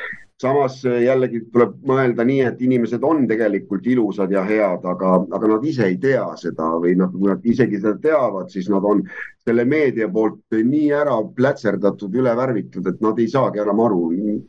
samas 0.42 0.82
jällegi 0.84 1.40
tuleb 1.52 1.74
mõelda 1.86 2.24
nii, 2.26 2.42
et 2.46 2.60
inimesed 2.62 3.02
on 3.04 3.24
tegelikult 3.30 3.86
ilusad 3.90 4.30
ja 4.30 4.44
head, 4.46 4.84
aga, 4.86 5.16
aga 5.34 5.50
nad 5.50 5.66
ise 5.66 5.88
ei 5.88 5.96
tea 5.98 6.24
seda 6.38 6.70
või 6.78 6.94
noh, 6.98 7.10
kui 7.14 7.30
nad 7.30 7.42
isegi 7.46 7.80
seda 7.80 7.96
teavad, 8.02 8.50
siis 8.52 8.68
nad 8.70 8.86
on 8.86 9.02
selle 9.48 9.64
meedia 9.66 10.08
poolt 10.12 10.38
nii 10.54 10.92
ära 10.94 11.16
plätserdatud, 11.34 12.14
üle 12.14 12.36
värvitud, 12.38 12.86
et 12.86 13.02
nad 13.02 13.18
ei 13.18 13.26
saagi 13.32 13.64
enam 13.64 13.82
aru, 13.82 14.02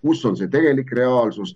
kus 0.05 0.23
on 0.29 0.37
see 0.37 0.51
tegelik 0.51 0.93
reaalsus. 0.93 1.55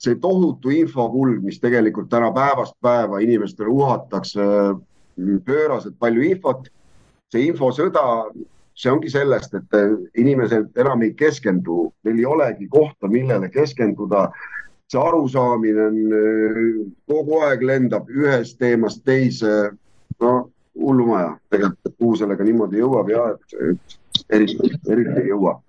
see 0.00 0.14
tohutu 0.16 0.70
infokulg, 0.72 1.42
mis 1.44 1.58
tegelikult 1.60 2.08
täna 2.08 2.30
päevast 2.32 2.72
päeva 2.80 3.18
inimestele 3.20 3.68
uhatakse 3.68 4.40
pööraselt 5.44 5.98
palju 6.00 6.22
infot, 6.24 6.70
see 7.28 7.42
infosõda 7.44 8.04
see 8.80 8.92
ongi 8.92 9.10
sellest, 9.12 9.54
et 9.54 9.76
äh, 9.76 9.92
inimesed 10.18 10.78
enam 10.80 11.02
ei 11.04 11.12
keskendu, 11.16 11.90
neil 12.06 12.22
ei 12.22 12.26
olegi 12.26 12.68
kohta, 12.68 13.08
millele 13.08 13.50
keskenduda. 13.52 14.30
see 14.90 14.98
arusaamine 15.00 15.82
on 15.86 15.98
äh, 16.18 16.62
kogu 17.06 17.42
aeg 17.46 17.62
lendab 17.62 18.08
ühest 18.10 18.58
teemast 18.58 19.04
teise. 19.04 19.70
no 20.20 20.50
hullumaja 20.80 21.36
tegelikult, 21.50 21.94
kuhu 21.98 22.16
sellega 22.16 22.44
niimoodi 22.44 22.80
jõuab 22.80 23.10
ja 23.10 23.28
et, 23.34 23.54
et 23.68 24.34
eriti, 24.36 24.70
eriti 24.88 25.22
ei 25.22 25.30
jõua 25.30 25.60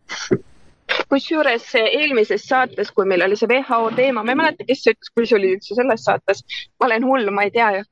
kusjuures 1.12 1.66
eelmises 1.76 2.44
saates, 2.48 2.92
kui 2.96 3.06
meil 3.08 3.24
oli 3.26 3.38
see 3.40 3.48
WHO 3.52 3.92
teema, 3.96 4.24
ma 4.24 4.34
ei 4.34 4.40
mäleta, 4.40 4.68
kes 4.68 4.84
ütles, 4.92 5.12
kui 5.16 5.28
see 5.28 5.38
oli 5.38 5.54
üldse 5.56 5.76
selles 5.76 6.04
saates, 6.08 6.44
ma 6.80 6.88
olen 6.88 7.08
hull, 7.08 7.32
ma 7.36 7.48
ei 7.48 7.54
tea 7.56 7.70
ju 7.78 7.84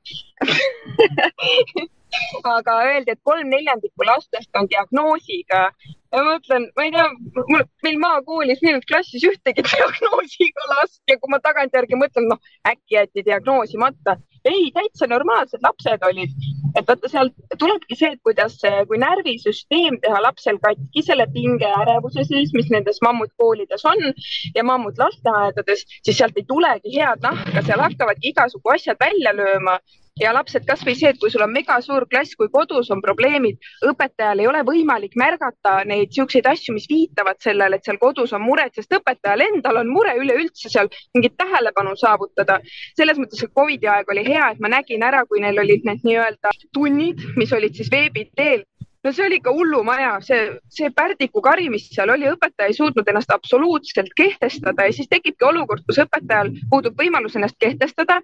aga 2.44 2.76
öeldi, 2.88 3.14
et 3.14 3.20
kolm 3.24 3.50
neljandikku 3.52 4.06
lastest 4.06 4.56
on 4.56 4.68
diagnoosiga. 4.70 5.62
ja 6.10 6.22
ma 6.22 6.32
mõtlen, 6.34 6.64
ma 6.76 6.84
ei 6.86 6.92
tea, 6.94 7.04
mul, 7.52 7.62
meil 7.86 7.98
maakoolis 8.02 8.62
neljandast 8.62 8.88
klassis 8.90 9.26
ühtegi 9.28 9.62
diagnoosiga 9.68 10.70
last 10.72 11.02
ja 11.10 11.18
kui 11.20 11.30
ma 11.30 11.38
tagantjärgi 11.44 11.98
mõtlen, 12.00 12.26
noh 12.32 12.40
äkki 12.66 12.96
jäeti 12.96 13.24
diagnoosimata. 13.28 14.16
ei, 14.44 14.70
täitsa 14.74 15.06
normaalsed 15.06 15.62
lapsed 15.62 16.02
olid. 16.08 16.34
et 16.78 16.86
vaata, 16.88 17.08
sealt 17.12 17.34
tulebki 17.58 17.96
see, 17.98 18.12
et 18.14 18.22
kuidas, 18.26 18.58
kui 18.88 18.98
närvisüsteem 18.98 20.00
teha 20.02 20.22
lapsel 20.22 20.58
katki 20.66 21.02
selle 21.06 21.26
pinge 21.34 21.70
ärevuse 21.82 22.24
sees, 22.24 22.54
mis 22.54 22.70
nendes 22.74 23.00
mammutkoolides 23.06 23.86
on 23.92 24.12
ja 24.54 24.64
mammutlasteaedades, 24.64 25.86
siis 26.02 26.18
sealt 26.18 26.38
ei 26.38 26.46
tulegi 26.46 26.94
head 26.98 27.22
nahka, 27.26 27.62
seal 27.62 27.86
hakkavadki 27.86 28.34
igasugu 28.34 28.74
asjad 28.74 28.98
välja 29.02 29.34
lööma 29.36 29.78
ja 30.20 30.32
lapsed, 30.36 30.64
kasvõi 30.68 30.94
see, 30.98 31.10
et 31.12 31.20
kui 31.20 31.30
sul 31.32 31.44
on 31.44 31.52
megasuur 31.52 32.06
klass, 32.10 32.36
kui 32.38 32.50
kodus 32.52 32.90
on 32.94 33.02
probleemid, 33.04 33.58
õpetajal 33.88 34.42
ei 34.42 34.48
ole 34.50 34.62
võimalik 34.68 35.16
märgata 35.20 35.80
neid 35.88 36.12
siukseid 36.16 36.48
asju, 36.50 36.74
mis 36.76 36.88
viitavad 36.90 37.40
sellele, 37.42 37.78
et 37.78 37.88
seal 37.88 38.00
kodus 38.02 38.34
on 38.36 38.44
mured, 38.44 38.74
sest 38.76 38.92
õpetajal 39.00 39.46
endal 39.48 39.80
on 39.82 39.92
mure 39.92 40.14
üleüldse 40.20 40.72
seal 40.72 40.90
mingit 41.16 41.36
tähelepanu 41.40 41.96
saavutada. 41.96 42.60
selles 42.96 43.18
mõttes, 43.18 43.42
et 43.42 43.54
Covidi 43.54 43.88
aeg 43.88 44.08
oli 44.12 44.24
hea, 44.26 44.50
et 44.52 44.60
ma 44.60 44.68
nägin 44.68 45.02
ära, 45.02 45.24
kui 45.26 45.40
neil 45.40 45.58
olid 45.58 45.86
need 45.88 46.04
nii-öelda 46.04 46.52
tunnid, 46.74 47.22
mis 47.36 47.52
olid 47.52 47.74
siis 47.74 47.90
veebi 47.90 48.28
teel 48.36 48.64
no 49.04 49.12
see 49.16 49.24
oli 49.24 49.38
ikka 49.40 49.52
hullumaja, 49.56 50.10
see, 50.24 50.40
see 50.68 50.90
pärdiku 50.92 51.40
kari, 51.44 51.70
mis 51.72 51.86
seal 51.94 52.12
oli, 52.12 52.28
õpetaja 52.28 52.68
ei 52.68 52.76
suutnud 52.76 53.08
ennast 53.08 53.32
absoluutselt 53.32 54.12
kehtestada 54.16 54.84
ja 54.84 54.92
siis 54.92 55.08
tekibki 55.08 55.46
olukord, 55.48 55.86
kus 55.88 56.02
õpetajal 56.04 56.52
puudub 56.68 57.00
võimalus 57.00 57.38
ennast 57.40 57.56
kehtestada 57.58 58.20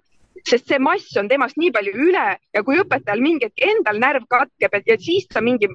sest 0.47 0.69
see 0.69 0.79
mass 0.83 1.17
on 1.19 1.29
temast 1.31 1.57
nii 1.59 1.71
palju 1.75 1.93
üle 2.07 2.25
ja 2.37 2.63
kui 2.65 2.79
õpetajal 2.81 3.21
mingi 3.23 3.47
hetk 3.47 3.63
endal 3.69 3.99
närv 4.01 4.27
katkeb, 4.31 4.77
et 4.79 4.89
ja 4.91 4.97
siis 5.01 5.27
ta 5.33 5.41
mingi, 5.43 5.69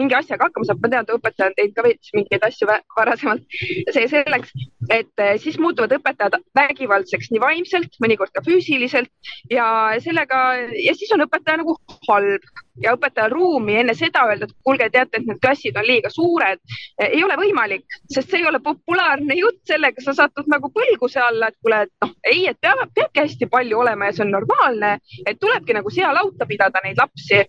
mingi 0.00 0.18
asjaga 0.18 0.48
hakkama 0.48 0.68
saab, 0.68 0.82
ma 0.82 0.92
tean, 0.92 1.06
et 1.06 1.14
õpetaja 1.16 1.50
on 1.50 1.58
teinud 1.58 1.76
ka 1.76 1.86
veits 1.86 2.14
mingeid 2.16 2.46
asju 2.48 2.70
varasemalt. 2.96 3.58
see 3.94 4.06
selleks, 4.10 4.52
et 4.90 5.24
eh, 5.24 5.34
siis 5.42 5.58
muutuvad 5.62 5.92
õpetajad 5.98 6.38
vägivaldseks 6.58 7.32
nii 7.32 7.42
vaimselt, 7.42 8.00
mõnikord 8.04 8.32
ka 8.34 8.44
füüsiliselt 8.46 9.10
ja 9.52 9.68
sellega 10.04 10.40
ja 10.76 10.96
siis 10.98 11.12
on 11.16 11.24
õpetaja 11.26 11.60
nagu 11.62 11.76
halb 12.08 12.48
ja 12.82 12.94
õpetajal 12.96 13.32
ruumi 13.32 13.76
enne 13.80 13.94
seda 13.98 14.24
öelda, 14.28 14.46
et 14.48 14.56
kuulge, 14.64 14.88
teate, 14.94 15.20
et 15.20 15.26
need 15.26 15.40
klassid 15.42 15.76
on 15.78 15.86
liiga 15.86 16.10
suured, 16.12 16.60
ei 17.02 17.22
ole 17.24 17.36
võimalik, 17.40 17.98
sest 18.12 18.30
see 18.30 18.42
ei 18.42 18.48
ole 18.48 18.60
populaarne 18.64 19.36
jutt, 19.38 19.60
sellega 19.68 20.04
sa 20.04 20.14
satud 20.16 20.50
nagu 20.52 20.70
põlguse 20.74 21.20
alla, 21.22 21.50
et 21.50 21.58
kuule, 21.62 21.82
et 21.86 22.04
noh, 22.04 22.14
ei, 22.30 22.46
et 22.50 22.60
peab, 22.62 22.84
peabki 22.94 23.24
hästi 23.24 23.50
palju 23.50 23.77
olema 23.78 24.08
ja 24.08 24.16
see 24.16 24.24
on 24.26 24.34
normaalne, 24.34 24.98
et 25.26 25.40
tulebki 25.40 25.76
nagu 25.76 25.90
sealauta 25.90 26.46
pidada 26.46 26.82
neid 26.84 27.00
lapsi. 27.00 27.44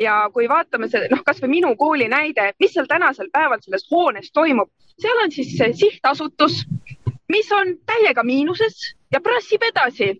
Ja 0.00 0.30
kui 0.32 0.46
vaatame 0.48 0.88
see, 0.88 1.08
noh, 1.12 1.20
kasvõi 1.26 1.50
minu 1.58 1.74
kooli 1.76 2.06
näide, 2.08 2.54
mis 2.60 2.72
seal 2.72 2.86
tänasel 2.88 3.28
päeval 3.32 3.60
selles 3.60 3.84
hoones 3.90 4.30
toimub, 4.32 4.70
seal 4.96 5.18
on 5.24 5.32
siis 5.34 5.50
sihtasutus, 5.76 6.62
mis 7.28 7.50
on 7.52 7.74
täiega 7.86 8.24
miinuses 8.24 8.94
ja 9.12 9.20
prassib 9.20 9.66
edasi. 9.68 10.14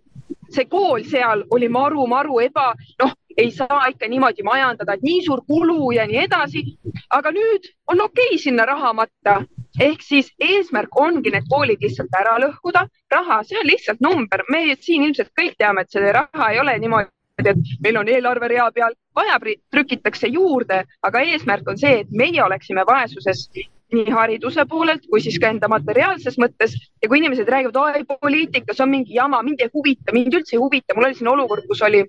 See 0.51 0.67
kool 0.69 1.01
seal 1.09 1.45
oli 1.49 1.69
maru, 1.71 2.05
maru 2.11 2.37
eba, 2.43 2.73
noh, 3.01 3.15
ei 3.37 3.51
saa 3.55 3.87
ikka 3.89 4.07
niimoodi 4.11 4.43
majandada, 4.43 4.93
et 4.93 5.05
nii 5.05 5.23
suur 5.25 5.41
kulu 5.47 5.91
ja 5.95 6.05
nii 6.07 6.19
edasi. 6.27 6.63
aga 7.09 7.31
nüüd 7.31 7.71
on 7.87 8.01
okei 8.01 8.35
okay 8.35 8.37
sinna 8.37 8.65
raha 8.65 8.93
matta 8.93 9.41
ehk 9.79 10.03
siis 10.03 10.31
eesmärk 10.39 10.99
ongi 10.99 11.31
need 11.31 11.47
koolid 11.49 11.81
lihtsalt 11.81 12.19
ära 12.19 12.37
lõhkuda. 12.43 12.87
raha, 13.11 13.43
see 13.43 13.59
on 13.59 13.67
lihtsalt 13.67 13.99
number, 14.01 14.43
me 14.49 14.75
siin 14.79 15.03
ilmselt 15.03 15.31
kõik 15.39 15.57
teame, 15.57 15.81
et 15.81 15.91
see 15.91 16.11
raha 16.11 16.51
ei 16.51 16.59
ole 16.59 16.77
niimoodi 16.79 17.11
et 17.45 17.57
meil 17.81 17.97
on 17.97 18.09
eelarverea 18.09 18.71
peal, 18.71 18.93
vaja 19.15 19.37
trükitakse 19.71 20.27
juurde, 20.27 20.83
aga 21.03 21.21
eesmärk 21.25 21.67
on 21.67 21.77
see, 21.77 22.01
et 22.03 22.11
meie 22.11 22.43
oleksime 22.43 22.83
vaesuses 22.87 23.47
nii 23.91 24.11
hariduse 24.15 24.63
poolelt 24.71 25.03
kui 25.11 25.21
siis 25.23 25.37
ka 25.41 25.49
enda 25.51 25.67
materiaalses 25.71 26.37
mõttes. 26.39 26.75
Ja 27.03 27.09
kui 27.09 27.19
inimesed 27.19 27.49
räägivad, 27.49 27.75
oi 27.75 28.05
poliitikas 28.07 28.79
on 28.83 28.91
mingi 28.93 29.17
jama, 29.17 29.41
mind 29.43 29.63
ei 29.63 29.71
huvita, 29.73 30.15
mind 30.15 30.37
üldse 30.39 30.55
ei 30.55 30.61
huvita, 30.61 30.95
mul 30.95 31.09
oli 31.09 31.17
siin 31.17 31.31
olukord, 31.31 31.67
kus 31.67 31.83
oli 31.87 32.05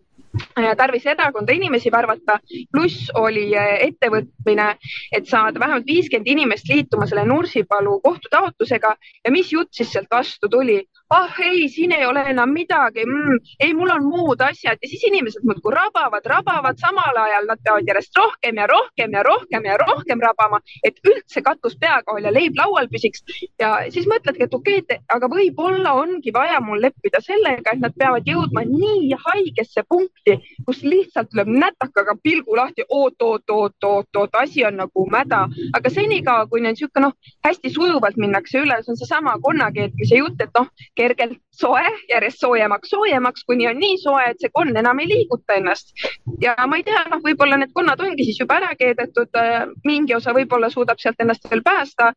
tarvis 0.78 1.06
erakonda 1.06 1.52
inimesi 1.52 1.90
värvata, 1.92 2.38
pluss 2.72 3.10
oli 3.18 3.50
äh, 3.56 3.74
ettevõtmine, 3.88 4.68
et 5.12 5.28
saada 5.28 5.60
vähemalt 5.60 5.86
viiskümmend 5.86 6.28
inimest 6.28 6.68
liituma 6.68 7.06
selle 7.06 7.24
Nursipalu 7.28 7.98
kohtutaotlusega 8.04 8.94
ja 9.24 9.32
mis 9.34 9.52
jutt 9.52 9.72
siis 9.76 9.92
sealt 9.92 10.10
vastu 10.10 10.48
tuli? 10.48 10.82
Ah 11.12 11.40
ei, 11.44 11.68
siin 11.68 11.92
ei 11.92 12.06
ole 12.06 12.22
enam 12.32 12.50
midagi. 12.52 13.04
Mm,, 13.06 13.38
ei, 13.60 13.74
mul 13.74 13.90
on 13.90 14.04
muud 14.04 14.40
asjad. 14.40 14.78
Ja 14.82 14.88
siis 14.88 15.04
inimesed 15.04 15.44
muudkui 15.44 15.74
rabavad, 15.74 16.26
rabavad, 16.34 16.78
samal 16.80 17.18
ajal 17.24 17.48
nad 17.50 17.60
peavad 17.64 17.88
järjest 17.88 18.16
rohkem 18.16 18.60
ja 18.60 18.66
rohkem 18.70 19.16
ja 19.18 19.22
rohkem 19.26 19.68
ja 19.68 19.76
rohkem 19.82 20.24
rabama, 20.24 20.60
et 20.84 21.00
üldse 21.08 21.42
katus 21.44 21.76
pea 21.80 21.98
kohal 22.06 22.28
ja 22.28 22.32
leib 22.32 22.56
laual 22.56 22.88
püsiks. 22.92 23.24
ja 23.60 23.74
siis 23.90 24.08
mõtledki, 24.08 24.46
et 24.48 24.54
okei 24.54 24.80
okay,, 24.82 25.00
aga 25.14 25.28
võib-olla 25.28 25.92
ongi 26.00 26.32
vaja 26.34 26.60
mul 26.64 26.80
leppida 26.80 27.20
sellega, 27.20 27.74
et 27.74 27.84
nad 27.84 27.94
peavad 27.98 28.26
jõudma 28.26 28.64
nii 28.68 29.12
haigesse 29.26 29.84
punkti, 29.88 30.38
kus 30.66 30.82
lihtsalt 30.82 31.36
lööb 31.36 31.52
nätakaga 31.52 32.16
pilgu 32.22 32.56
lahti, 32.56 32.86
oot, 32.88 33.20
oot, 33.22 33.50
oot, 33.50 33.76
oot, 33.84 34.16
oot, 34.16 34.40
asi 34.40 34.64
on 34.64 34.80
nagu 34.80 35.06
mäda, 35.12 35.44
aga 35.76 35.92
senikaua, 35.92 36.48
kui 36.48 36.60
neil 36.60 36.72
niisugune 36.72 37.08
noh, 37.08 37.14
hästi 37.44 37.70
sujuvalt 37.74 38.16
minnakse 38.16 38.62
üle, 38.62 38.78
see 38.82 38.94
on 38.94 38.98
seesama 39.00 39.34
konnakeetmise 39.44 40.20
jutt, 40.20 40.40
et 40.40 40.52
noh, 40.56 40.68
kergelt 41.02 41.38
soe, 41.62 41.84
järjest 42.10 42.42
soojemaks, 42.44 42.92
soojemaks, 42.94 43.44
kuni 43.48 43.68
on 43.70 43.80
nii 43.82 43.98
soe, 44.02 44.24
et 44.30 44.42
see 44.42 44.52
konn 44.54 44.76
enam 44.82 45.02
ei 45.02 45.10
liiguta 45.10 45.58
ennast. 45.60 45.94
ja 46.40 46.56
ma 46.66 46.80
ei 46.80 46.86
tea, 46.86 47.04
noh, 47.10 47.22
võib-olla 47.24 47.58
need 47.60 47.74
konnad 47.76 48.00
ongi 48.06 48.26
siis 48.28 48.40
juba 48.42 48.60
ära 48.60 48.74
keedetud, 48.78 49.30
äh, 49.38 49.64
mingi 49.88 50.16
osa 50.18 50.34
võib-olla 50.36 50.70
suudab 50.72 51.02
sealt 51.02 51.20
ennast 51.24 51.50
veel 51.50 51.64
päästa 51.66 52.12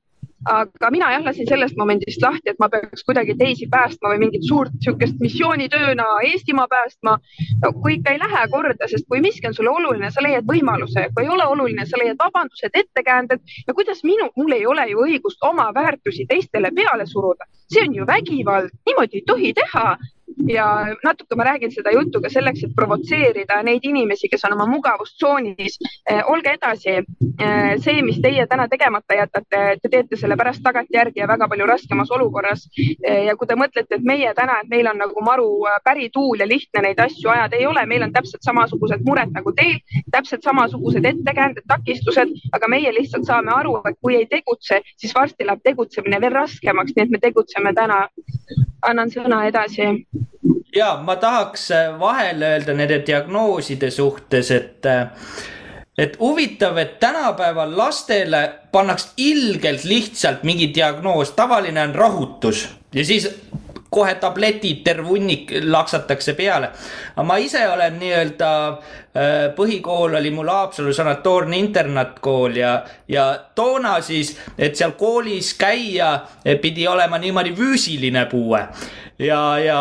aga 0.45 0.91
mina 0.93 1.11
jah 1.13 1.23
lasin 1.25 1.47
sellest 1.49 1.77
momendist 1.77 2.21
lahti, 2.21 2.51
et 2.51 2.59
ma 2.59 2.69
peaks 2.69 3.03
kuidagi 3.07 3.35
teisi 3.39 3.67
päästma 3.71 4.11
või 4.13 4.21
mingit 4.25 4.45
suurt 4.47 4.73
niisugust 4.75 5.21
missioonitööna 5.23 6.05
Eestimaa 6.29 6.67
päästma. 6.71 7.17
No,. 7.63 7.71
kui 7.81 7.97
ikka 7.97 8.13
ei 8.13 8.19
lähe 8.21 8.45
korda, 8.51 8.87
sest 8.87 9.07
kui 9.09 9.21
miski 9.21 9.47
on 9.47 9.57
sulle 9.57 9.73
oluline, 9.73 10.11
sa 10.11 10.23
leiad 10.23 10.45
võimaluse, 10.49 11.07
kui 11.15 11.25
ei 11.25 11.31
ole 11.33 11.47
oluline, 11.55 11.85
sa 11.85 11.99
leiad 12.01 12.19
vabandused, 12.21 12.73
ettekäänded. 12.73 13.41
Ja 13.67 13.73
kuidas 13.73 14.03
minu, 14.03 14.29
mul 14.37 14.57
ei 14.57 14.65
ole 14.65 14.87
ju 14.91 15.05
õigust 15.05 15.41
oma 15.45 15.71
väärtusi 15.73 16.27
teistele 16.29 16.71
peale 16.75 17.07
suruda, 17.09 17.49
see 17.71 17.85
on 17.87 17.95
ju 17.95 18.07
vägivald, 18.07 18.73
niimoodi 18.85 19.21
ei 19.21 19.25
tohi 19.27 19.53
teha 19.57 19.95
ja 20.47 20.95
natuke 21.03 21.35
ma 21.35 21.43
räägin 21.43 21.71
seda 21.71 21.91
juttu 21.91 22.21
ka 22.21 22.29
selleks, 22.29 22.63
et 22.63 22.75
provotseerida 22.75 23.61
neid 23.63 23.83
inimesi, 23.83 24.29
kes 24.29 24.45
on 24.45 24.53
oma 24.53 24.65
mugavustsoonis. 24.69 25.77
Eh, 26.09 26.21
olge 26.31 26.55
edasi. 26.57 26.97
Eh, 26.99 27.75
see, 27.83 28.01
mis 28.05 28.19
teie 28.21 28.45
täna 28.47 28.67
tegemata 28.71 29.17
jätate, 29.17 29.61
te 29.81 29.89
teete 29.89 30.17
selle 30.19 30.37
pärast 30.37 30.63
tagantjärgi 30.63 31.19
ja 31.19 31.27
väga 31.27 31.47
palju 31.47 31.67
raskemas 31.69 32.11
olukorras. 32.11 32.67
Eh, 32.77 33.25
ja 33.25 33.35
kui 33.35 33.47
te 33.47 33.57
mõtlete, 33.59 33.99
et 33.99 34.05
meie 34.05 34.33
täna, 34.37 34.59
et 34.61 34.69
meil 34.69 34.87
on 34.91 35.01
nagu 35.01 35.25
maru 35.25 35.49
pärituul 35.83 36.39
ja 36.39 36.47
lihtne 36.47 36.81
neid 36.87 36.99
asju 36.99 37.29
ajada, 37.29 37.57
ei 37.57 37.65
ole, 37.65 37.85
meil 37.85 38.03
on 38.03 38.13
täpselt 38.13 38.43
samasugused 38.43 39.05
mured 39.05 39.33
nagu 39.33 39.53
teil, 39.53 39.79
täpselt 40.11 40.43
samasugused 40.43 41.05
ettekäänded, 41.05 41.65
takistused, 41.67 42.33
aga 42.53 42.69
meie 42.71 42.93
lihtsalt 42.93 43.25
saame 43.25 43.53
aru, 43.55 43.77
et 43.89 43.97
kui 44.01 44.15
ei 44.19 44.27
tegutse, 44.29 44.81
siis 44.97 45.15
varsti 45.15 45.45
läheb 45.47 45.63
tegutsemine 45.63 46.21
veel 46.21 46.33
raskemaks, 46.35 46.95
nii 46.95 47.07
et 47.07 47.13
me 47.17 47.21
tegutseme 47.23 47.73
täna. 47.73 48.05
Annan 48.81 49.11
sõna 49.11 49.45
edasi. 49.47 50.05
Ja 50.75 50.95
ma 51.03 51.15
tahaks 51.15 51.69
vahele 51.99 52.55
öelda 52.55 52.73
nende 52.73 53.01
diagnooside 53.07 53.91
suhtes, 53.91 54.51
et 54.51 54.87
et 55.97 56.17
huvitav, 56.19 56.77
et 56.77 56.99
tänapäeval 56.99 57.77
lastele 57.77 58.51
pannakse 58.71 59.13
ilgelt 59.17 59.83
lihtsalt 59.83 60.43
mingi 60.43 60.73
diagnoos, 60.75 61.31
tavaline 61.31 61.81
on 61.81 61.95
rahutus. 61.95 62.69
Ja 62.93 63.05
siis 63.05 63.29
kohe 63.95 64.15
tabletid, 64.19 64.83
terve 64.83 65.07
hunnik 65.07 65.53
laksatakse 65.63 66.35
peale. 66.35 66.69
aga 67.15 67.23
ma 67.23 67.37
ise 67.41 67.63
olen 67.69 67.99
nii-öelda, 67.99 68.51
põhikool 69.55 70.17
oli 70.19 70.31
mul 70.35 70.51
Haapsalu 70.51 70.93
sanatoorne 70.93 71.57
internaatkool 71.57 72.59
ja, 72.59 72.73
ja 73.07 73.29
toona 73.55 73.99
siis, 74.01 74.35
et 74.57 74.75
seal 74.75 74.97
koolis 74.99 75.53
käia 75.59 76.19
pidi 76.61 76.87
olema 76.87 77.17
niimoodi 77.17 77.55
füüsiline 77.55 78.25
puue 78.31 78.65
ja, 79.19 79.41
ja 79.59 79.79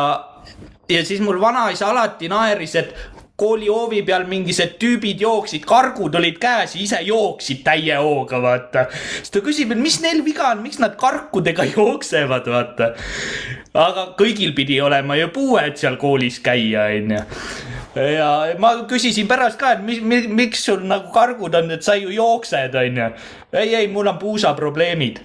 ja 0.89 1.05
siis 1.05 1.21
mul 1.21 1.41
vanaisa 1.41 1.89
alati 1.89 2.29
naeris, 2.29 2.77
et 2.77 2.95
kooli 3.37 3.67
hoovi 3.67 4.03
peal 4.07 4.27
mingisugused 4.31 4.77
tüübid 4.79 5.23
jooksid, 5.25 5.65
kargud 5.67 6.15
olid 6.15 6.39
käes 6.43 6.77
ise 6.79 7.01
jooksid 7.03 7.65
täie 7.67 7.97
hooga, 7.99 8.39
vaata. 8.43 8.87
siis 8.93 9.35
ta 9.35 9.43
küsib, 9.43 9.75
et 9.75 9.81
mis 9.81 9.99
neil 10.05 10.23
viga 10.27 10.53
on, 10.53 10.63
miks 10.63 10.79
nad 10.83 10.95
karkudega 11.01 11.67
jooksevad, 11.75 12.51
vaata. 12.55 12.93
aga 13.75 14.07
kõigil 14.19 14.55
pidi 14.55 14.79
olema 14.81 15.19
ju 15.19 15.33
puue, 15.35 15.65
et 15.67 15.81
seal 15.83 15.99
koolis 16.01 16.39
käia, 16.45 16.89
onju 16.95 17.25
ja 17.95 18.57
ma 18.59 18.73
küsisin 18.91 19.29
pärast 19.31 19.59
ka, 19.61 19.75
et 19.77 19.83
mis, 19.87 20.01
miks 20.29 20.65
sul 20.67 20.83
nagu 20.89 21.13
kargud 21.15 21.55
on, 21.55 21.71
et 21.75 21.87
sa 21.87 21.95
ju 21.99 22.11
jooksed, 22.15 22.75
onju. 22.81 23.07
ei, 23.55 23.75
ei, 23.79 23.89
mul 23.93 24.11
on 24.11 24.19
puusaprobleemid 24.19 25.21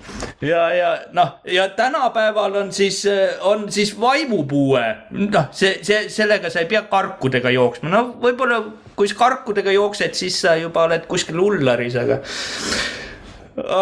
ja, 0.46 0.62
ja 0.76 0.92
noh, 1.18 1.40
ja 1.50 1.70
tänapäeval 1.78 2.60
on 2.62 2.72
siis, 2.76 3.02
on 3.42 3.68
siis 3.74 3.96
vaimupuue. 4.00 4.84
noh, 5.18 5.50
see, 5.52 5.80
see, 5.84 6.08
sellega 6.14 6.52
sa 6.54 6.64
ei 6.64 6.70
pea 6.70 6.84
karkudega 6.92 7.54
jooksma, 7.56 7.90
no 7.94 8.06
võib-olla 8.22 8.62
kui 9.00 9.10
sa 9.10 9.18
karkudega 9.20 9.74
jooksed, 9.74 10.18
siis 10.18 10.42
sa 10.46 10.56
juba 10.60 10.86
oled 10.90 11.08
kuskil 11.10 11.40
hullaris, 11.42 11.98
aga. 12.00 12.22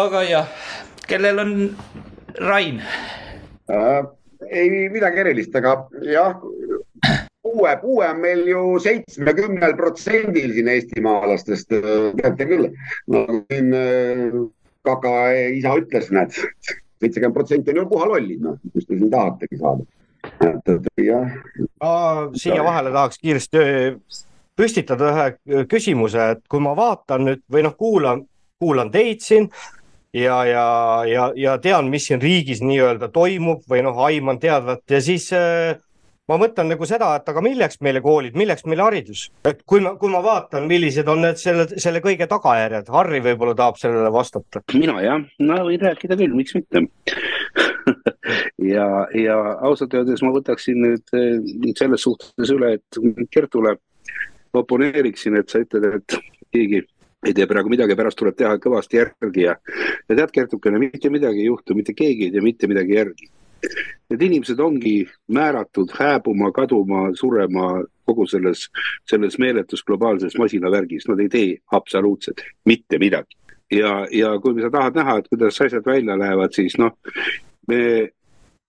aga 0.02 0.24
jah, 0.28 0.68
kellel 1.08 1.44
on 1.44 1.56
Rain 2.38 2.80
äh,? 3.68 4.04
ei 4.48 4.86
midagi 4.92 5.18
erilist, 5.20 5.56
aga 5.58 5.82
jah 6.06 7.26
puue, 7.48 7.72
puue 7.80 8.08
on 8.08 8.20
meil 8.20 8.44
ju 8.48 8.62
seitsmekümnel 8.84 9.74
protsendil 9.78 10.52
siin 10.56 10.68
eestimaalastest, 10.74 11.72
teate 12.20 12.48
küll. 12.50 12.68
nagu 13.14 13.40
siin 13.48 13.72
äh, 13.76 14.38
kaka 14.88 15.14
isa 15.56 15.74
ütles, 15.80 16.12
näed, 16.14 16.36
seitsekümmend 17.00 17.36
protsenti 17.36 17.72
on 17.72 17.82
ju 17.82 17.88
puha 17.90 18.08
lollid, 18.12 18.44
noh, 18.44 18.58
kus 18.72 18.86
te 18.86 18.98
siin 18.98 19.12
tahategi 19.12 19.60
saada. 19.60 19.86
et, 20.44 20.72
et 20.74 21.04
jah. 21.06 21.36
siia 22.36 22.64
vahele 22.64 22.92
tahaks 22.92 23.20
kiiresti 23.22 23.64
püstitada 24.58 25.10
ühe 25.14 25.64
küsimuse, 25.70 26.30
et 26.34 26.44
kui 26.50 26.62
ma 26.62 26.74
vaatan 26.76 27.28
nüüd 27.28 27.44
või 27.52 27.64
noh, 27.66 27.76
kuulan, 27.78 28.24
kuulan 28.58 28.90
teid 28.90 29.22
siin 29.22 29.46
ja, 30.12 30.40
ja, 30.48 30.64
ja, 31.06 31.28
ja 31.36 31.58
tean, 31.62 31.90
mis 31.92 32.08
siin 32.08 32.22
riigis 32.22 32.62
nii-öelda 32.64 33.10
toimub 33.14 33.62
või 33.70 33.84
noh, 33.86 33.98
aiman 34.08 34.40
teadvat 34.42 34.82
ja 34.90 35.00
siis 35.04 35.30
äh, 35.36 35.78
ma 36.28 36.36
mõtlen 36.40 36.68
nagu 36.72 36.88
seda, 36.88 37.10
et 37.18 37.28
aga 37.32 37.42
milleks 37.44 37.80
meile 37.84 38.02
koolid, 38.04 38.36
milleks 38.38 38.66
meile 38.68 38.84
haridus, 38.84 39.28
et 39.48 39.62
kui 39.68 39.80
ma, 39.84 39.94
kui 40.00 40.12
ma 40.12 40.20
vaatan, 40.24 40.68
millised 40.70 41.08
on 41.08 41.22
need 41.24 41.40
selle, 41.40 41.68
selle 41.80 42.02
kõige 42.04 42.28
tagajärjed, 42.30 42.90
Harri 42.92 43.22
võib-olla 43.24 43.56
tahab 43.58 43.80
sellele 43.80 44.12
vastata. 44.12 44.62
mina 44.74 44.98
jah, 45.04 45.24
no 45.40 45.58
võin 45.68 45.86
rääkida 45.88 46.18
küll, 46.20 46.36
miks 46.36 46.56
mitte. 46.58 46.86
Ja, 48.60 49.06
ja 49.16 49.34
ausalt 49.64 49.94
öeldes 49.96 50.20
ma 50.20 50.28
võtaksin 50.34 50.76
nüüd, 50.82 51.12
selles 51.78 52.02
suhtes 52.04 52.50
üle, 52.52 52.74
et 52.76 52.98
Kertule 53.32 53.78
oponeeriksin, 54.58 55.38
et 55.40 55.48
sa 55.48 55.62
ütled, 55.62 55.86
et 55.96 56.16
keegi 56.52 56.82
ei 57.24 57.34
tee 57.34 57.46
praegu 57.48 57.72
midagi, 57.72 57.96
pärast 57.96 58.18
tuleb 58.20 58.36
teha 58.36 58.58
kõvasti 58.60 59.00
järgi 59.00 59.46
ja, 59.46 59.56
ja 60.04 60.18
tead, 60.18 60.34
Kertukene, 60.34 60.82
mitte 60.82 61.08
midagi 61.14 61.46
ei 61.46 61.48
juhtu, 61.48 61.78
mitte 61.78 61.96
keegi 61.96 62.28
ei 62.28 62.34
tee 62.34 62.44
mitte 62.44 62.68
midagi 62.70 62.98
järgi 62.98 63.30
Need 64.10 64.22
inimesed 64.22 64.60
ongi 64.60 65.08
määratud 65.34 65.90
hääbuma, 65.98 66.52
kaduma, 66.56 67.08
surema 67.14 67.82
kogu 68.08 68.26
selles, 68.26 68.68
selles 69.10 69.36
meeletus 69.38 69.82
globaalses 69.84 70.38
masinavärgis, 70.38 71.08
nad 71.08 71.20
ei 71.20 71.28
tee 71.28 71.50
absoluutselt 71.72 72.40
mitte 72.64 72.98
midagi. 72.98 73.36
ja, 73.70 74.06
ja 74.10 74.30
kui 74.40 74.62
sa 74.62 74.70
tahad 74.72 74.96
näha, 74.96 75.18
et 75.18 75.28
kuidas 75.28 75.60
asjad 75.60 75.84
välja 75.86 76.16
lähevad, 76.18 76.54
siis 76.56 76.78
noh, 76.80 76.94
me 77.68 78.08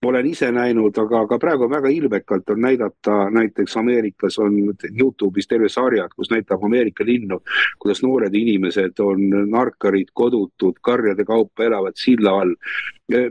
olen 0.06 0.26
ise 0.26 0.48
näinud, 0.52 0.96
aga 0.98 1.24
ka 1.28 1.38
praegu 1.38 1.68
väga 1.70 1.88
ilmekalt 1.92 2.50
on 2.50 2.60
näidata, 2.60 3.16
näiteks 3.30 3.76
Ameerikas 3.76 4.38
on 4.38 4.56
Youtube'is 5.00 5.48
terve 5.48 5.68
sarjad, 5.68 6.14
kus 6.16 6.30
näitab 6.30 6.64
Ameerika 6.64 7.04
linnu, 7.04 7.40
kuidas 7.78 8.02
noored 8.02 8.34
inimesed 8.34 9.00
on 9.04 9.28
narkarid, 9.50 10.08
kodutud, 10.14 10.80
karjade 10.80 11.24
kaupa 11.24 11.64
elavad 11.64 12.00
silla 12.00 12.32
all. 12.40 12.54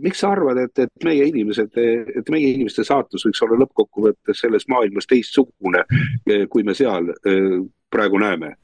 miks 0.01 0.19
sa 0.19 0.31
arvad, 0.35 0.57
et, 0.57 0.79
et 0.79 1.03
meie 1.03 1.25
inimesed, 1.25 1.77
et 2.19 2.29
meie 2.29 2.53
inimeste 2.53 2.83
saatus 2.83 3.25
võiks 3.25 3.41
olla 3.45 3.61
lõppkokkuvõttes 3.63 4.41
selles 4.45 4.67
maailmas 4.67 5.07
teistsugune, 5.07 5.85
kui 6.49 6.63
me 6.63 6.75
seal 6.77 7.09
eh, 7.09 7.61
praegu 7.89 8.19
näeme? 8.19 8.55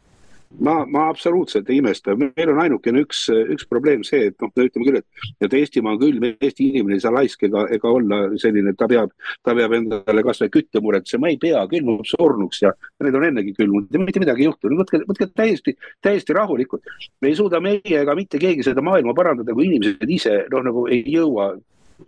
Ma, 0.59 0.85
ma 0.85 1.07
absoluutselt 1.09 1.69
ei 1.69 1.79
imesta, 1.81 2.15
meil 2.19 2.51
on 2.51 2.61
ainukene 2.63 3.03
üks, 3.05 3.25
üks 3.53 3.67
probleem 3.69 4.03
see, 4.07 4.29
et 4.29 4.37
noh, 4.41 4.51
me 4.55 4.67
ütleme 4.67 4.87
küll, 4.87 4.99
et, 5.01 5.27
et 5.45 5.55
Eestimaa 5.59 5.95
on 5.95 6.01
külm, 6.01 6.27
Eesti 6.33 6.69
inimene 6.71 6.97
ei 6.97 7.03
saa 7.03 7.13
laisk 7.15 7.45
ega, 7.47 7.65
ega 7.75 7.91
olla 7.91 8.21
selline, 8.41 8.73
et 8.73 8.79
ta 8.79 8.87
peab, 8.91 9.13
ta 9.45 9.55
peab 9.57 9.75
endale 9.77 10.25
kasvõi 10.25 10.51
kütte 10.53 10.81
muretsema, 10.83 11.31
ei 11.31 11.39
pea, 11.41 11.65
külmub 11.71 12.05
surnuks 12.09 12.63
ja 12.65 12.73
need 13.03 13.19
on 13.19 13.27
ennegi 13.29 13.55
külmunud 13.57 13.93
ja 13.93 14.01
mitte 14.01 14.23
midagi 14.23 14.45
ei 14.45 14.49
juhtu, 14.49 14.73
võtke, 14.79 15.03
võtke 15.09 15.29
täiesti, 15.33 15.75
täiesti 16.05 16.35
rahulikult. 16.37 16.83
me 17.21 17.31
ei 17.31 17.37
suuda 17.37 17.61
meie 17.63 18.01
ega 18.01 18.15
mitte 18.17 18.41
keegi 18.41 18.65
seda 18.65 18.83
maailma 18.85 19.15
parandada, 19.17 19.53
kui 19.53 19.69
inimesed 19.69 20.09
ise 20.09 20.43
noh, 20.51 20.65
nagu 20.65 20.87
ei 20.91 21.03
jõua 21.15 21.53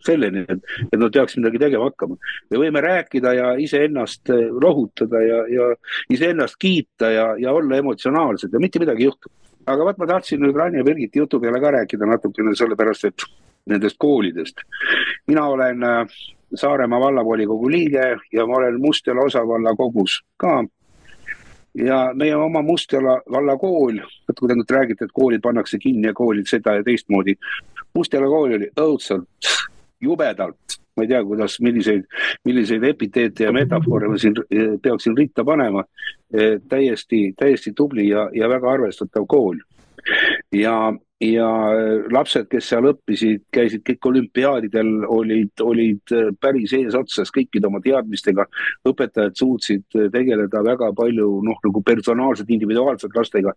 selleni, 0.06 0.44
et, 0.50 0.78
et 0.92 1.00
nad 1.00 1.14
peaks 1.14 1.38
midagi 1.40 1.62
tegema 1.62 1.90
hakkama. 1.90 2.18
me 2.52 2.62
võime 2.62 2.84
rääkida 2.84 3.34
ja 3.34 3.50
iseennast 3.62 4.30
lohutada 4.62 5.22
ja, 5.24 5.42
ja 5.52 5.68
iseennast 6.14 6.60
kiita 6.60 7.12
ja, 7.12 7.28
ja 7.40 7.54
olla 7.54 7.82
emotsionaalsed 7.82 8.54
ja 8.54 8.60
mitte 8.60 8.80
midagi 8.80 9.04
ei 9.04 9.12
juhtu. 9.12 9.32
aga 9.66 9.86
vot 9.86 9.98
ma 9.98 10.08
tahtsin 10.08 10.42
nüüd 10.44 10.56
Ranja 10.56 10.86
Virgiti 10.86 11.20
jutu 11.20 11.40
peale 11.40 11.60
ka 11.60 11.72
rääkida 11.80 12.08
natukene, 12.08 12.56
sellepärast 12.56 13.06
et 13.12 13.28
nendest 13.68 13.98
koolidest. 14.00 14.64
mina 15.28 15.46
olen 15.46 15.84
äh, 15.84 16.18
Saaremaa 16.56 17.00
vallavolikogu 17.00 17.70
liige 17.72 18.18
ja 18.32 18.46
ma 18.48 18.56
olen 18.56 18.82
Mustjala 18.82 19.22
osavalla 19.22 19.76
kogus 19.76 20.22
ka 20.38 20.64
ja 21.78 22.12
meie 22.14 22.36
oma 22.36 22.62
Mustjala 22.62 23.22
vallakool, 23.32 24.00
vot 24.28 24.40
kui 24.40 24.50
te 24.50 24.56
nüüd 24.58 24.72
räägite, 24.72 25.06
et 25.06 25.14
koolid 25.14 25.44
pannakse 25.44 25.80
kinni 25.82 26.10
ja 26.10 26.14
koolid 26.18 26.50
seda 26.50 26.78
ja 26.80 26.84
teistmoodi. 26.84 27.36
Mustjala 27.94 28.30
kool 28.32 28.56
oli 28.58 28.70
õudselt 28.82 29.52
jubedalt, 30.02 30.78
ma 30.96 31.04
ei 31.04 31.10
tea, 31.12 31.24
kuidas, 31.24 31.60
milliseid, 31.62 32.06
milliseid 32.46 32.84
epiteete 32.84 33.48
ja 33.48 33.54
metafoore 33.56 34.10
ma 34.12 34.18
siin 34.22 34.38
eh, 34.50 34.76
peaksin 34.82 35.18
ritta 35.18 35.46
panema. 35.46 35.84
Eh, 36.34 36.60
täiesti, 36.70 37.34
täiesti 37.38 37.74
tubli 37.76 38.10
ja, 38.10 38.30
ja 38.34 38.50
väga 38.50 38.72
arvestatav 38.72 39.28
kool. 39.28 39.60
ja 40.56 40.94
ja 41.22 41.48
äh, 41.74 42.06
lapsed, 42.14 42.46
kes 42.52 42.68
seal 42.70 42.86
õppisid, 42.92 43.48
käisid 43.54 43.82
kõik 43.88 44.06
olümpiaadidel, 44.06 44.90
olid, 45.10 45.52
olid 45.66 46.14
äh, 46.14 46.30
päris 46.42 46.74
eesotsas 46.78 47.32
kõikide 47.34 47.70
oma 47.70 47.82
teadmistega. 47.82 48.46
õpetajad 48.86 49.38
suutsid 49.40 49.98
äh, 49.98 50.12
tegeleda 50.14 50.62
väga 50.64 50.92
palju 50.98 51.30
noh, 51.46 51.58
nagu 51.66 51.82
personaalselt, 51.82 52.50
individuaalselt 52.54 53.18
lastega. 53.18 53.54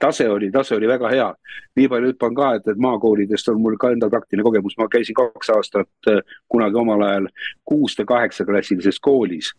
tase 0.00 0.28
oli, 0.28 0.50
tase 0.50 0.74
oli 0.74 0.90
väga 0.90 1.10
hea. 1.10 1.28
nii 1.76 1.88
palju 1.88 2.10
hüppan 2.12 2.34
ka, 2.34 2.52
et, 2.58 2.66
et 2.68 2.82
maakoolidest 2.82 3.48
on 3.48 3.62
mul 3.62 3.78
ka 3.78 3.92
endal 3.94 4.10
praktiline 4.10 4.42
kogemus, 4.42 4.74
ma 4.78 4.88
käisin 4.90 5.14
kaks 5.14 5.50
aastat 5.54 6.10
kunagi 6.50 6.78
omal 6.78 7.02
ajal 7.02 7.28
kuus- 7.70 7.94
või 7.98 8.10
kaheksaklassilises 8.10 8.98
koolis 9.00 9.52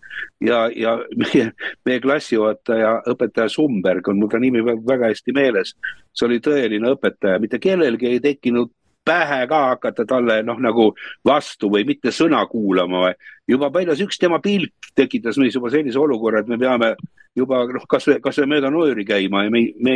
ja, 0.43 0.66
ja 0.76 0.97
meie, 1.24 1.51
meie 1.86 2.03
klassijuhataja, 2.03 2.97
õpetaja 3.16 3.49
Sumberg 3.49 4.08
on 4.08 4.20
mul 4.20 4.32
ta 4.32 4.39
nimi 4.43 4.64
väga 4.66 5.12
hästi 5.12 5.36
meeles. 5.36 5.76
see 6.16 6.28
oli 6.30 6.39
tõeline 6.39 6.93
õpetaja 6.95 7.39
mitte 7.45 7.61
kellelgi 7.61 8.09
ei 8.09 8.19
tekkinud 8.19 8.73
pähe 9.05 9.45
ka 9.47 9.61
hakata 9.69 10.05
talle 10.09 10.41
noh, 10.43 10.57
nagu 10.59 10.89
vastu 11.25 11.69
või 11.69 11.85
mitte 11.85 12.11
sõna 12.11 12.41
kuulama 12.49 13.05
või. 13.05 13.17
Juba 13.47 13.69
väljas 13.73 14.01
üks 14.01 14.17
tema 14.21 14.39
pilk 14.41 14.91
tekitas 14.95 15.37
meis 15.37 15.55
juba 15.55 15.69
sellise 15.73 15.99
olukorra, 15.99 16.41
et 16.41 16.49
me 16.49 16.57
peame 16.57 16.95
juba 17.35 17.65
noh, 17.67 17.83
kasvõi, 17.89 18.19
kasvõi 18.23 18.47
mööda 18.55 18.71
nööri 18.71 19.03
käima 19.07 19.43
ja 19.45 19.51
me, 19.51 19.61
me, 19.83 19.95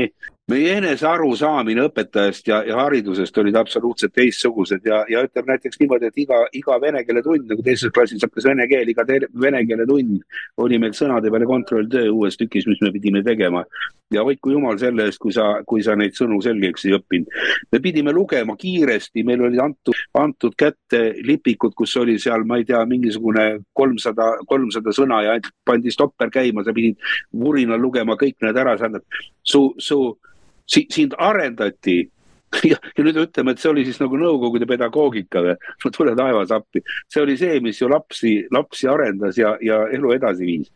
meie 0.51 0.73
enese 0.79 1.07
arusaamine 1.07 1.85
õpetajast 1.87 2.49
ja, 2.51 2.59
ja 2.67 2.79
haridusest 2.81 3.37
olid 3.39 3.55
absoluutselt 3.59 4.13
teistsugused 4.17 4.87
ja, 4.87 5.03
ja 5.11 5.23
ütleme 5.25 5.53
näiteks 5.53 5.79
niimoodi, 5.79 6.09
et 6.09 6.19
iga, 6.19 6.41
iga 6.57 6.75
vene 6.83 7.05
keele 7.07 7.23
tund, 7.25 7.45
nagu 7.51 7.63
teises 7.65 7.93
klassis 7.95 8.25
hakkas 8.25 8.49
vene 8.49 8.67
keel, 8.71 8.91
iga 8.91 9.05
vene 9.07 9.63
keele 9.69 9.87
tund 9.87 10.19
oli 10.59 10.81
meil 10.81 10.95
sõnade 10.97 11.31
peale 11.31 11.47
kontrolltöö 11.47 12.11
uues 12.11 12.35
tükis, 12.39 12.67
mis 12.67 12.83
me 12.83 12.91
pidime 12.95 13.23
tegema. 13.23 13.63
ja 14.09 14.23
hoidku 14.25 14.49
jumal 14.49 14.77
selle 14.81 15.05
eest, 15.05 15.19
kui 15.21 15.31
sa, 15.31 15.59
kui 15.69 15.83
sa 15.85 15.93
neid 15.95 16.15
sõnu 16.17 16.39
selgeks 16.41 16.87
ei 16.87 16.95
õppinud. 16.97 17.39
me 17.71 17.79
pidime 17.79 18.11
lugema 18.11 18.55
kiiresti, 18.57 19.23
meil 19.23 19.45
olid 19.45 19.61
antud, 19.63 19.95
antud 20.17 20.57
kätte 20.57 21.13
lipikud, 21.23 21.75
kus 21.77 21.95
oli 22.01 22.17
seal, 22.19 22.43
ma 22.43 22.57
ei 22.57 22.65
tea, 22.65 22.81
mingisugune 22.89 23.38
mingisugune 23.39 23.63
kolmsada, 23.73 24.37
kolmsada 24.47 24.93
sõna 24.93 25.23
ja 25.23 25.39
pandi 25.65 25.91
stopper 25.91 26.29
käima, 26.29 26.63
sa 26.63 26.73
pidid 26.73 26.97
vurinal 27.33 27.79
lugema 27.79 28.17
kõik 28.17 28.37
need 28.41 28.57
ära, 28.57 28.77
tähendab 28.77 29.03
su, 29.43 29.73
su 29.77 30.17
si,, 30.65 30.87
sind 30.89 31.13
arendati 31.17 32.09
ja, 32.65 32.77
ja 32.97 33.03
nüüd 33.05 33.17
ütleme, 33.21 33.53
et 33.53 33.61
see 33.61 33.69
oli 33.69 33.83
siis 33.85 33.99
nagu 34.01 34.17
Nõukogude 34.17 34.65
pedagoogika 34.65 35.43
või, 35.45 35.53
no 35.83 35.91
tule 35.93 36.15
taevas 36.17 36.51
appi. 36.51 36.81
see 37.07 37.21
oli 37.21 37.37
see, 37.37 37.59
mis 37.61 37.81
ju 37.81 37.89
lapsi, 37.89 38.47
lapsi 38.51 38.89
arendas 38.89 39.37
ja, 39.37 39.55
ja 39.61 39.83
elu 39.93 40.15
edasi 40.17 40.45
viis. 40.45 40.71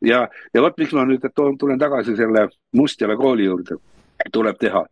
ja, 0.00 0.28
ja 0.54 0.62
vot 0.62 0.78
miks 0.78 0.94
ma 0.94 1.04
nüüd 1.04 1.26
toon, 1.34 1.58
tulen 1.58 1.78
tagasi 1.78 2.16
selle 2.16 2.48
Mustjala 2.76 3.16
kooli 3.16 3.44
juurde, 3.46 3.78
tuleb 4.32 4.58
teha. 4.60 4.84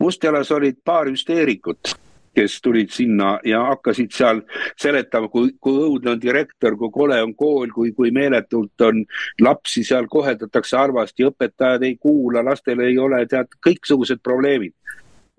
Mustjalas 0.00 0.50
olid 0.54 0.80
paar 0.84 1.10
hüsteerikut 1.10 1.94
kes 2.34 2.60
tulid 2.62 2.90
sinna 2.94 3.38
ja 3.44 3.62
hakkasid 3.70 4.12
seal 4.14 4.42
seletama, 4.80 5.28
kui, 5.32 5.52
kui 5.60 5.80
õudne 5.88 6.14
on 6.14 6.22
direktor, 6.22 6.76
kui 6.80 6.90
kole 6.94 7.20
on 7.22 7.34
kool, 7.34 7.68
kui, 7.74 7.92
kui 7.96 8.10
meeletult 8.14 8.86
on 8.86 9.04
lapsi 9.40 9.84
seal 9.84 10.08
koheldatakse 10.10 10.76
halvasti, 10.76 11.28
õpetajad 11.30 11.86
ei 11.86 11.96
kuula, 12.00 12.44
lastel 12.44 12.82
ei 12.84 12.98
ole 12.98 13.24
tead 13.30 13.54
kõiksugused 13.66 14.22
probleemid. 14.22 14.74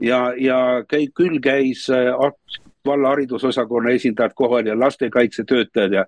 Ja, 0.03 0.33
ja 0.37 0.83
käi, 0.87 1.07
küll 1.15 1.39
käis 1.39 1.85
äh, 1.93 2.11
valla 2.85 3.13
haridusosakonna 3.13 3.93
esindajad 3.95 4.33
kohal 4.35 4.67
ja 4.67 4.79
lastekaitsetöötajad 4.79 5.93
ja 5.93 6.05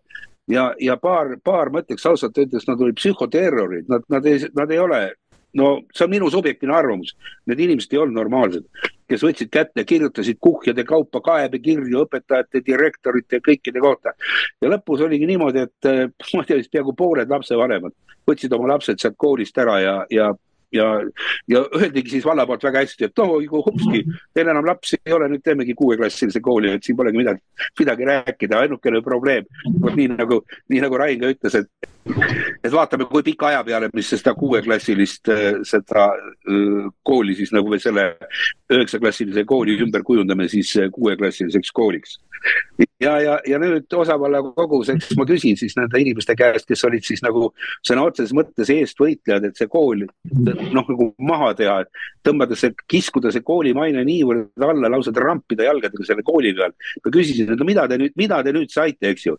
ja, 0.47 0.73
ja 0.79 0.97
paar, 0.97 1.37
paar, 1.43 1.69
ma 1.69 1.83
ütleks 1.83 2.05
ausalt 2.07 2.37
öeldes, 2.39 2.67
nad 2.67 2.81
olid 2.81 2.97
psühhoterrorid, 2.99 3.87
nad, 3.91 4.05
nad 4.11 4.27
ei, 4.27 4.39
nad 4.55 4.71
ei 4.71 4.79
ole, 4.79 5.01
no 5.59 5.71
see 5.95 6.05
on 6.05 6.13
minu 6.13 6.29
subjektiivne 6.31 6.75
arvamus, 6.75 7.15
need 7.49 7.63
inimesed 7.65 7.93
ei 7.93 8.01
olnud 8.03 8.21
normaalsed, 8.21 8.67
kes 9.09 9.23
võtsid 9.23 9.51
kätte, 9.53 9.85
kirjutasid 9.87 10.39
kuhjade 10.41 10.83
kaupa 10.87 11.21
kaebekirju 11.23 12.03
õpetajate, 12.05 12.63
direktorite, 12.65 13.39
kõikide 13.45 13.83
kohta. 13.83 14.13
ja 14.61 14.71
lõpus 14.73 15.03
oligi 15.05 15.29
niimoodi, 15.29 15.67
et 15.67 15.89
äh, 15.89 16.05
ma 16.33 16.43
ei 16.43 16.51
tea, 16.51 16.61
vist 16.61 16.71
peaaegu 16.71 16.95
pooled 16.97 17.29
lapsevanemad 17.29 17.95
võtsid 18.27 18.53
oma 18.53 18.73
lapsed 18.73 18.99
sealt 19.01 19.15
koolist 19.17 19.57
ära 19.61 19.79
ja, 19.81 19.95
ja 20.11 20.31
ja, 20.73 20.87
ja 21.47 21.63
öeldigi 21.75 22.15
siis 22.15 22.25
valla 22.25 22.45
poolt 22.47 22.63
väga 22.67 22.83
hästi, 22.83 23.09
et 23.09 23.19
oh, 23.23 23.35
hupski, 23.51 24.03
teil 24.35 24.51
enam 24.51 24.65
lapsi 24.67 24.99
ei 25.05 25.15
ole, 25.15 25.29
nüüd 25.31 25.43
teemegi 25.45 25.75
kuueklassilise 25.77 26.41
kooli, 26.43 26.73
et 26.75 26.87
siin 26.87 26.97
polegi 26.97 27.21
midagi, 27.21 27.43
midagi 27.79 28.09
rääkida, 28.09 28.63
ainukene 28.65 29.01
probleem, 29.05 29.47
vot 29.81 29.95
nii 29.95 30.09
nagu, 30.15 30.41
nii 30.73 30.83
nagu 30.83 30.99
Rain 30.99 31.21
ka 31.23 31.31
ütles, 31.35 31.61
et 31.61 31.93
et 32.63 32.71
vaatame, 32.71 33.03
kui 33.11 33.23
pika 33.25 33.49
aja 33.49 33.63
peale, 33.67 33.89
mis 33.95 34.09
seda 34.13 34.31
kuueklassilist, 34.37 35.27
äh, 35.33 35.47
seda 35.67 36.05
äh, 36.15 36.85
kooli 37.03 37.35
siis 37.35 37.51
nagu 37.55 37.73
või 37.73 37.81
selle 37.83 38.09
üheksaklassilise 38.71 39.43
kooli 39.47 39.75
ümber 39.83 40.05
kujundame 40.07 40.47
siis 40.51 40.71
äh, 40.79 40.91
kuueklassiliseks 40.93 41.73
kooliks 41.75 42.19
ja, 42.99 43.13
ja, 43.21 43.35
ja 43.47 43.59
nüüd 43.61 43.93
osavalla 43.93 44.41
kogus, 44.57 44.89
eks 44.93 45.13
ma 45.19 45.25
küsin 45.29 45.57
siis 45.59 45.75
nende 45.77 45.99
inimeste 46.01 46.35
käest, 46.37 46.67
kes 46.69 46.83
olid 46.87 47.05
siis 47.05 47.21
nagu 47.25 47.51
sõna 47.85 48.05
otseses 48.07 48.33
mõttes 48.37 48.71
eestvõitlejad, 48.73 49.49
et 49.49 49.59
see 49.59 49.69
kool 49.71 50.05
noh, 50.05 50.63
nagu 50.77 51.09
maha 51.29 51.51
teha, 51.57 51.81
tõmmata 52.25 52.57
see, 52.57 52.73
kiskuda 52.89 53.31
see 53.33 53.45
kooli 53.45 53.75
maine 53.77 54.03
niivõrd 54.07 54.65
alla, 54.69 54.91
lausa 54.93 55.13
trampida 55.15 55.67
jalgadega 55.67 56.07
selle 56.07 56.25
kooli 56.25 56.55
peal. 56.57 56.73
ma 57.05 57.13
küsisin, 57.13 57.53
et 57.53 57.59
no 57.59 57.67
mida 57.67 57.87
te 57.87 57.99
nüüd, 58.01 58.17
mida 58.17 58.41
te 58.43 58.55
nüüd 58.55 58.73
saite, 58.73 59.13
eks 59.13 59.29
ju? 59.29 59.37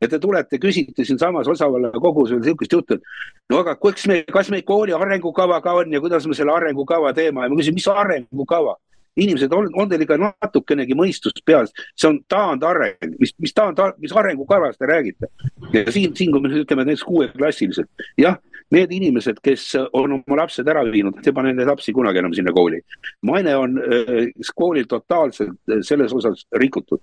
Ja 0.00 0.08
te 0.08 0.18
tulete, 0.20 0.58
küsite 0.60 1.04
siinsamas 1.04 1.48
osavalla 1.48 1.90
kogus 2.00 2.32
veel 2.32 2.44
sihukest 2.44 2.72
juttu, 2.72 2.96
et 2.96 3.52
no 3.52 3.62
aga 3.64 3.76
kas 3.80 4.06
me, 4.08 4.22
kas 4.28 4.52
meil 4.52 4.64
kooli 4.68 4.92
arengukava 4.96 5.60
ka 5.64 5.74
on 5.80 5.92
ja 5.92 6.00
kuidas 6.04 6.28
me 6.28 6.36
selle 6.36 6.52
arengukava 6.52 7.14
teeme? 7.16 7.44
Ja 7.44 7.52
ma 7.52 7.60
küsin, 7.60 7.76
mis 7.76 7.88
arengukava 7.88 8.76
inimesed, 9.16 9.52
on, 9.52 9.88
teil 9.90 10.04
ikka 10.04 10.18
natukenegi 10.20 10.96
mõistust 10.98 11.42
peas, 11.46 11.72
see 11.98 12.10
on 12.10 12.20
taandareng, 12.30 13.16
mis, 13.18 13.34
mis 13.42 13.54
taand, 13.56 13.80
mis 14.02 14.14
arengukavast 14.16 14.78
te 14.78 14.90
räägite? 14.90 15.30
ja 15.72 15.84
siin, 15.90 16.14
siin, 16.16 16.32
kui 16.32 16.44
me 16.44 16.52
ütleme 16.62 16.86
näiteks 16.86 17.06
kuueklassilised, 17.08 17.90
jah, 18.20 18.38
need 18.74 18.92
inimesed, 18.94 19.40
kes 19.42 19.64
on 19.92 20.16
oma 20.18 20.38
lapsed 20.42 20.68
ära 20.70 20.82
viinud, 20.86 21.18
ei 21.24 21.34
pane 21.34 21.52
neid 21.54 21.68
lapsi 21.70 21.94
kunagi 21.94 22.22
enam 22.22 22.34
sinna 22.36 22.54
kooli. 22.54 22.80
maine 23.26 23.56
on 23.56 23.78
äh, 23.82 24.28
koolil 24.54 24.86
totaalselt 24.88 25.56
äh, 25.70 25.82
selles 25.86 26.12
osas 26.14 26.46
rikutud. 26.52 27.02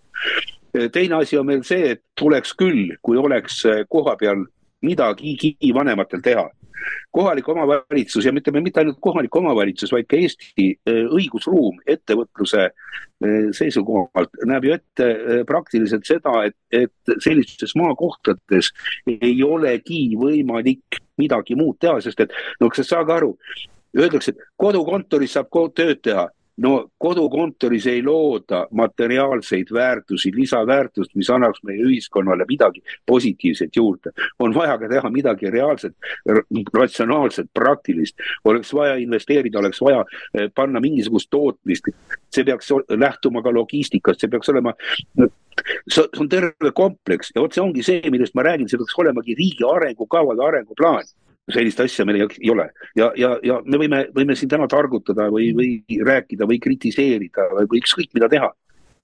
Äh, 0.77 0.87
teine 0.93 1.19
asi 1.21 1.37
on 1.37 1.47
veel 1.47 1.63
see, 1.67 1.91
et 1.95 2.03
tuleks 2.19 2.55
küll, 2.55 2.95
kui 3.01 3.17
oleks 3.17 3.63
kohapeal 3.89 4.45
midagigi 4.85 5.55
vanematel 5.73 6.21
teha. 6.23 6.47
Kohalik 7.11 7.47
omavalitsus 7.49 8.25
ja 8.25 8.31
mitte, 8.31 8.51
mitte 8.51 8.79
ainult 8.79 8.99
kohalik 9.01 9.35
omavalitsus, 9.35 9.91
vaid 9.91 10.05
ka 10.07 10.19
Eesti 10.21 10.67
äh, 10.87 10.99
õigusruum 11.11 11.81
ettevõtluse 11.89 12.67
äh, 12.69 13.49
seisukohalt 13.57 14.37
näeb 14.47 14.67
ju 14.67 14.75
ette 14.77 15.07
äh, 15.07 15.41
praktiliselt 15.47 16.07
seda, 16.07 16.45
et, 16.47 16.55
et 16.71 17.17
sellistes 17.23 17.73
maakohtades 17.79 18.71
ei 19.09 19.35
olegi 19.43 20.03
võimalik 20.19 21.01
midagi 21.17 21.57
muud 21.59 21.81
teha, 21.81 21.97
sest 22.05 22.21
et 22.23 22.37
no 22.61 22.69
kas 22.69 22.85
sa 22.85 22.97
saage 22.97 23.17
aru, 23.17 23.33
öeldakse, 23.97 24.35
et 24.35 24.49
kodukontoris 24.61 25.35
saab 25.35 25.51
tööd 25.75 26.03
teha 26.05 26.29
no 26.57 26.89
kodukontoris 26.97 27.87
ei 27.87 28.03
looda 28.03 28.67
materiaalseid 28.71 29.67
väärtusi, 29.73 30.31
lisaväärtust, 30.35 31.15
mis 31.15 31.29
annaks 31.29 31.63
meie 31.63 31.83
ühiskonnale 31.83 32.45
midagi 32.47 32.83
positiivset 33.05 33.75
juurde. 33.75 34.11
on 34.39 34.55
vaja 34.55 34.77
ka 34.77 34.89
teha 34.89 35.09
midagi 35.09 35.51
reaalset, 35.51 35.93
ratsionaalset, 36.73 37.49
praktilist, 37.53 38.15
oleks 38.45 38.73
vaja 38.73 38.95
investeerida, 38.95 39.59
oleks 39.59 39.81
vaja 39.81 40.05
eh, 40.33 40.49
panna 40.55 40.79
mingisugust 40.79 41.29
tootmist. 41.29 41.83
see 42.33 42.43
peaks 42.43 42.71
lähtuma 42.89 43.41
ka 43.41 43.53
logistikast, 43.53 44.19
see 44.19 44.29
peaks 44.29 44.49
olema 44.49 44.73
see 45.89 46.03
on 46.19 46.29
terve 46.29 46.71
kompleks 46.73 47.31
ja 47.35 47.41
vot 47.41 47.53
see 47.53 47.63
ongi 47.63 47.83
see, 47.83 48.01
millest 48.11 48.35
ma 48.35 48.43
räägin, 48.43 48.69
see 48.69 48.77
peaks 48.77 48.97
olemagi 48.97 49.35
riigi 49.35 49.65
arengukavade 49.65 50.43
arenguplaan 50.43 51.05
sellist 51.53 51.79
asja 51.79 52.05
meil 52.05 52.21
ei 52.25 52.51
ole 52.51 52.69
ja, 52.95 53.11
ja, 53.15 53.31
ja 53.43 53.61
me 53.65 53.79
võime, 53.79 54.03
võime 54.15 54.35
siin 54.35 54.51
täna 54.51 54.67
targutada 54.71 55.29
või, 55.31 55.49
või 55.55 55.99
rääkida 56.05 56.47
või 56.49 56.59
kritiseerida 56.63 57.49
või, 57.53 57.67
või 57.71 57.81
ükskõik 57.83 58.13
mida 58.17 58.29
teha. 58.31 58.51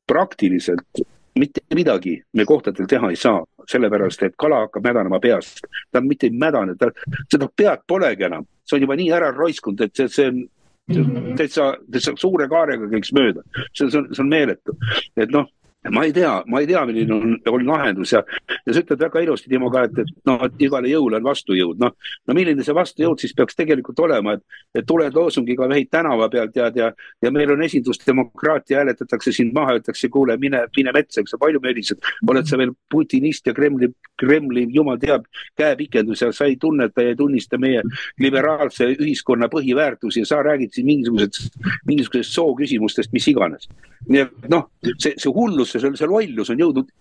praktiliselt 0.08 1.04
mitte 1.40 1.62
midagi 1.76 2.18
me 2.34 2.46
kohtadel 2.46 2.88
teha 2.90 3.10
ei 3.10 3.18
saa, 3.18 3.42
sellepärast 3.70 4.24
et 4.28 4.36
kala 4.38 4.64
hakkab 4.66 4.86
mädanema 4.86 5.20
peast. 5.20 5.66
ta 5.92 6.02
mitte 6.02 6.28
ei 6.28 6.36
mädane, 6.38 6.76
ta, 6.78 6.92
seda 7.32 7.48
pead 7.56 7.86
polegi 7.88 8.28
enam, 8.28 8.46
see 8.66 8.78
on 8.78 8.86
juba 8.86 8.98
nii 9.00 9.10
ära 9.16 9.32
roiskunud, 9.34 9.82
et 9.82 9.96
see, 9.96 10.10
see 10.14 10.30
on 10.30 11.36
täitsa, 11.40 11.74
täitsa 11.92 12.14
suure 12.20 12.48
kaarega 12.52 12.90
käiks 12.92 13.14
mööda. 13.18 13.42
see, 13.72 13.90
see 13.90 14.00
on, 14.00 14.10
see 14.14 14.24
on 14.24 14.30
meeletu, 14.30 14.78
et 15.18 15.34
noh 15.34 15.50
ma 15.92 16.04
ei 16.06 16.14
tea, 16.14 16.44
ma 16.48 16.60
ei 16.60 16.68
tea, 16.68 16.86
milline 16.86 17.14
on, 17.14 17.36
on 17.52 17.66
lahendus 17.68 18.14
ja, 18.14 18.22
ja 18.66 18.74
sa 18.74 18.84
ütled 18.84 19.02
väga 19.04 19.24
ilusti, 19.26 19.50
Timo, 19.52 19.70
ka, 19.74 19.84
et, 19.90 19.98
et 20.04 20.12
noh, 20.30 20.40
et 20.48 20.62
igale 20.64 20.88
jõule 20.92 21.20
on 21.20 21.26
vastujõud, 21.28 21.80
noh. 21.82 21.96
no 22.28 22.36
milline 22.38 22.64
see 22.64 22.76
vastujõud 22.76 23.20
siis 23.20 23.36
peaks 23.36 23.58
tegelikult 23.60 24.00
olema, 24.06 24.38
et, 24.38 24.62
et 24.80 24.88
tuled 24.88 25.16
loosungiga 25.16 25.68
vehid 25.72 25.92
tänava 25.92 26.30
pealt 26.32 26.56
ja, 26.56 26.70
ja, 26.76 26.92
ja 27.22 27.32
meil 27.36 27.52
on 27.52 27.64
esindusdemokraatia, 27.68 28.80
hääletatakse 28.80 29.34
sind 29.36 29.54
maha, 29.56 29.78
öeldakse, 29.78 30.10
kuule, 30.14 30.38
mine, 30.40 30.64
mine 30.78 30.94
metsa, 30.96 31.22
eks 31.22 31.36
sa 31.36 31.42
palju 31.42 31.62
mölised. 31.64 32.00
oled 32.34 32.48
sa 32.50 32.58
veel 32.58 32.72
putinist 32.90 33.48
ja 33.48 33.54
Kremli, 33.54 33.92
Kremli, 34.20 34.66
jumal 34.74 34.98
teab, 35.02 35.28
käepikendus 35.60 36.24
ja 36.24 36.32
sa 36.34 36.48
ei 36.50 36.56
tunneta 36.60 37.04
ja 37.04 37.14
ei 37.14 37.20
tunnista 37.20 37.60
meie 37.62 37.84
liberaalse 38.20 38.88
ühiskonna 38.96 39.50
põhiväärtusi 39.52 40.24
ja 40.24 40.32
sa 40.32 40.42
räägid 40.46 40.74
siin 40.74 40.88
mingisugused, 40.88 41.60
mingisugusest 41.86 42.40
sooküsimustest, 42.40 43.12
mis 43.14 43.28
iganes. 43.28 43.68
nii 44.04 44.20
et 44.20 44.50
noh, 44.52 44.66
see, 45.00 45.14
see 45.16 45.32
hullus 45.32 45.73
see, 45.82 45.96
see 46.00 46.10
lollus 46.10 46.52
on 46.54 46.62
jõudnud 46.62 46.92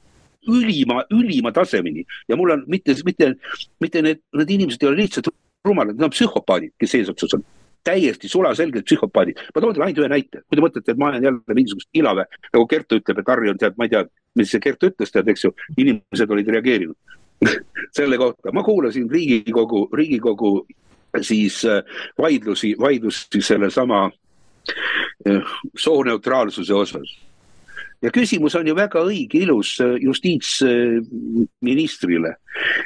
ülima, 0.48 1.04
ülima 1.10 1.52
tasemeni. 1.52 2.04
Ja 2.28 2.36
mul 2.36 2.50
on 2.50 2.64
mitte, 2.66 2.94
mitte, 3.06 3.34
mitte 3.80 4.02
need, 4.02 4.22
need 4.38 4.50
inimesed 4.50 4.82
ei 4.82 4.90
ole 4.90 5.02
lihtsalt 5.02 5.30
rumalad, 5.64 5.96
nad 5.96 6.08
on 6.08 6.14
psühhopaadid, 6.14 6.74
kes 6.78 6.94
eesotsas 6.98 7.36
on. 7.38 7.44
Täiesti 7.82 8.28
sulaselgelt 8.30 8.86
psühhopaadid. 8.86 9.40
ma 9.54 9.60
toon 9.60 9.74
teile 9.74 9.86
ainult 9.88 10.04
ühe 10.04 10.10
näite, 10.10 10.42
kui 10.46 10.58
te 10.58 10.62
mõtlete, 10.62 10.92
et 10.94 10.98
ma 10.98 11.08
olen 11.08 11.24
jälle 11.26 11.56
mingisugust 11.58 11.88
ilave, 11.98 12.24
nagu 12.52 12.66
Kertu 12.70 12.98
ütleb, 13.00 13.18
et 13.18 13.32
Harri 13.32 13.50
on 13.50 13.58
tead, 13.58 13.74
ma 13.78 13.88
ei 13.88 13.90
tea, 13.90 14.04
mis 14.38 14.52
see 14.54 14.62
Kertu 14.62 14.90
ütles, 14.92 15.10
tead, 15.10 15.30
eks 15.32 15.44
ju, 15.48 15.50
inimesed 15.76 16.30
olid 16.30 16.52
reageerinud 16.54 17.18
selle 17.98 18.18
kohta, 18.22 18.52
ma 18.54 18.62
kuulasin 18.62 19.10
Riigikogu, 19.10 19.88
Riigikogu 19.98 20.52
siis 21.26 21.64
äh, 21.66 21.82
vaidlusi, 22.18 22.76
vaidlusi 22.78 23.42
sellesama 23.42 24.04
äh, 25.26 25.42
sooneutraalsuse 25.74 26.74
osas 26.74 27.18
ja 28.02 28.10
küsimus 28.10 28.54
on 28.58 28.66
ju 28.66 28.74
väga 28.76 29.00
õige, 29.06 29.38
ilus 29.46 29.80
äh, 29.80 29.94
justiitsministrile. 30.02 32.36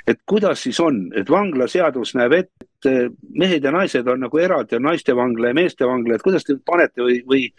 et 0.07 0.19
kuidas 0.27 0.62
siis 0.62 0.81
on, 0.81 1.12
et 1.17 1.31
vanglaseadus 1.31 2.14
näeb 2.14 2.33
ette, 2.33 2.67
et 2.77 2.87
äh, 2.91 3.09
mehed 3.35 3.64
ja 3.64 3.73
naised 3.73 4.09
on 4.09 4.21
nagu 4.27 4.39
eraldi, 4.39 4.77
on 4.77 4.83
naistevangla 4.87 5.49
ja 5.51 5.55
meestevangla, 5.55 6.14
et 6.14 6.23
kuidas 6.23 6.45
te 6.45 6.55
panete 6.64 7.03
või, 7.03 7.23
või 7.27 7.53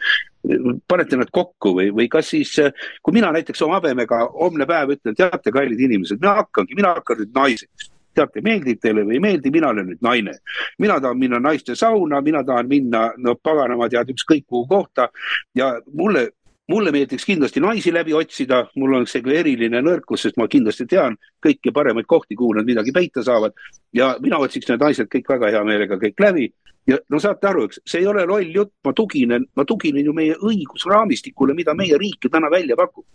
panete 0.87 1.17
nad 1.19 1.29
kokku 1.33 1.73
või, 1.79 1.91
või 1.95 2.07
kas 2.11 2.29
siis, 2.35 2.59
äh, 2.63 2.71
kui 3.03 3.13
mina 3.17 3.31
näiteks 3.35 3.61
oma 3.65 3.75
habemega 3.81 4.17
homne 4.37 4.65
päev 4.69 4.89
ütlen, 4.97 5.15
teate, 5.17 5.51
kallid 5.51 5.79
inimesed, 5.79 6.17
mina 6.21 6.33
hakkangi, 6.43 6.75
mina 6.77 6.89
hakkan 6.99 7.17
nüüd 7.23 7.33
naiseks 7.35 7.91
teate, 8.17 8.41
meeldib 8.45 8.81
teile 8.81 9.05
või 9.05 9.17
ei 9.17 9.23
meeldi, 9.23 9.51
mina 9.53 9.71
olen 9.73 9.91
nüüd 9.91 10.01
naine. 10.05 10.37
mina 10.79 10.99
tahan 11.01 11.17
minna 11.17 11.39
naiste 11.39 11.75
sauna, 11.75 12.21
mina 12.21 12.43
tahan 12.43 12.67
minna, 12.67 13.11
no 13.17 13.35
paganama 13.35 13.89
tead 13.89 14.09
ükskõik 14.13 14.45
kuhu 14.47 14.67
kohta 14.67 15.09
ja 15.55 15.73
mulle 15.93 16.29
mulle 16.67 16.91
meeldiks 16.91 17.25
kindlasti 17.25 17.61
naisi 17.63 17.93
läbi 17.93 18.13
otsida, 18.13 18.65
mul 18.75 18.97
on 18.99 19.07
see 19.07 19.23
eriline 19.39 19.81
nõrkus, 19.81 20.25
sest 20.25 20.37
ma 20.37 20.47
kindlasti 20.51 20.85
tean 20.85 21.15
kõiki 21.45 21.71
paremaid 21.73 22.05
kohti, 22.05 22.35
kuhu 22.35 22.57
nad 22.57 22.67
midagi 22.67 22.91
peita 22.91 23.23
saavad. 23.23 23.53
ja 23.93 24.15
mina 24.19 24.37
otsiks 24.37 24.67
need 24.69 24.81
naised 24.81 25.07
kõik 25.07 25.29
väga 25.29 25.51
hea 25.51 25.63
meelega 25.63 25.95
kõik 25.97 26.19
läbi 26.19 26.51
ja 26.87 26.97
no 27.09 27.19
saate 27.19 27.49
aru, 27.49 27.67
eks 27.67 27.81
see 27.85 28.01
ei 28.01 28.07
ole 28.07 28.25
loll 28.25 28.53
jutt, 28.53 28.73
ma 28.85 28.93
tuginen, 28.95 29.45
ma 29.55 29.65
tuginen 29.67 30.05
ju 30.05 30.15
meie 30.15 30.37
õigusraamistikule, 30.39 31.55
mida 31.57 31.75
meie 31.77 31.99
riik 31.99 32.29
täna 32.31 32.51
välja 32.51 32.75
pakub. 32.79 33.05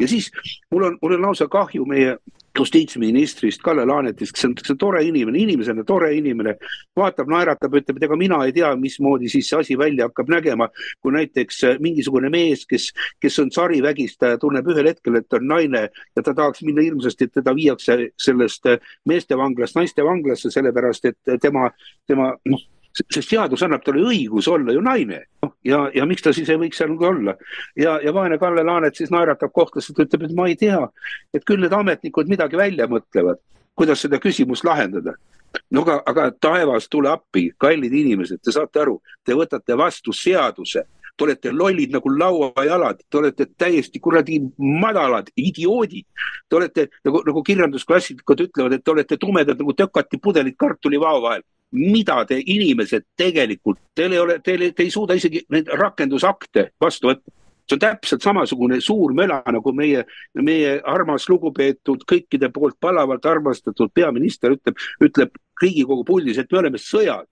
ja 0.00 0.08
siis 0.08 0.30
mul 0.70 0.82
on, 0.82 0.98
mul 1.02 1.14
on 1.18 1.22
lausa 1.28 1.48
kahju 1.48 1.84
meie 1.86 2.16
justiitsministrist 2.58 3.62
Kalle 3.62 3.84
Laanetist, 3.86 4.32
kes 4.34 4.44
on, 4.48 4.54
kes 4.58 4.72
on 4.74 4.78
tore 4.78 5.02
inimene, 5.06 5.38
inimesena 5.38 5.84
tore 5.86 6.10
inimene, 6.16 6.56
vaatab, 6.96 7.28
naeratab, 7.30 7.76
ütleb, 7.78 8.00
et 8.00 8.06
ega 8.08 8.16
mina 8.18 8.40
ei 8.46 8.54
tea, 8.56 8.70
mismoodi 8.80 9.30
siis 9.30 9.50
see 9.50 9.60
asi 9.60 9.76
välja 9.78 10.08
hakkab 10.08 10.32
nägema, 10.32 10.68
kui 11.02 11.14
näiteks 11.14 11.60
äh, 11.68 11.76
mingisugune 11.84 12.30
mees, 12.34 12.64
kes, 12.66 12.90
kes 13.22 13.38
on 13.44 13.52
sarivägistaja, 13.54 14.40
tunneb 14.42 14.66
ühel 14.72 14.90
hetkel, 14.90 15.20
et 15.20 15.38
on 15.38 15.46
naine 15.52 15.84
ja 15.86 16.24
ta 16.24 16.34
tahaks 16.34 16.64
minna 16.66 16.82
hirmsasti, 16.82 17.28
et 17.28 17.36
teda 17.38 17.54
viiakse 17.54 18.00
sellest 18.18 18.66
äh, 18.72 18.90
meestevanglast 19.06 19.78
naistevanglasse, 19.78 20.50
sellepärast 20.54 21.12
et 21.12 21.38
tema, 21.42 21.70
tema 22.08 22.32
noh 22.48 22.66
see 22.96 23.22
seadus 23.22 23.62
annab 23.62 23.84
talle 23.84 24.02
õigus 24.10 24.48
olla 24.50 24.72
ju 24.74 24.82
naine 24.84 25.20
no, 25.42 25.52
ja, 25.64 25.84
ja 25.94 26.06
miks 26.08 26.24
ta 26.24 26.32
siis 26.34 26.48
ei 26.50 26.60
võiks 26.60 26.80
seal 26.80 26.96
olla. 26.96 27.34
ja, 27.76 27.98
ja 28.04 28.12
vaene 28.14 28.38
Kalle 28.38 28.64
Laanet 28.64 28.96
siis 28.96 29.12
naeratab 29.14 29.52
kohtusse, 29.52 29.94
ütleb, 29.94 30.26
et 30.26 30.36
ma 30.36 30.48
ei 30.48 30.56
tea, 30.56 30.80
et 31.34 31.44
küll 31.46 31.62
need 31.62 31.74
ametnikud 31.74 32.30
midagi 32.30 32.58
välja 32.58 32.88
mõtlevad, 32.90 33.40
kuidas 33.78 34.04
seda 34.04 34.20
küsimust 34.22 34.66
lahendada. 34.66 35.14
no 35.70 35.82
aga, 35.86 36.02
aga 36.06 36.30
taevas, 36.40 36.88
tule 36.88 37.10
appi, 37.12 37.50
kallid 37.58 37.92
inimesed, 37.92 38.42
te 38.42 38.52
saate 38.52 38.84
aru, 38.84 39.00
te 39.24 39.36
võtate 39.36 39.76
vastu 39.78 40.12
seaduse 40.12 40.84
te 41.18 41.24
olete 41.24 41.50
lollid 41.50 41.90
nagu 41.90 42.12
lauajalad, 42.14 43.00
te 43.10 43.18
olete 43.18 43.48
täiesti 43.58 43.98
kuradi 43.98 44.36
madalad 44.62 45.32
idioodid. 45.34 46.06
Te 46.46 46.56
olete 46.56 46.84
nagu, 47.02 47.24
nagu 47.26 47.42
kirjandusklassikud 47.42 48.44
ütlevad, 48.44 48.76
et 48.76 48.84
te 48.86 48.92
olete 48.92 49.18
tumedad 49.18 49.58
nagu 49.58 49.74
tökati 49.74 50.20
pudelid 50.22 50.54
kartulivao 50.54 51.18
vahel 51.24 51.42
mida 51.70 52.22
te 52.28 52.38
inimesed 52.40 53.04
tegelikult, 53.16 53.80
teil 53.96 54.14
ei 54.14 54.20
ole, 54.22 54.38
teil, 54.44 54.70
te 54.72 54.86
ei 54.86 54.92
suuda 54.92 55.16
isegi 55.18 55.42
neid 55.52 55.68
rakendusakte 55.80 56.70
vastu 56.80 57.10
võtta. 57.10 57.34
see 57.68 57.76
on 57.76 57.80
täpselt 57.82 58.24
samasugune 58.24 58.78
suur 58.80 59.12
möla 59.12 59.42
nagu 59.52 59.72
meie, 59.76 60.06
meie 60.40 60.78
armas, 60.88 61.26
lugupeetud, 61.28 62.06
kõikide 62.08 62.48
poolt 62.48 62.78
palavalt 62.80 63.26
armastatud 63.26 63.92
peaminister 63.92 64.54
ütleb, 64.56 64.78
ütleb 65.04 65.36
Riigikogu 65.60 66.04
puldis, 66.04 66.38
et 66.38 66.52
me 66.52 66.58
oleme 66.58 66.78
sõjas. 66.78 67.26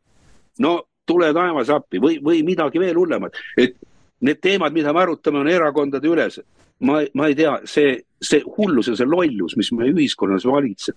no 0.59 0.83
tule 1.07 1.33
taevas 1.33 1.71
appi 1.71 1.99
või, 2.03 2.19
või 2.23 2.43
midagi 2.43 2.79
veel 2.79 2.97
hullemat, 2.99 3.33
et 3.57 3.77
need 4.21 4.41
teemad, 4.43 4.73
mida 4.73 4.93
me 4.93 5.01
arutame, 5.01 5.39
on 5.39 5.49
erakondade 5.49 6.09
ülesed. 6.09 6.45
ma, 6.81 7.01
ma 7.15 7.29
ei 7.29 7.35
tea, 7.35 7.61
see, 7.65 8.03
see 8.21 8.43
hullus 8.45 8.89
ja 8.89 8.97
see 8.97 9.09
lollus, 9.09 9.57
mis 9.57 9.73
meie 9.73 9.95
ühiskonnas 9.95 10.45
valitseb 10.45 10.97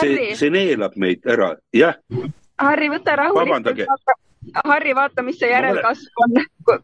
see, 0.00 0.34
see 0.38 0.50
neelab 0.54 0.96
meid 0.96 1.26
ära, 1.28 1.54
jah. 1.74 1.98
Harri, 2.60 2.90
võta 2.92 3.16
rahulikult. 3.16 4.18
Harri, 4.64 4.94
vaata, 4.96 5.22
mis 5.22 5.36
see 5.38 5.50
järelkasv 5.50 6.22
on, 6.24 6.38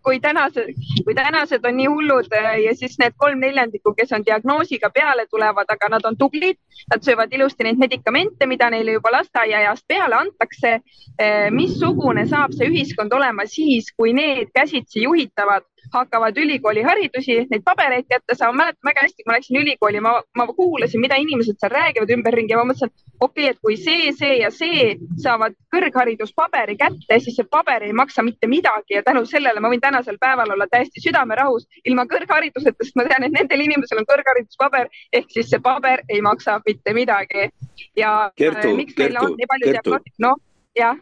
kui 0.04 0.18
tänased, 0.20 0.74
kui 1.06 1.14
tänased 1.16 1.64
on 1.64 1.76
nii 1.78 1.86
hullud 1.88 2.28
äh, 2.36 2.50
ja 2.66 2.74
siis 2.76 2.98
need 3.00 3.16
kolm 3.16 3.40
neljandikku, 3.40 3.94
kes 3.96 4.12
on 4.12 4.24
diagnoosiga 4.26 4.90
peale 4.92 5.24
tulevad, 5.30 5.70
aga 5.72 5.88
nad 5.94 6.04
on 6.04 6.18
tublid, 6.20 6.58
nad 6.92 7.04
söövad 7.04 7.32
ilusti 7.32 7.64
neid 7.64 7.80
medikamente, 7.80 8.46
mida 8.46 8.68
neile 8.70 8.98
juba 8.98 9.14
lasteaiaeast 9.16 9.86
peale 9.88 10.20
antakse. 10.20 10.74
Äh, 11.16 11.48
missugune 11.50 12.26
saab 12.28 12.52
see 12.52 12.68
ühiskond 12.68 13.16
olema 13.16 13.48
siis, 13.48 13.88
kui 13.96 14.12
need 14.12 14.52
käsitsi 14.54 15.06
juhitavad 15.06 15.64
hakkavad 15.92 16.38
ülikooliharidusi, 16.38 17.36
neid 17.50 17.64
pabereid 17.64 18.06
kätte 18.08 18.34
saama. 18.34 18.56
mäletan 18.56 18.88
väga 18.88 19.04
hästi, 19.04 19.22
kui 19.22 19.30
ma 19.30 19.36
läksin 19.36 19.58
ülikooli, 19.60 20.00
ma, 20.00 20.12
ma 20.36 20.46
kuulasin, 20.46 21.00
mida 21.00 21.18
inimesed 21.20 21.58
seal 21.60 21.72
räägivad 21.72 22.12
ümberringi 22.16 22.54
ja 22.54 22.60
ma 22.60 22.66
mõtlesin, 22.70 22.92
et 22.92 23.20
okei 23.20 23.44
okay,, 23.44 23.54
et 23.54 23.60
kui 23.64 23.76
see, 23.80 24.12
see 24.18 24.38
ja 24.40 24.50
see 24.54 24.96
saavad 25.22 25.56
kõrghariduspaberi 25.74 26.76
kätte, 26.80 27.20
siis 27.20 27.38
see 27.38 27.48
paber 27.50 27.86
ei 27.86 27.92
maksa 27.92 28.24
mitte 28.26 28.50
midagi 28.50 28.98
ja 28.98 29.04
tänu 29.06 29.24
sellele 29.26 29.60
ma 29.60 29.70
võin 29.72 29.84
tänasel 29.84 30.18
päeval 30.20 30.54
olla 30.56 30.68
täiesti 30.70 31.04
südamerahus 31.04 31.68
ilma 31.84 32.06
kõrghariduseta, 32.10 32.82
sest 32.82 32.98
ma 32.98 33.06
tean, 33.08 33.28
et 33.28 33.36
nendel 33.36 33.66
inimesel 33.68 34.02
on 34.02 34.08
kõrghariduspaber 34.10 34.90
ehk 35.12 35.32
siis 35.34 35.50
see 35.52 35.62
paber 35.62 36.04
ei 36.08 36.20
maksa 36.24 36.60
mitte 36.66 36.94
midagi. 36.96 37.48
ja 37.96 38.30
Kertu, 38.36 38.68
äh, 38.68 38.76
miks 38.76 38.96
meil 38.96 39.12
Kertu, 39.12 39.26
on 39.26 39.36
nii 39.40 39.50
palju 39.52 39.72
diagnoosi, 39.72 40.14
noh 40.18 40.36
jah. 40.76 40.96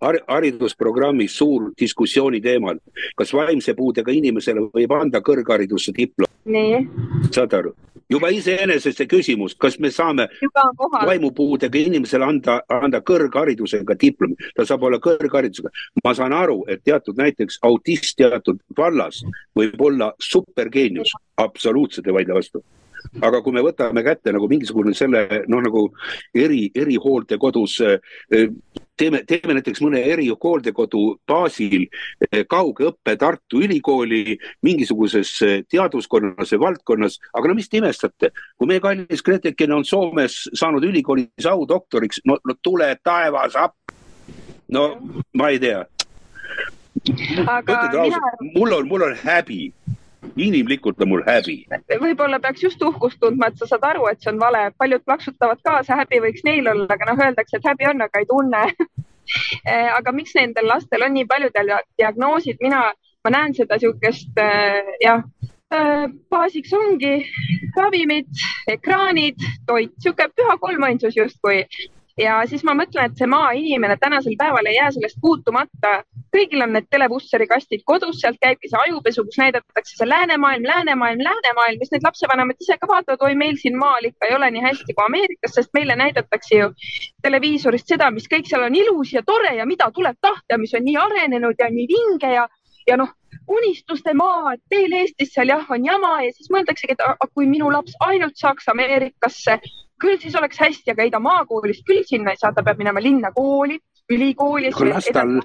Haridusprogrammis 0.00 1.36
suur 1.38 1.70
diskussiooni 1.78 2.40
teemal, 2.40 2.78
kas 3.16 3.32
vaimse 3.34 3.74
puudega 3.74 4.12
inimesele 4.12 4.68
võib 4.72 4.94
anda 4.96 5.22
kõrgharidusse 5.24 5.94
diplom. 5.96 6.30
nii. 6.44 6.86
saad 7.30 7.54
aru? 7.54 7.74
juba 8.10 8.30
iseenesest 8.30 9.00
see 9.00 9.08
küsimus, 9.10 9.56
kas 9.58 9.78
me 9.82 9.90
saame 9.90 10.28
vaimupuudega 11.06 11.78
inimesele 11.78 12.24
anda, 12.24 12.60
anda 12.70 13.00
kõrgharidusega 13.02 13.96
diplomi, 13.98 14.36
ta 14.54 14.66
saab 14.66 14.86
olla 14.86 15.00
kõrgharidusega. 15.02 15.72
ma 16.04 16.14
saan 16.14 16.32
aru, 16.32 16.62
et 16.68 16.84
teatud 16.84 17.18
näiteks 17.18 17.58
autist 17.66 18.16
teatud 18.16 18.62
vallas 18.78 19.24
võib 19.56 19.80
olla 19.80 20.12
supergeenius, 20.22 21.12
absoluutselt 21.36 22.06
ei 22.06 22.18
vaidle 22.20 22.38
vastu 22.38 22.62
aga 23.22 23.40
kui 23.42 23.54
me 23.54 23.62
võtame 23.62 24.02
kätte 24.02 24.32
nagu 24.34 24.48
mingisugune 24.50 24.94
selle 24.96 25.44
noh, 25.46 25.62
nagu 25.62 25.82
eri, 26.34 26.66
erihooldekodus 26.74 27.76
eh, 27.86 28.00
teeme, 28.98 29.22
teeme 29.28 29.56
näiteks 29.56 29.82
mõne 29.84 30.00
erihooldekodu 30.12 31.02
baasil 31.28 31.86
eh, 31.86 32.44
kaugõppe 32.48 33.16
Tartu 33.20 33.62
Ülikooli 33.64 34.36
mingisuguses 34.66 35.32
eh, 35.46 35.56
teaduskonnas 35.70 36.52
või 36.54 36.62
valdkonnas, 36.66 37.18
aga 37.36 37.50
no 37.50 37.58
mis 37.58 37.70
te 37.70 37.80
imestate, 37.80 38.32
kui 38.56 38.70
meie 38.70 38.82
kallis 38.84 39.24
Gretekene 39.26 39.78
on 39.78 39.84
Soomes 39.88 40.42
saanud 40.54 40.84
ülikoolis 40.88 41.50
audoktoriks, 41.50 42.22
no, 42.28 42.38
no 42.44 42.56
tule 42.62 42.92
taevas 43.04 43.58
appi. 43.60 43.94
no 44.72 44.88
ma 45.38 45.50
ei 45.52 45.60
tea. 45.62 45.84
ütlen 47.06 48.00
ausalt, 48.00 48.40
mul 48.54 48.72
on, 48.72 48.88
mul 48.88 49.04
on 49.06 49.14
häbi 49.22 49.70
inimlikult 50.36 51.00
on 51.02 51.08
mul 51.08 51.24
häbi. 51.26 51.56
võib-olla 52.00 52.38
peaks 52.40 52.62
just 52.62 52.82
uhkust 52.82 53.20
tundma, 53.20 53.48
et 53.48 53.58
sa 53.58 53.68
saad 53.70 53.84
aru, 53.88 54.06
et 54.10 54.20
see 54.20 54.32
on 54.32 54.40
vale, 54.40 54.70
paljud 54.78 55.04
plaksutavad 55.04 55.60
kaasa, 55.64 55.96
häbi 56.02 56.20
võiks 56.24 56.44
neil 56.44 56.68
olla, 56.72 56.88
aga 56.92 57.10
noh, 57.10 57.24
öeldakse, 57.26 57.58
et 57.58 57.68
häbi 57.70 57.90
on, 57.92 58.06
aga 58.08 58.22
ei 58.22 58.30
tunne. 58.30 58.64
Eh, 59.66 59.88
aga 59.90 60.12
miks 60.14 60.36
nendel 60.36 60.68
lastel 60.70 61.02
on 61.02 61.10
nii 61.10 61.24
paljud 61.26 61.56
diagnoosid, 61.98 62.60
mina, 62.62 62.92
ma 63.26 63.32
näen 63.34 63.56
seda 63.56 63.74
niisugust 63.74 64.38
äh, 64.38 64.86
jah 65.02 65.24
äh,, 65.74 66.04
baasiks 66.30 66.70
ongi 66.78 67.24
ravimid, 67.74 68.30
ekraanid, 68.70 69.42
toit, 69.66 69.90
niisugune 69.96 70.30
püha 70.30 70.54
kolmainsus 70.62 71.18
justkui 71.18 71.64
ja 72.20 72.36
siis 72.48 72.64
ma 72.64 72.74
mõtlen, 72.76 73.10
et 73.10 73.18
see 73.20 73.28
maainimene 73.28 73.96
tänasel 74.00 74.36
päeval 74.40 74.66
ei 74.66 74.78
jää 74.78 74.90
sellest 74.94 75.18
puutumata. 75.20 76.02
kõigil 76.36 76.60
on 76.60 76.74
need 76.74 76.84
televusseri-kastid 76.92 77.80
kodus, 77.88 78.18
sealt 78.20 78.36
käibki 78.42 78.68
see 78.68 78.80
ajupesu, 78.82 79.22
kus 79.24 79.38
näidatakse 79.40 79.94
see 79.96 80.08
läänemaailm, 80.08 80.66
läänemaailm, 80.68 81.22
läänemaailm, 81.24 81.78
siis 81.80 81.94
need 81.94 82.04
lapsevanemad 82.04 82.60
ise 82.60 82.76
ka 82.80 82.88
vaatavad, 82.90 83.22
oi, 83.24 83.34
meil 83.34 83.56
siin 83.60 83.78
maal 83.80 84.04
ikka 84.04 84.28
ei 84.28 84.34
ole 84.36 84.50
nii 84.50 84.64
hästi 84.64 84.96
kui 84.96 85.04
Ameerikas, 85.06 85.54
sest 85.56 85.72
meile 85.78 85.96
näidatakse 85.96 86.58
ju 86.58 86.68
televiisorist 87.22 87.88
seda, 87.94 88.10
mis 88.10 88.28
kõik 88.32 88.50
seal 88.50 88.66
on 88.66 88.76
ilus 88.76 89.14
ja 89.14 89.22
tore 89.24 89.54
ja 89.56 89.64
mida 89.66 89.88
tuleb 89.94 90.18
tahta, 90.20 90.58
mis 90.60 90.74
on 90.76 90.84
nii 90.84 90.98
arenenud 91.06 91.64
ja 91.64 91.70
nii 91.72 91.88
vinge 91.94 92.34
ja, 92.34 92.44
ja 92.90 93.00
noh, 93.00 93.14
unistuste 93.48 94.12
maa, 94.14 94.52
et 94.58 94.62
teil 94.68 94.92
Eestis 94.92 95.32
seal 95.32 95.54
jah, 95.54 95.64
on 95.70 95.88
jama 95.88 96.18
ja 96.26 96.36
siis 96.36 96.52
mõeldaksegi, 96.52 96.98
et 96.98 97.32
kui 97.32 97.48
minu 97.48 97.72
laps 97.72 97.96
ainult 98.10 98.36
saaks 98.36 98.68
Ameerikasse 98.74 99.60
küll 100.00 100.18
siis 100.20 100.36
oleks 100.38 100.58
hästi, 100.60 100.92
aga 100.92 101.04
ei 101.04 101.12
ta 101.12 101.20
maakoolist 101.22 101.84
küll 101.88 102.04
sinna 102.06 102.34
ei 102.34 102.40
saa, 102.40 102.52
ta 102.54 102.64
peab 102.64 102.80
minema 102.80 103.02
linnakooli, 103.02 103.78
ülikooli. 104.12 104.72
las 104.88 105.10
tal, 105.12 105.38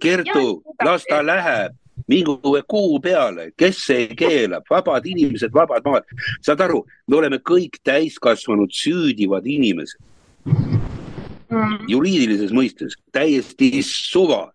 Kertu, 0.00 0.62
las 0.84 1.04
ta 1.08 1.22
läheb. 1.26 1.74
Mingu 2.06 2.36
kuu 2.68 3.00
peale, 3.00 3.50
kes 3.56 3.78
see 3.86 4.08
keelab, 4.14 4.66
vabad 4.70 5.06
inimesed, 5.08 5.50
vabad 5.52 5.82
maad. 5.84 6.04
saad 6.44 6.60
aru, 6.60 6.82
me 7.08 7.16
oleme 7.16 7.38
kõik 7.38 7.80
täiskasvanud 7.82 8.70
süüdivad 8.70 9.46
inimesed. 9.46 9.98
Mm.. 10.46 11.86
juriidilises 11.88 12.52
mõistes. 12.52 12.98
Täiesti 13.12 13.80
suva, 13.82 14.52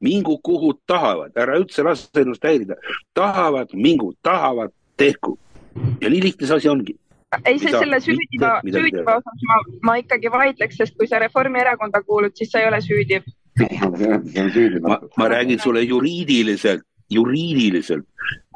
mingu 0.00 0.38
kuhu 0.42 0.72
tahavad, 0.86 1.36
ära 1.36 1.58
üldse 1.60 1.84
lase 1.84 2.08
ennast 2.22 2.46
häirida, 2.46 2.78
tahavad, 3.14 3.74
mingu, 3.74 4.14
tahavad, 4.22 4.72
tehku. 4.96 5.38
ja 6.00 6.10
nii 6.10 6.22
lihtne 6.22 6.46
see 6.46 6.56
asi 6.56 6.68
ongi 6.68 6.96
ei, 7.44 7.58
see 7.60 7.72
selle 7.72 8.00
süüdiva, 8.00 8.58
süüdiva 8.64 9.18
osas 9.20 9.46
ma, 9.48 9.58
ma 9.88 9.96
ikkagi 10.00 10.30
vaidleks, 10.32 10.78
sest 10.80 10.96
kui 10.98 11.08
sa 11.10 11.20
Reformierakonda 11.22 12.02
kuulud, 12.06 12.34
siis 12.38 12.52
sa 12.52 12.62
ei 12.62 12.68
ole 12.70 12.80
süüdi. 12.84 13.20
ma, 14.88 15.00
ma 15.18 15.28
räägin 15.28 15.60
sulle 15.60 15.82
juriidiliselt, 15.82 16.84
juriidiliselt, 17.10 18.06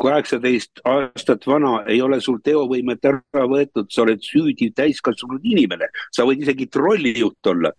kaheksateist 0.02 0.82
aastat 0.88 1.46
vana 1.46 1.82
ei 1.90 2.02
ole 2.02 2.20
sul 2.20 2.38
teovõimet 2.44 3.10
ära 3.10 3.46
võetud, 3.50 3.88
sa 3.90 4.04
oled 4.06 4.22
süüdi 4.24 4.70
täiskasvanud 4.76 5.44
inimene, 5.54 5.88
sa 6.12 6.26
võid 6.28 6.44
isegi 6.44 6.68
trollijuht 6.72 7.52
olla, 7.52 7.72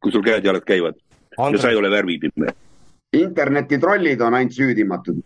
kui 0.00 0.12
sul 0.12 0.24
käed-jalad 0.24 0.64
käivad 0.66 0.98
Andres. 1.36 1.60
ja 1.60 1.66
sa 1.66 1.72
ei 1.72 1.78
ole 1.80 1.90
värvipime. 1.90 2.54
internetitrollid 3.14 4.20
on 4.20 4.34
ainult 4.34 4.56
süüdimatud 4.56 5.20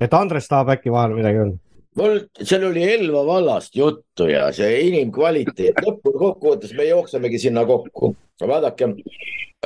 et 0.00 0.14
Andres 0.14 0.48
tahab 0.48 0.72
äkki 0.76 0.92
vahele 0.92 1.18
midagi 1.18 1.42
öelda? 1.42 1.58
Mul, 2.00 2.20
seal 2.42 2.64
oli 2.68 2.84
Elva 2.94 3.24
vallast 3.26 3.76
juttu 3.76 4.28
ja 4.30 4.48
see 4.56 4.84
inimkvaliteet, 4.88 5.80
lõppkokkuvõttes 5.84 6.74
me 6.76 6.86
jooksemegi 6.88 7.40
sinna 7.46 7.64
kokku. 7.68 8.14
vaadake 8.40 8.88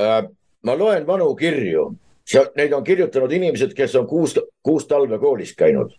äh,, 0.00 0.24
ma 0.62 0.78
loen 0.78 1.06
vanu 1.06 1.34
kirju, 1.38 1.92
neid 2.56 2.72
on 2.72 2.84
kirjutanud 2.84 3.32
inimesed, 3.32 3.74
kes 3.76 3.94
on 4.00 4.08
kuus, 4.10 4.34
kuus 4.62 4.88
talve 4.90 5.18
koolis 5.18 5.54
käinud. 5.54 5.94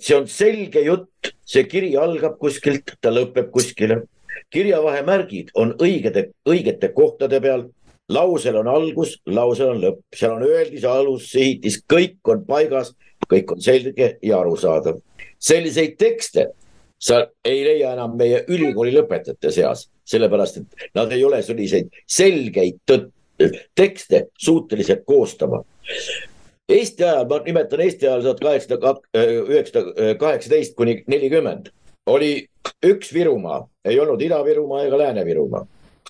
see 0.00 0.16
on 0.16 0.28
selge 0.28 0.80
jutt, 0.84 1.32
see 1.44 1.64
kiri 1.64 1.96
algab 1.96 2.38
kuskilt, 2.38 2.96
ta 3.00 3.10
lõpeb 3.10 3.50
kuskile. 3.50 4.02
kirjavahemärgid 4.50 5.50
on 5.54 5.74
õigede, 5.78 6.30
õigete 6.48 6.92
kohtade 6.92 7.40
peal 7.40 7.68
lausel 8.08 8.56
on 8.56 8.68
algus, 8.68 9.18
lausel 9.26 9.74
on 9.74 9.82
lõpp, 9.82 10.00
seal 10.14 10.32
on 10.32 10.42
öeldis, 10.42 10.84
alus, 10.84 11.30
sihitis, 11.32 11.82
kõik 11.84 12.18
on 12.24 12.44
paigas 12.48 12.94
kõik 13.30 13.52
on 13.52 13.60
selge 13.62 14.16
ja 14.22 14.40
arusaadav. 14.40 15.00
selliseid 15.38 15.96
tekste 15.98 16.48
sa 16.98 17.26
ei 17.44 17.64
leia 17.64 17.92
enam 17.94 18.16
meie 18.18 18.44
ülikooli 18.48 18.92
lõpetajate 18.96 19.52
seas, 19.54 19.86
sellepärast 20.04 20.56
et 20.60 20.88
nad 20.94 21.12
ei 21.12 21.24
ole 21.24 21.42
selliseid 21.42 21.92
selgeid 22.06 22.80
tekste 23.74 24.26
suutelised 24.38 25.04
koostama. 25.06 25.62
Eesti 26.68 27.04
ajal, 27.04 27.28
ma 27.30 27.38
nimetan 27.44 27.80
Eesti 27.80 28.08
ajal 28.08 28.22
tuhat 28.22 28.40
kaheksasada, 28.40 28.94
üheksasada 29.14 30.14
kaheksateist 30.20 30.74
kuni 30.76 30.98
nelikümmend, 31.06 31.70
oli 32.06 32.48
üks 32.84 33.12
Virumaa, 33.14 33.62
ei 33.84 34.00
olnud 34.00 34.20
Ida-Virumaa 34.20 34.82
ega 34.84 34.98
Lääne-Virumaa. 34.98 35.64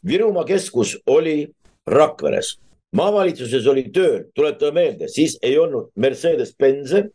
Virumaa 0.06 0.44
keskus 0.44 0.96
oli 1.06 1.48
Rakveres 1.86 2.56
maavalitsuses 2.96 3.66
oli 3.68 3.88
tööl, 3.92 4.26
tuletame 4.34 4.80
meelde, 4.80 5.08
siis 5.12 5.36
ei 5.44 5.58
olnud 5.58 5.90
Mercedes-Benze, 6.00 7.08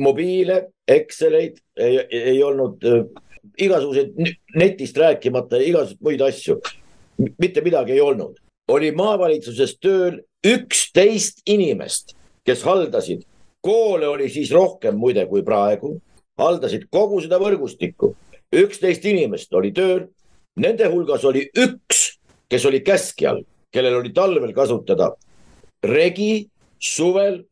mobiile, 0.00 0.68
Exceleid, 0.88 1.60
ei 1.76 2.40
olnud 2.44 2.84
äh, 2.88 3.04
igasuguseid 3.60 4.16
netist 4.56 4.96
rääkimata, 4.96 5.60
igasuguseid 5.60 6.04
muid 6.04 6.24
asju. 6.24 6.60
mitte 7.38 7.60
midagi 7.60 7.92
ei 7.92 8.00
olnud, 8.00 8.36
oli 8.68 8.90
maavalitsuses 8.92 9.76
tööl 9.78 10.18
üksteist 10.44 11.44
inimest, 11.46 12.16
kes 12.44 12.62
haldasid, 12.62 13.22
koole 13.64 14.08
oli 14.08 14.28
siis 14.28 14.50
rohkem 14.52 14.96
muide 14.98 15.26
kui 15.26 15.44
praegu, 15.44 16.00
haldasid 16.38 16.88
kogu 16.90 17.20
seda 17.20 17.38
võrgustikku. 17.38 18.14
üksteist 18.54 19.04
inimest 19.04 19.54
oli 19.54 19.72
tööl, 19.72 20.08
nende 20.56 20.88
hulgas 20.88 21.24
oli 21.24 21.48
üks, 21.56 22.18
kes 22.48 22.64
oli 22.66 22.80
käskjal 22.80 23.44
kellel 23.74 23.98
oli 23.98 24.12
talvel 24.14 24.52
kasutada 24.54 25.10
regi, 25.84 26.46
suvel 26.78 27.42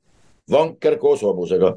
vanker 0.50 0.98
koos 0.98 1.22
hobusega. 1.22 1.76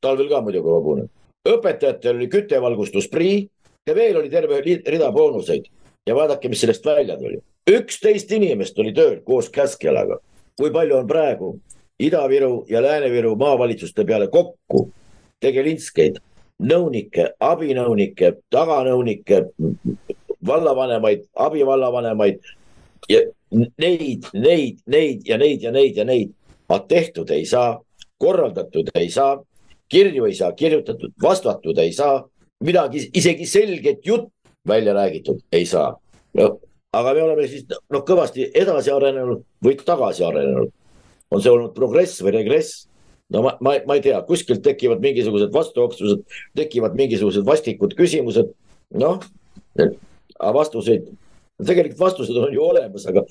talvel 0.00 0.28
ka 0.28 0.40
muidugi 0.40 0.68
hobune. 0.68 1.08
õpetajatel 1.48 2.16
oli 2.16 2.28
küttevalgustusprii 2.28 3.48
ja 3.86 3.94
veel 3.94 4.16
oli 4.16 4.30
terve 4.30 4.60
rida 4.60 5.12
boonuseid. 5.12 5.64
ja 6.06 6.14
vaadake, 6.14 6.48
mis 6.48 6.60
sellest 6.60 6.84
välja 6.84 7.16
tuli. 7.16 7.38
üksteist 7.70 8.32
inimest 8.32 8.78
oli 8.78 8.92
tööl 8.92 9.20
koos 9.24 9.48
käskjalaga. 9.48 10.18
kui 10.56 10.70
palju 10.70 10.96
on 10.96 11.06
praegu 11.06 11.60
Ida-Viru 11.98 12.64
ja 12.68 12.82
Lääne-Viru 12.82 13.36
maavalitsuste 13.36 14.04
peale 14.04 14.28
kokku 14.28 14.90
tegelinskeid, 15.40 16.18
nõunikke, 16.62 17.28
abinõunikke, 17.40 18.32
taganõunikke, 18.50 19.44
vallavanemaid, 20.46 21.24
abivallavanemaid 21.36 22.40
ja 23.08 23.20
neid, 23.54 24.28
neid, 24.32 24.78
neid 24.86 25.26
ja 25.28 25.38
neid 25.40 25.62
ja 25.62 25.72
neid 25.74 25.96
ja 25.96 26.04
neid, 26.08 26.34
aga 26.68 26.80
tehtud 26.90 27.30
ei 27.34 27.46
saa, 27.48 27.78
korraldatud 28.18 28.90
ei 28.98 29.10
saa, 29.12 29.38
kirju 29.90 30.28
ei 30.28 30.34
saa 30.34 30.52
kirjutatud, 30.56 31.12
vastatud 31.22 31.78
ei 31.78 31.92
saa, 31.92 32.22
midagi, 32.64 33.08
isegi 33.14 33.46
selget 33.46 34.06
jutt 34.06 34.30
välja 34.68 34.94
räägitud 34.94 35.42
ei 35.52 35.66
saa 35.66 35.92
no,. 36.34 36.58
aga 36.92 37.14
me 37.14 37.22
oleme 37.22 37.46
siis 37.48 37.66
noh, 37.68 38.04
kõvasti 38.06 38.48
edasi 38.54 38.92
arenenud 38.94 39.42
või 39.64 39.76
tagasi 39.80 40.24
arenenud. 40.24 40.72
on 41.30 41.42
see 41.42 41.50
olnud 41.50 41.74
progress 41.74 42.22
või 42.22 42.36
regress? 42.38 42.86
no 43.32 43.42
ma, 43.42 43.56
ma, 43.60 43.76
ma 43.86 43.98
ei 43.98 44.04
tea, 44.04 44.20
kuskilt 44.28 44.62
tekivad 44.62 45.02
mingisugused 45.02 45.52
vastuoksused, 45.52 46.24
tekivad 46.56 46.96
mingisugused 46.96 47.44
vastikud 47.46 47.96
küsimused. 47.98 48.54
noh, 48.94 49.20
aga 49.76 50.52
vastuseid 50.54 51.10
tegelikult 51.62 52.00
vastused 52.00 52.36
on 52.36 52.54
ju 52.54 52.62
olemas, 52.64 53.06
aga, 53.10 53.24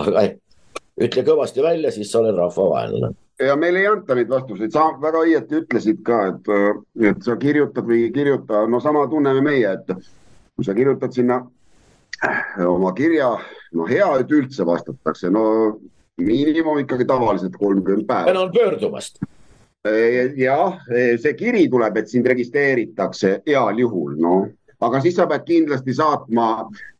aga 0.00 0.24
ütle 1.00 1.24
kõvasti 1.26 1.64
välja, 1.64 1.92
siis 1.94 2.10
sa 2.12 2.20
oled 2.20 2.38
rahvavaenlane. 2.38 3.14
ja 3.40 3.56
meil 3.56 3.78
ei 3.80 3.86
anta 3.88 4.14
neid 4.14 4.28
vastuseid, 4.28 4.72
sa 4.74 4.90
väga 5.00 5.22
õieti 5.24 5.62
ütlesid 5.62 6.02
ka, 6.04 6.20
et, 6.32 6.50
et 7.12 7.22
sa 7.24 7.38
kirjutad 7.40 7.86
või 7.86 8.04
ei 8.08 8.12
kirjuta, 8.12 8.66
no 8.68 8.80
sama 8.84 9.06
tunneme 9.08 9.40
meie, 9.44 9.72
et 9.78 9.94
kui 10.56 10.66
sa 10.66 10.74
kirjutad 10.76 11.14
sinna 11.16 11.40
oma 12.66 12.92
kirja, 12.92 13.30
no 13.72 13.86
hea, 13.88 14.08
et 14.20 14.32
üldse 14.36 14.66
vastatakse, 14.68 15.30
no 15.32 15.44
miinimum 16.20 16.82
ikkagi 16.82 17.06
tavaliselt 17.08 17.56
kolmkümmend 17.56 18.06
päeva. 18.06 18.28
tänan 18.28 18.52
pöördumast. 18.52 19.22
Jah, 20.36 20.82
see 21.16 21.32
kiri 21.38 21.62
tuleb, 21.72 21.96
et 21.96 22.10
sind 22.12 22.26
registreeritakse 22.28 23.38
heal 23.46 23.78
juhul, 23.80 24.18
noh, 24.20 24.50
aga 24.80 25.00
siis 25.04 25.16
sa 25.18 25.26
pead 25.30 25.44
kindlasti 25.48 25.94
saatma 25.96 26.46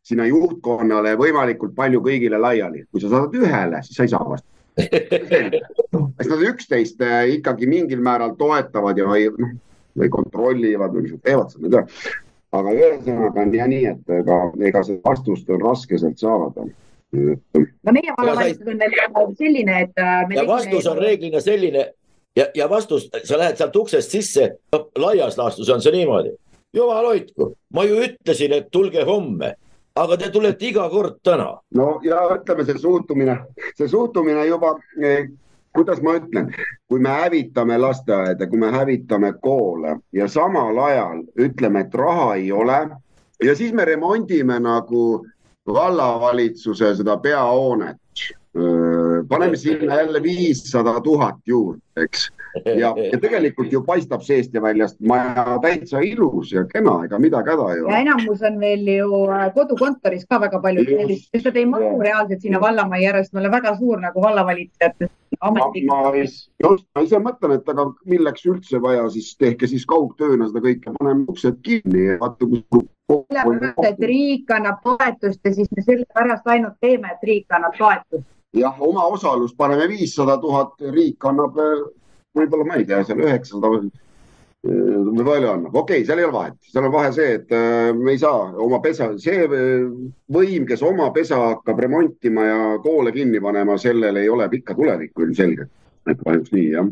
sinna 0.07 0.27
juhtkonnale 0.29 1.15
võimalikult 1.21 1.75
palju 1.77 2.01
kõigile 2.05 2.41
laiali. 2.41 2.85
kui 2.91 3.01
sa 3.03 3.11
saadad 3.13 3.37
ühele, 3.37 3.83
siis 3.85 3.97
sa 3.97 4.07
ei 4.07 4.13
saa 4.13 4.25
vastata. 4.29 4.57
sest 6.17 6.31
nad 6.31 6.45
üksteist 6.47 7.03
äh, 7.05 7.35
ikkagi 7.37 7.69
mingil 7.69 8.01
määral 8.05 8.37
toetavad 8.39 8.99
ja 8.99 9.07
või, 9.09 9.27
noh, 9.39 9.57
või 9.99 10.11
kontrollivad 10.13 10.95
või 10.95 11.07
mis 11.07 11.17
nad 11.17 11.25
teevad 11.27 11.53
seda, 11.53 11.71
tea. 11.75 12.13
aga 12.61 12.75
ühesõnaga 12.77 13.45
on 13.45 13.55
ja 13.55 13.67
nii, 13.71 13.87
et 13.91 14.15
ega, 14.21 14.39
ega 14.71 14.85
seda 14.87 15.03
vastust 15.05 15.51
on 15.51 15.65
raske 15.65 15.99
sealt 15.99 16.23
saada. 16.23 16.67
no 17.13 17.95
meie 17.97 18.15
vallavalitsus 18.19 18.69
on 18.71 18.85
veel 18.85 19.35
selline, 19.39 19.81
et. 19.87 19.97
Äh, 19.99 20.37
ja 20.39 20.47
vastus 20.49 20.87
on 20.87 21.03
reeglina 21.03 21.43
selline 21.45 21.89
ja, 22.37 22.47
ja 22.55 22.69
vastus, 22.71 23.09
sa 23.25 23.39
lähed 23.39 23.59
sealt 23.59 23.77
uksest 23.77 24.15
sisse, 24.15 24.47
laias 24.99 25.39
laastus 25.39 25.69
on 25.71 25.83
see 25.83 25.93
niimoodi. 25.99 26.37
Jumal 26.75 27.07
hoidku, 27.13 27.55
ma 27.75 27.85
ju 27.85 28.01
ütlesin, 28.07 28.53
et 28.53 28.71
tulge 28.71 29.05
homme 29.05 29.55
aga 29.95 30.17
te 30.17 30.31
tulete 30.31 30.67
iga 30.71 30.89
kord 30.91 31.21
täna. 31.25 31.59
no 31.75 32.01
ja 32.05 32.23
ütleme, 32.35 32.65
see 32.65 32.79
suhtumine, 32.79 33.37
see 33.79 33.89
suhtumine 33.89 34.47
juba 34.47 34.75
eh, 35.03 35.29
kuidas 35.75 36.03
ma 36.03 36.17
ütlen, 36.19 36.51
kui 36.89 37.01
me 37.01 37.11
hävitame 37.11 37.79
lasteaeda, 37.79 38.47
kui 38.47 38.59
me 38.59 38.71
hävitame 38.75 39.33
koole 39.43 39.99
ja 40.13 40.29
samal 40.29 40.79
ajal 40.79 41.25
ütleme, 41.39 41.85
et 41.87 41.95
raha 41.95 42.35
ei 42.35 42.53
ole 42.53 42.81
ja 43.45 43.57
siis 43.57 43.73
me 43.73 43.85
remondime 43.85 44.61
nagu 44.61 45.27
vallavalitsuse 45.67 46.95
seda 46.97 47.17
peahoonet 47.17 47.97
paneme 49.29 49.57
sinna 49.57 49.97
jälle 49.97 50.23
viissada 50.23 51.01
tuhat 51.01 51.37
juurde, 51.47 51.81
eks. 51.97 52.29
ja, 52.65 52.95
ja 53.13 53.21
tegelikult 53.21 53.73
ju 53.73 53.83
paistab 53.87 54.23
seest 54.27 54.55
ja 54.55 54.63
väljast 54.63 55.01
maja 55.01 55.59
täitsa 55.63 56.01
ilus 56.05 56.53
ja 56.53 56.65
kena, 56.73 56.97
ega 57.05 57.19
midagi 57.19 57.51
häda 57.55 57.69
ei 57.75 57.81
ole. 57.81 57.93
ja 57.93 58.03
enamus 58.05 58.43
on 58.43 58.61
veel 58.61 58.89
ju 58.89 59.23
äh, 59.31 59.47
kodukontoris 59.55 60.27
ka 60.29 60.41
väga 60.41 60.61
palju 60.61 60.85
sellist, 60.89 61.31
nad 61.45 61.57
ei 61.57 61.67
mahu 61.67 61.97
reaalselt 62.03 62.43
sinna 62.43 62.61
vallamajja 62.61 63.11
järjest, 63.11 63.33
me 63.33 63.41
oleme 63.45 63.57
väga 63.57 63.77
suur 63.79 64.01
nagu 64.01 64.23
vallavalitsejate 64.23 65.11
ametnik. 65.41 65.85
ma 65.91 67.03
ise 67.05 67.21
mõtlen, 67.23 67.57
et 67.59 67.69
aga 67.75 67.87
milleks 68.11 68.47
üldse 68.47 68.81
vaja, 68.83 69.07
siis 69.15 69.35
tehke 69.41 69.69
siis 69.71 69.87
kaugtööna 69.89 70.49
seda 70.51 70.65
kõike, 70.65 70.95
paneme 70.99 71.29
uksed 71.31 71.61
kinni 71.67 72.07
ja 72.09 72.19
vaata, 72.21 72.49
kus 72.73 72.89
sellepärast, 73.11 73.81
et 73.89 74.05
riik 74.11 74.53
annab 74.55 74.83
toetust 74.85 75.41
ja 75.45 75.55
siis 75.55 75.71
me 75.77 75.87
sellepärast 75.87 76.53
ainult 76.55 76.79
teeme, 76.81 77.15
et 77.15 77.27
riik 77.27 77.57
annab 77.57 77.79
toetust 77.79 78.29
jah, 78.57 78.77
omaosalus 78.83 79.55
paneme 79.57 79.89
viissada 79.89 80.39
tuhat, 80.43 80.79
riik 80.95 81.25
annab 81.25 81.59
võib-olla, 82.37 82.67
ma 82.67 82.79
ei 82.81 82.87
tea, 82.89 83.03
seal 83.07 83.23
üheksasada 83.25 83.71
või 83.73 85.25
palju 85.25 85.51
annab, 85.51 85.75
okei 85.75 86.01
okay,, 86.01 86.07
seal 86.07 86.21
ei 86.21 86.27
ole 86.29 86.37
vahet, 86.37 86.57
seal 86.69 86.89
on 86.89 86.95
vahe 86.95 87.13
see, 87.17 87.37
et 87.39 87.55
äh, 87.57 87.91
me 87.97 88.15
ei 88.15 88.21
saa 88.21 88.51
oma 88.61 88.81
pesa, 88.85 89.13
see 89.23 89.47
võim, 89.49 90.67
kes 90.69 90.83
oma 90.85 91.09
pesa 91.17 91.39
hakkab 91.47 91.81
remontima 91.81 92.49
ja 92.49 92.59
koole 92.85 93.15
kinni 93.17 93.41
panema, 93.41 93.79
sellel 93.81 94.21
ei 94.21 94.29
ole 94.29 94.51
pikka 94.53 94.77
tulevikku 94.77 95.29
ilmselgelt. 95.29 95.73
et 96.09 96.21
kahjuks 96.25 96.53
nii 96.53 96.69
jah 96.73 96.89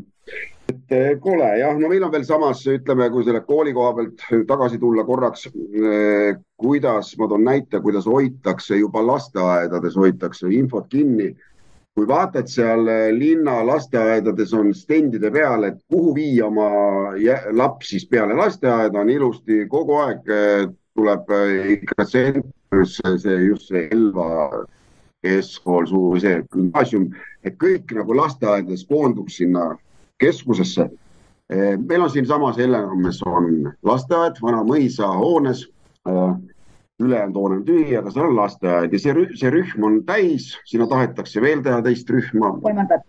et 0.68 0.92
eh, 0.92 1.14
kole 1.20 1.48
jah, 1.58 1.76
no 1.80 1.88
meil 1.88 2.04
on 2.04 2.12
veel 2.12 2.24
samas, 2.28 2.60
ütleme, 2.68 3.08
kui 3.12 3.24
selle 3.24 3.40
kooli 3.46 3.72
koha 3.76 3.94
pealt 3.96 4.24
tagasi 4.48 4.80
tulla 4.80 5.04
korraks 5.08 5.46
eh,, 5.48 6.36
kuidas, 6.60 7.14
ma 7.20 7.28
toon 7.30 7.46
näite, 7.46 7.80
kuidas 7.84 8.08
hoitakse 8.08 8.76
juba 8.80 9.02
lasteaedades, 9.06 9.96
hoitakse 9.96 10.50
infot 10.52 10.88
kinni. 10.92 11.30
Kui 11.98 12.06
vaatad 12.06 12.46
seal 12.46 12.86
eh, 12.86 13.08
linna 13.10 13.56
lasteaedades 13.66 14.52
on 14.54 14.70
stendide 14.76 15.32
peal, 15.34 15.64
et 15.66 15.80
kuhu 15.90 16.12
viia 16.14 16.46
oma 16.46 16.68
laps 17.58 17.90
siis 17.90 18.04
peale 18.06 18.36
lasteaeda, 18.38 19.00
on 19.00 19.10
ilusti 19.10 19.64
kogu 19.72 19.96
aeg 20.04 20.30
eh, 20.30 20.68
tuleb 20.94 21.32
ikka 21.74 22.06
tsentrisse 22.06 23.14
see 23.24 23.40
just 23.48 23.72
see 23.72 23.88
Elva 23.90 24.28
keskkool, 25.26 25.90
see 26.22 26.36
gümnaasium, 26.54 27.08
et 27.42 27.58
kõik 27.58 27.90
nagu 27.98 28.14
lasteaedades 28.14 28.86
koonduks 28.86 29.40
sinna 29.42 29.72
keskusesse. 30.22 30.86
meil 31.88 32.02
on 32.02 32.10
siinsamas 32.10 32.58
Hellenurmes 32.60 33.22
on 33.26 33.72
lasteaed 33.82 34.38
Vana 34.42 34.62
mõisa 34.66 35.06
hoones 35.18 35.64
ülejäänud 37.02 37.36
hoone 37.36 37.60
on 37.60 37.66
tühi, 37.66 37.92
aga 37.98 38.10
seal 38.10 38.30
on 38.30 38.36
lasteaed 38.36 38.92
ja 38.92 39.02
see 39.02 39.14
rühm, 39.14 39.36
see 39.38 39.52
rühm 39.54 39.84
on 39.86 40.00
täis, 40.08 40.50
sinna 40.66 40.88
tahetakse 40.90 41.42
veel 41.42 41.62
teha 41.62 41.78
teist 41.86 42.10
rühma. 42.10 42.56
kolmandat. 42.62 43.06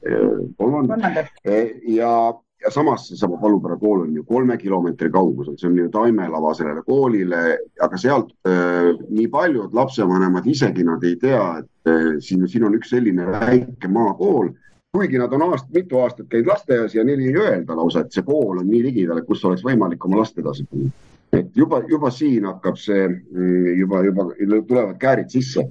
kolmandat. 0.58 1.34
ja, 1.46 2.14
ja 2.62 2.72
samas 2.74 3.08
seesama 3.08 3.40
Palupere 3.42 3.78
kool 3.82 4.04
on 4.04 4.14
ju 4.16 4.24
kolme 4.24 4.58
kilomeetri 4.58 5.10
kaugusel, 5.10 5.58
see 5.58 5.70
on 5.72 5.78
ju 5.80 5.90
taimelava 5.94 6.54
sellele 6.54 6.84
koolile, 6.86 7.44
aga 7.82 7.98
sealt 7.98 8.34
äh, 8.48 8.94
nii 9.10 9.28
paljud 9.34 9.74
lapsevanemad 9.74 10.48
isegi 10.48 10.86
nad 10.86 11.04
ei 11.04 11.16
tea, 11.22 11.44
et 11.64 11.92
äh, 11.92 12.10
siin, 12.20 12.48
siin 12.48 12.68
on 12.70 12.78
üks 12.78 12.94
selline 12.94 13.26
väike 13.32 13.90
maakool 13.90 14.52
kuigi 14.92 15.18
nad 15.22 15.34
on 15.34 15.44
aast, 15.52 15.68
mitu 15.74 16.00
aastat 16.02 16.28
käinud 16.30 16.50
lasteaias 16.50 16.96
ja 16.96 17.04
neil 17.06 17.20
ei 17.22 17.36
öelda 17.38 17.76
lausa, 17.78 18.02
et 18.02 18.16
see 18.16 18.26
kool 18.26 18.58
on 18.58 18.66
nii 18.70 18.82
ligidal, 18.88 19.22
kus 19.28 19.44
oleks 19.46 19.62
võimalik 19.66 20.06
oma 20.06 20.24
last 20.24 20.38
edasi 20.42 20.66
panna. 20.70 20.90
Et 21.34 21.52
juba, 21.56 21.82
juba 21.90 22.12
siin 22.12 22.48
hakkab 22.50 22.78
see 22.80 23.06
juba, 23.78 24.02
juba 24.06 24.30
tulevad 24.68 24.98
käärid 25.02 25.30
sisse. 25.34 25.66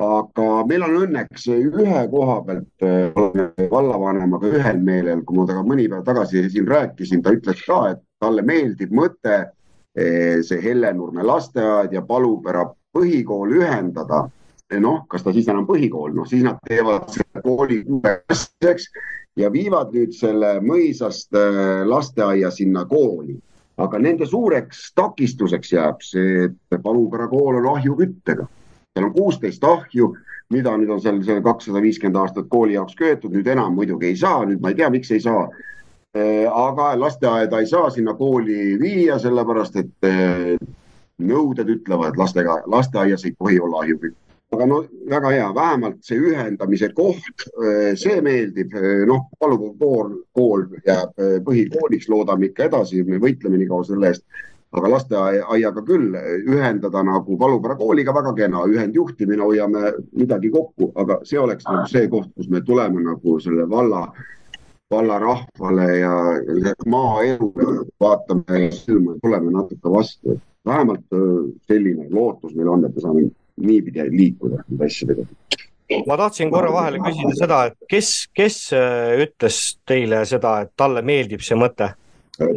Aga 0.00 0.64
meil 0.64 0.82
on 0.86 0.94
õnneks 1.02 1.44
ühe 1.52 2.02
koha 2.08 2.38
pealt 2.46 2.84
äh, 2.88 3.66
vallavanemaga 3.68 4.48
ühel 4.48 4.78
meelel, 4.80 5.20
kui 5.28 5.36
ma 5.36 5.44
temaga 5.44 5.68
mõni 5.68 5.90
päev 5.92 6.06
tagasi 6.06 6.46
siin 6.48 6.68
rääkisin, 6.70 7.20
ta 7.20 7.34
ütles 7.36 7.60
ka, 7.66 7.80
et 7.92 8.00
talle 8.22 8.44
meeldib 8.48 8.94
mõte 8.96 9.34
äh, 9.36 10.40
see 10.46 10.62
Hellenurme 10.64 11.26
lasteaed 11.28 11.92
ja 11.92 12.00
Palupera 12.00 12.64
põhikool 12.96 13.58
ühendada. 13.60 14.28
noh, 14.80 15.00
kas 15.10 15.24
ta 15.26 15.32
siis 15.34 15.48
enam 15.50 15.66
põhikool, 15.66 16.12
noh 16.14 16.26
siis 16.30 16.44
nad 16.46 16.60
teevad 16.64 17.08
selle 17.10 17.40
kooli 17.42 17.80
kuueklassiseks 17.84 18.84
ja 19.36 19.48
viivad 19.52 19.90
nüüd 19.92 20.14
selle 20.14 20.60
mõisast 20.62 21.34
äh, 21.34 21.82
lasteaia 21.84 22.50
sinna 22.54 22.86
kooli 22.88 23.36
aga 23.80 23.98
nende 23.98 24.26
suureks 24.28 24.90
takistuseks 24.94 25.72
jääb 25.72 26.02
see, 26.04 26.48
et 26.48 26.82
Palupera 26.82 27.28
kool 27.28 27.60
on 27.62 27.70
ahjuküttega 27.76 28.46
seal 28.94 29.06
on 29.06 29.12
kuusteist 29.14 29.64
ahju, 29.64 30.14
mida 30.50 30.74
nüüd 30.76 30.90
on 30.90 31.00
seal 31.02 31.20
see 31.24 31.42
kakssada 31.44 31.82
viiskümmend 31.82 32.18
aastat 32.20 32.48
kooli 32.50 32.74
jaoks 32.74 32.96
köetud, 32.98 33.32
nüüd 33.34 33.46
enam 33.46 33.76
muidugi 33.78 34.10
ei 34.10 34.16
saa, 34.18 34.44
nüüd 34.46 34.62
ma 34.62 34.72
ei 34.72 34.80
tea, 34.80 34.90
miks 34.90 35.12
ei 35.14 35.22
saa. 35.22 35.46
Äh, 36.16 36.46
aga 36.50 36.92
lasteaeda 36.98 37.60
ei 37.62 37.68
saa 37.70 37.90
sinna 37.94 38.16
kooli 38.18 38.74
viia, 38.80 39.18
sellepärast 39.22 39.78
et 39.78 40.08
äh, 40.08 40.56
nõuded 41.22 41.70
ütlevad, 41.76 42.10
et 42.10 42.18
lastega, 42.18 42.58
lasteaias 42.66 43.24
ei 43.28 43.36
tohi 43.38 43.60
olla 43.62 43.84
ahjukütt 43.84 44.18
aga 44.50 44.66
no 44.66 44.80
väga 45.10 45.32
hea, 45.34 45.48
vähemalt 45.54 45.98
see 46.04 46.18
ühendamise 46.18 46.90
koht, 46.94 47.44
äh, 47.62 47.96
see 47.98 48.20
meeldib, 48.24 48.74
noh, 49.06 49.28
Palupool 49.38 49.74
kool, 49.78 50.14
kool 50.34 50.64
jääb 50.86 51.18
põhikooliks, 51.46 52.08
loodame 52.10 52.50
ikka 52.50 52.66
edasi, 52.70 53.04
me 53.06 53.20
võitleme 53.22 53.60
nii 53.60 53.70
kaua 53.70 53.86
selle 53.88 54.10
eest. 54.10 54.26
Aga 54.70 54.86
lasteaiaga 54.92 55.82
küll 55.82 56.12
ühendada 56.46 57.00
nagu 57.02 57.36
Palupere 57.38 57.74
kooliga 57.78 58.12
väga 58.14 58.30
kena, 58.36 58.60
ühendjuhtimine, 58.70 59.42
hoiame 59.42 59.96
midagi 60.14 60.52
kokku, 60.54 60.92
aga 61.02 61.16
see 61.26 61.40
oleks 61.42 61.66
nagu 61.66 61.88
see 61.90 62.06
koht, 62.12 62.28
kus 62.36 62.46
me 62.52 62.60
tuleme 62.62 63.02
nagu 63.02 63.34
selle 63.42 63.66
valla, 63.70 64.04
valla 64.94 65.18
rahvale 65.18 65.88
ja 65.98 66.14
maaelule 66.86 67.88
vaatame 67.98 68.70
silma, 68.76 69.16
tuleme 69.24 69.50
natuke 69.58 69.90
vastu, 69.90 70.38
vähemalt 70.66 71.18
äh, 71.18 71.26
selline 71.66 72.06
lootus 72.14 72.54
meil 72.54 72.70
on, 72.70 72.86
et 72.86 72.94
me 72.94 73.02
saame 73.02 73.26
niipidi 73.64 74.06
liikuda 74.12 74.62
nende 74.66 74.88
asjadega 74.88 75.26
ma 76.06 76.16
tahtsin 76.20 76.50
korra 76.52 76.70
vahele 76.72 77.00
küsida 77.02 77.34
seda, 77.38 77.60
et 77.70 77.88
kes, 77.90 78.10
kes 78.36 78.58
äh, 78.76 79.24
ütles 79.24 79.58
teile 79.88 80.22
seda, 80.28 80.60
et 80.64 80.72
talle 80.78 81.02
meeldib 81.06 81.42
see 81.44 81.58
mõte? 81.58 81.92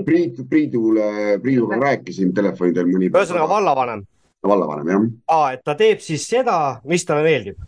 Priit, 0.06 0.38
Priidule, 0.50 1.40
Priiduga 1.44 1.80
rääkisin 1.82 2.32
telefoni 2.36 2.76
teel 2.76 2.88
mõni 2.92 3.10
ühesõnaga 3.12 3.50
vallavanem? 3.50 4.06
vallavanem, 4.44 4.90
jah. 4.92 5.04
aa, 5.32 5.52
et 5.56 5.62
ta 5.64 5.76
teeb 5.80 6.02
siis 6.04 6.26
seda, 6.30 6.58
mis 6.88 7.06
talle 7.08 7.26
meeldib? 7.26 7.60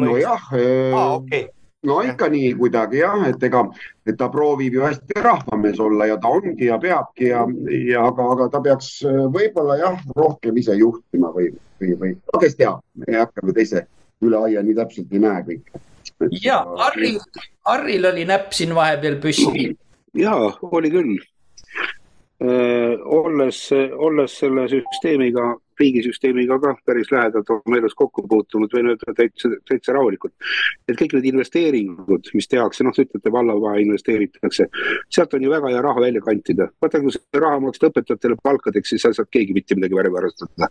nojah 0.00 0.52
äh,. 0.56 0.92
aa, 0.92 1.08
okei 1.16 1.44
okay 1.46 1.61
no 1.88 1.98
ikka 2.06 2.28
nii 2.32 2.52
kuidagi 2.58 3.00
jah, 3.02 3.24
et 3.28 3.42
ega, 3.42 3.62
et 4.06 4.18
ta 4.18 4.28
proovib 4.32 4.76
ju 4.78 4.84
hästi 4.84 5.22
rahvamees 5.24 5.80
olla 5.80 6.06
ja 6.06 6.18
ta 6.22 6.30
ongi 6.32 6.68
ja 6.68 6.78
peabki 6.82 7.30
ja, 7.32 7.44
ja 7.88 8.04
aga, 8.06 8.28
aga 8.36 8.48
ta 8.52 8.62
peaks 8.64 8.92
äh, 9.08 9.22
võib-olla 9.34 9.78
jah, 9.80 9.98
rohkem 10.16 10.58
ise 10.62 10.76
juhtima 10.78 11.32
või, 11.34 11.50
või, 11.80 11.96
või 12.00 12.14
no 12.18 12.42
kes 12.42 12.58
teab, 12.58 12.82
me 12.94 13.10
ei 13.10 13.20
hakka 13.22 13.46
ju 13.46 13.56
teise 13.56 13.86
üle 14.22 14.44
aia 14.46 14.62
nii 14.62 14.78
täpselt 14.78 15.14
ei 15.14 15.22
näe 15.22 15.42
kõike. 15.48 15.82
ja 16.44 16.62
Harril, 16.78 17.18
Harril 17.66 18.10
oli 18.12 18.26
näpp 18.30 18.54
siin 18.54 18.74
vahepeal 18.78 19.18
püsti 19.22 19.72
jaa, 20.18 20.52
oli 20.70 20.90
küll. 20.92 21.16
Olles, 22.42 23.58
olles 24.06 24.38
selle 24.40 24.64
süsteemiga 24.68 25.52
riigisüsteemiga 25.82 26.58
ka 26.60 26.74
päris 26.86 27.10
lähedalt 27.12 27.50
oma 27.50 27.78
elus 27.78 27.94
kokku 27.98 28.24
puutunud, 28.28 28.70
võin 28.74 28.90
öelda 28.92 29.14
täitsa, 29.16 29.50
täitsa 29.68 29.94
rahulikult. 29.96 30.34
et 30.88 30.96
kõik 30.98 31.16
need 31.16 31.28
investeeringud, 31.32 32.30
mis 32.36 32.48
tehakse, 32.50 32.84
noh, 32.84 32.94
te 32.96 33.06
ütlete 33.06 33.32
vallavahe 33.32 33.82
investeeritakse, 33.84 34.68
sealt 35.12 35.34
on 35.36 35.46
ju 35.46 35.52
väga 35.52 35.72
hea 35.72 35.82
raha 35.84 36.04
välja 36.06 36.22
kantida. 36.28 36.68
vaata, 36.82 37.00
kui 37.00 37.14
see 37.16 37.42
raha 37.44 37.60
maksta 37.66 37.90
õpetajatele 37.90 38.38
palkadeks, 38.42 38.94
siis 38.94 39.06
ei 39.08 39.18
saa 39.18 39.28
keegi 39.30 39.56
mitte 39.56 39.78
midagi 39.78 39.98
värvi 39.98 40.20
arvestada. 40.22 40.70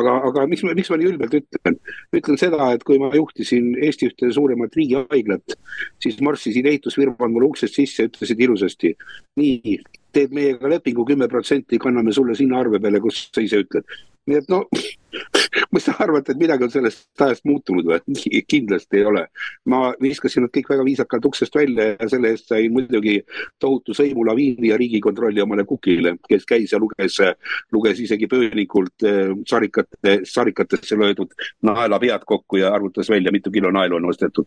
aga, 0.00 0.16
aga 0.30 0.46
miks 0.50 0.64
ma, 0.66 0.74
miks 0.78 0.90
ma 0.90 1.00
nii 1.00 1.12
ülbelt 1.12 1.38
ütlen? 1.42 1.80
ütlen 2.16 2.40
seda, 2.40 2.72
et 2.74 2.84
kui 2.84 2.98
ma 3.02 3.12
juhtisin 3.14 3.72
Eesti 3.80 4.10
ühte 4.10 4.32
suuremat 4.34 4.76
riigihaiglat, 4.76 5.56
siis 6.02 6.20
marssisid 6.24 6.66
ehitusfirmad 6.66 7.32
mulle 7.32 7.50
uksest 7.50 7.76
sisse 7.80 8.04
ja 8.04 8.10
ütlesid 8.10 8.40
ilusasti, 8.46 8.94
nii, 9.40 9.80
teed 10.12 10.34
meiega 10.36 10.70
lepingu 10.70 11.04
kümme 11.08 11.28
protsenti, 11.28 11.78
kanname 11.78 12.12
sulle 12.12 12.36
sinna 12.38 12.60
arve 12.60 12.80
peale, 12.82 13.00
kus 13.00 13.28
sa 13.34 13.44
ise 13.44 13.62
ütled 13.64 13.86
nii 14.30 14.38
et 14.40 14.50
no, 14.52 14.60
mis 15.74 15.86
sa 15.86 15.94
arvad, 16.02 16.28
et 16.28 16.38
midagi 16.38 16.66
on 16.66 16.72
sellest 16.72 17.22
ajast 17.24 17.46
muutunud 17.48 17.86
või? 17.88 18.42
kindlasti 18.50 19.00
ei 19.00 19.06
ole. 19.08 19.24
ma 19.70 19.92
viskasin 20.02 20.44
nad 20.44 20.52
kõik 20.54 20.70
väga 20.72 20.84
viisakalt 20.86 21.28
uksest 21.30 21.56
välja 21.56 21.90
ja 21.94 22.08
selle 22.10 22.32
eest 22.34 22.50
sai 22.50 22.68
muidugi 22.72 23.18
tohutu 23.62 23.96
sõimulaviini 23.96 24.70
ja 24.70 24.78
riigikontrolli 24.80 25.42
omale 25.44 25.64
kukile, 25.68 26.16
kes 26.28 26.46
käis 26.48 26.74
ja 26.74 26.80
luges, 26.82 27.18
luges 27.72 28.02
isegi 28.04 28.28
pöölikult 28.30 29.08
eh, 29.08 29.32
sarikate, 29.48 30.20
sarikatesse 30.28 30.98
löödud 31.00 31.34
naelapead 31.66 32.26
kokku 32.28 32.60
ja 32.60 32.74
arvutas 32.74 33.10
välja, 33.10 33.32
mitu 33.32 33.50
kilo 33.50 33.72
naelu 33.74 33.98
on 33.98 34.10
ostetud. 34.12 34.46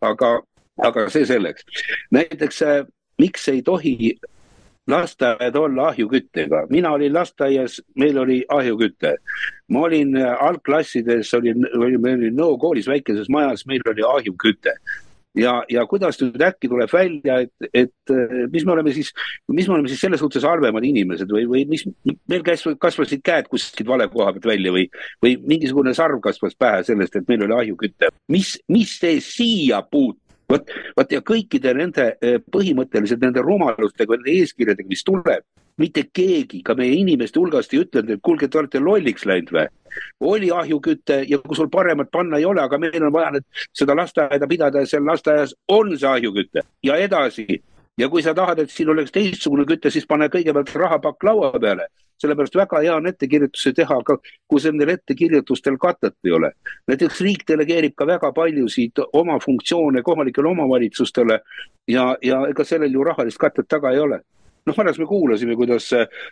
aga, 0.00 0.38
aga 0.84 1.08
see 1.10 1.26
selleks. 1.26 1.64
näiteks 2.10 2.62
eh, 2.62 2.80
miks 3.18 3.48
ei 3.48 3.62
tohi 3.62 4.16
lasteaed 4.86 5.56
olla 5.58 5.88
ahjuküttega, 5.88 6.66
mina 6.70 6.92
olin 6.94 7.14
lasteaias, 7.14 7.80
meil 7.98 8.18
oli 8.18 8.44
ahjuküte. 8.48 9.16
ma 9.68 9.80
olin 9.80 10.16
äh, 10.16 10.36
algklassides, 10.40 11.34
olin, 11.34 11.66
meil 12.00 12.20
oli 12.20 12.30
Nõo 12.30 12.58
koolis 12.58 12.86
väikeses 12.86 13.28
majas, 13.28 13.66
meil 13.66 13.82
oli 13.90 14.02
ahjuküte 14.06 14.76
ja, 15.36 15.52
ja 15.68 15.84
kuidas 15.88 16.18
nüüd 16.20 16.42
äkki 16.42 16.68
tuleb 16.70 16.90
välja, 16.92 17.40
et, 17.44 17.68
et 17.74 18.12
äh, 18.14 18.36
mis 18.52 18.64
me 18.66 18.74
oleme 18.74 18.92
siis, 18.96 19.12
mis 19.52 19.68
me 19.68 19.76
oleme 19.76 19.90
siis 19.90 20.02
selles 20.04 20.20
suhtes 20.22 20.44
halvemad 20.46 20.84
inimesed 20.86 21.30
või, 21.32 21.46
või 21.50 21.64
mis, 21.70 21.86
meil 22.30 22.44
käis, 22.46 22.64
kasvasid 22.80 23.24
käed 23.26 23.50
kuskilt 23.52 23.88
vale 23.88 24.08
koha 24.12 24.32
pealt 24.36 24.50
välja 24.52 24.74
või, 24.74 24.86
või 25.24 25.36
mingisugune 25.54 25.94
sarv 25.96 26.22
kasvas 26.24 26.56
pähe 26.58 26.84
sellest, 26.88 27.18
et 27.18 27.28
meil 27.28 27.46
oli 27.46 27.58
ahjuküte. 27.60 28.12
mis, 28.32 28.56
mis 28.72 28.96
see 29.00 29.20
siia 29.24 29.82
puutub? 29.82 30.22
Vot, 30.50 30.72
vot 30.96 31.12
ja 31.12 31.22
kõikide 31.26 31.74
nende 31.76 32.08
eh, 32.20 32.38
põhimõtteliselt 32.52 33.22
nende 33.22 33.44
rumalustega, 33.44 34.18
nende 34.18 34.34
eeskirjadega, 34.40 34.88
mis 34.90 35.04
tuleb, 35.06 35.44
mitte 35.80 36.06
keegi 36.12 36.62
ka 36.64 36.76
meie 36.78 36.96
inimeste 36.96 37.40
hulgast 37.40 37.74
ei 37.74 37.82
ütlenud, 37.84 38.16
et 38.16 38.24
kuulge, 38.24 38.48
te 38.48 38.60
olete 38.62 38.82
lolliks 38.82 39.26
läinud 39.28 39.52
või? 39.56 39.68
oli 40.28 40.50
ahjuküte 40.52 41.22
ja 41.24 41.38
kui 41.40 41.56
sul 41.56 41.70
paremat 41.72 42.10
panna 42.12 42.36
ei 42.36 42.44
ole, 42.44 42.60
aga 42.60 42.76
meil 42.76 43.06
on 43.06 43.14
vaja 43.14 43.30
nüüd 43.32 43.46
seda 43.72 43.94
lasteaeda 43.96 44.48
pidada 44.48 44.82
ja 44.82 44.90
seal 44.90 45.06
lasteaias 45.08 45.54
on 45.72 45.94
see 45.96 46.10
ahjuküte 46.10 46.66
ja 46.84 46.98
edasi 47.00 47.46
ja 47.98 48.08
kui 48.08 48.22
sa 48.22 48.34
tahad, 48.34 48.60
et 48.60 48.72
siin 48.72 48.90
oleks 48.92 49.12
teistsugune 49.14 49.64
küte, 49.68 49.90
siis 49.90 50.06
pane 50.08 50.28
kõigepealt 50.32 50.74
rahapakk 50.74 51.24
laua 51.28 51.52
peale. 51.60 51.88
Sellepärast 52.20 52.54
väga 52.56 52.80
hea 52.80 52.94
on 52.96 53.08
ettekirjutusi 53.10 53.74
teha, 53.76 53.98
aga 54.00 54.14
kui 54.48 54.62
nendel 54.64 54.94
ettekirjutustel 54.94 55.76
katet 55.80 56.14
ei 56.24 56.32
ole. 56.32 56.52
näiteks 56.88 57.20
riik 57.20 57.44
delegeerib 57.48 57.92
ka 57.94 58.06
väga 58.06 58.32
paljusid 58.32 59.02
oma 59.12 59.36
funktsioone 59.38 60.02
kohalikele 60.02 60.48
omavalitsustele 60.48 61.40
ja, 61.88 62.16
ja 62.22 62.40
ega 62.48 62.64
sellel 62.64 62.92
ju 62.92 63.04
rahalist 63.04 63.38
katet 63.38 63.68
taga 63.68 63.92
ei 63.92 64.00
ole. 64.00 64.20
Noh, 64.66 64.78
alles 64.80 64.98
me 64.98 65.06
kuulasime, 65.06 65.54
kuidas 65.54 65.90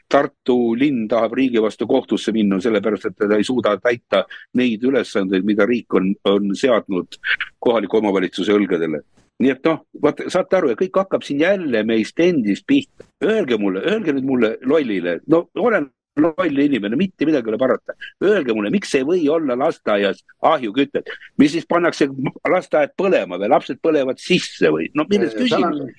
Tartu 0.08 0.74
linn 0.74 1.04
tahab 1.08 1.36
riigi 1.36 1.62
vastu 1.62 1.86
kohtusse 1.86 2.32
minna, 2.32 2.58
sellepärast 2.60 3.04
et 3.06 3.16
ta 3.18 3.36
ei 3.36 3.44
suuda 3.44 3.76
täita 3.76 4.24
neid 4.54 4.82
ülesandeid, 4.82 5.44
mida 5.44 5.66
riik 5.66 5.94
on, 5.94 6.14
on 6.24 6.56
seadnud 6.56 7.20
kohaliku 7.60 8.00
omavalitsuse 8.00 8.56
õlgadele 8.56 9.04
nii 9.42 9.50
et 9.50 9.66
noh, 9.66 9.82
vaata, 10.02 10.28
saate 10.30 10.58
aru 10.58 10.70
ja 10.72 10.78
kõik 10.78 11.02
hakkab 11.02 11.26
siin 11.26 11.42
jälle 11.42 11.82
meist 11.86 12.20
endist 12.22 12.66
pihta. 12.70 13.06
Öelge 13.24 13.58
mulle, 13.58 13.82
öelge 13.90 14.14
nüüd 14.14 14.28
mulle 14.28 14.54
lollile, 14.62 15.18
no 15.30 15.46
olen 15.58 15.88
loll 16.22 16.58
inimene, 16.62 16.96
mitte 16.96 17.26
midagi 17.26 17.48
ei 17.48 17.54
ole 17.54 17.58
parata. 17.58 17.96
Öelge 18.22 18.54
mulle, 18.54 18.70
miks 18.70 18.94
ei 18.94 19.06
või 19.06 19.24
olla 19.32 19.56
lasteaias 19.58 20.22
ahjukütet, 20.46 21.10
mis 21.42 21.54
siis 21.56 21.66
pannakse 21.66 22.08
lasteaed 22.50 22.94
põlema 23.00 23.40
või 23.42 23.50
lapsed 23.50 23.80
põlevad 23.82 24.22
sisse 24.22 24.70
või 24.70 24.90
no 24.94 25.08
milles 25.10 25.34
küsimus? 25.34 25.90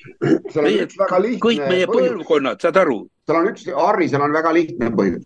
kõik 1.44 1.66
meie 1.68 1.90
põlvkonnad, 1.92 2.62
saad 2.64 2.80
aru? 2.86 3.04
seal 3.26 3.42
on 3.42 3.50
üks, 3.52 3.68
Harri, 3.76 4.08
seal 4.12 4.24
on 4.24 4.36
väga 4.36 4.54
lihtne 4.56 4.94
põhjus 4.96 5.26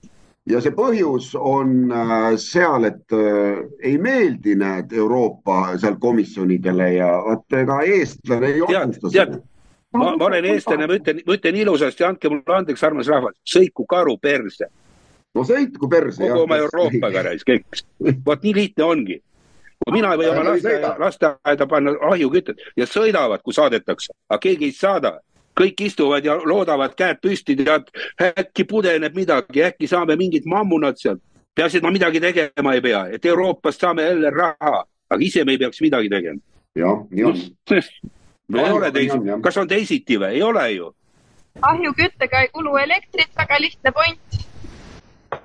ja 0.49 0.61
see 0.63 0.73
põhjus 0.75 1.31
on 1.37 1.91
äh, 1.93 2.31
seal, 2.41 2.87
et 2.89 3.15
äh, 3.15 3.61
ei 3.85 3.97
meeldi, 4.01 4.55
näed, 4.59 4.93
Euroopa 4.97 5.77
seal 5.77 5.99
komisjonidele 6.01 6.93
ja 6.95 7.13
vot 7.25 7.59
ega 7.59 7.81
eestlane 7.85 8.53
ei 8.55 8.65
otsusta 8.65 9.13
seda 9.13 9.39
ma, 9.93 10.17
ma 10.17 10.25
olen 10.25 10.45
eestlane, 10.45 10.87
ma 10.87 10.97
ütlen, 10.97 11.21
ma 11.25 11.37
ütlen 11.37 11.57
ilusasti, 11.63 12.05
andke 12.05 12.31
mulle 12.31 12.57
andeks, 12.59 12.83
armas 12.85 13.09
rahvas, 13.11 13.37
sõitku 13.47 13.85
karu 13.89 14.17
perse. 14.21 14.69
no 15.35 15.45
sõitku 15.45 15.89
perse. 15.89 16.21
kogu 16.21 16.45
oma 16.45 16.59
Euroopaga 16.65 17.25
raisk, 17.29 17.49
eks. 17.49 17.85
vot 18.25 18.43
nii 18.43 18.55
lihtne 18.55 18.85
ongi. 18.85 19.21
kui 19.79 19.95
mina 19.95 20.11
ei 20.13 20.19
või 20.19 20.29
oma 20.33 20.43
lasteaeda, 20.51 20.95
lasteaeda 20.99 21.67
panna 21.67 21.95
ahjukütet 22.11 22.61
ja 22.77 22.85
sõidavad, 22.85 23.41
kui 23.43 23.55
saadetakse, 23.55 24.13
aga 24.29 24.39
keegi 24.43 24.69
ei 24.69 24.75
saada 24.75 25.19
kõik 25.59 25.81
istuvad 25.87 26.25
ja 26.25 26.37
loodavad 26.37 26.95
käed 26.97 27.19
püsti, 27.23 27.55
tead, 27.59 27.89
äkki 28.29 28.65
pudeneb 28.69 29.15
midagi, 29.15 29.63
äkki 29.67 29.89
saame 29.91 30.15
mingid 30.19 30.47
mammunad 30.49 30.99
sealt. 30.99 31.21
peaasi, 31.55 31.77
et 31.77 31.83
ma 31.83 31.91
midagi 31.91 32.21
tegema 32.23 32.73
ei 32.73 32.81
pea, 32.81 33.05
et 33.11 33.25
Euroopast 33.25 33.81
saame 33.81 34.03
jälle 34.03 34.29
raha, 34.31 34.85
aga 35.09 35.23
ise 35.25 35.43
me 35.45 35.51
ei 35.51 35.57
peaks 35.57 35.81
midagi 35.81 36.09
tegema. 36.09 36.39
jah, 36.75 37.03
nii 37.11 37.23
on 37.23 37.41
no 38.51 38.65
ei 38.65 38.71
ole 38.71 38.91
teisiti, 38.91 39.39
kas 39.43 39.57
on 39.57 39.67
teisiti 39.67 40.19
või, 40.19 40.37
ei 40.37 40.43
ole 40.43 40.71
ju. 40.71 40.93
ahjuküttega 41.61 42.45
ei 42.45 42.53
kulu 42.53 42.77
elektrit, 42.77 43.35
väga 43.37 43.61
lihtne 43.61 43.91
point 43.91 44.39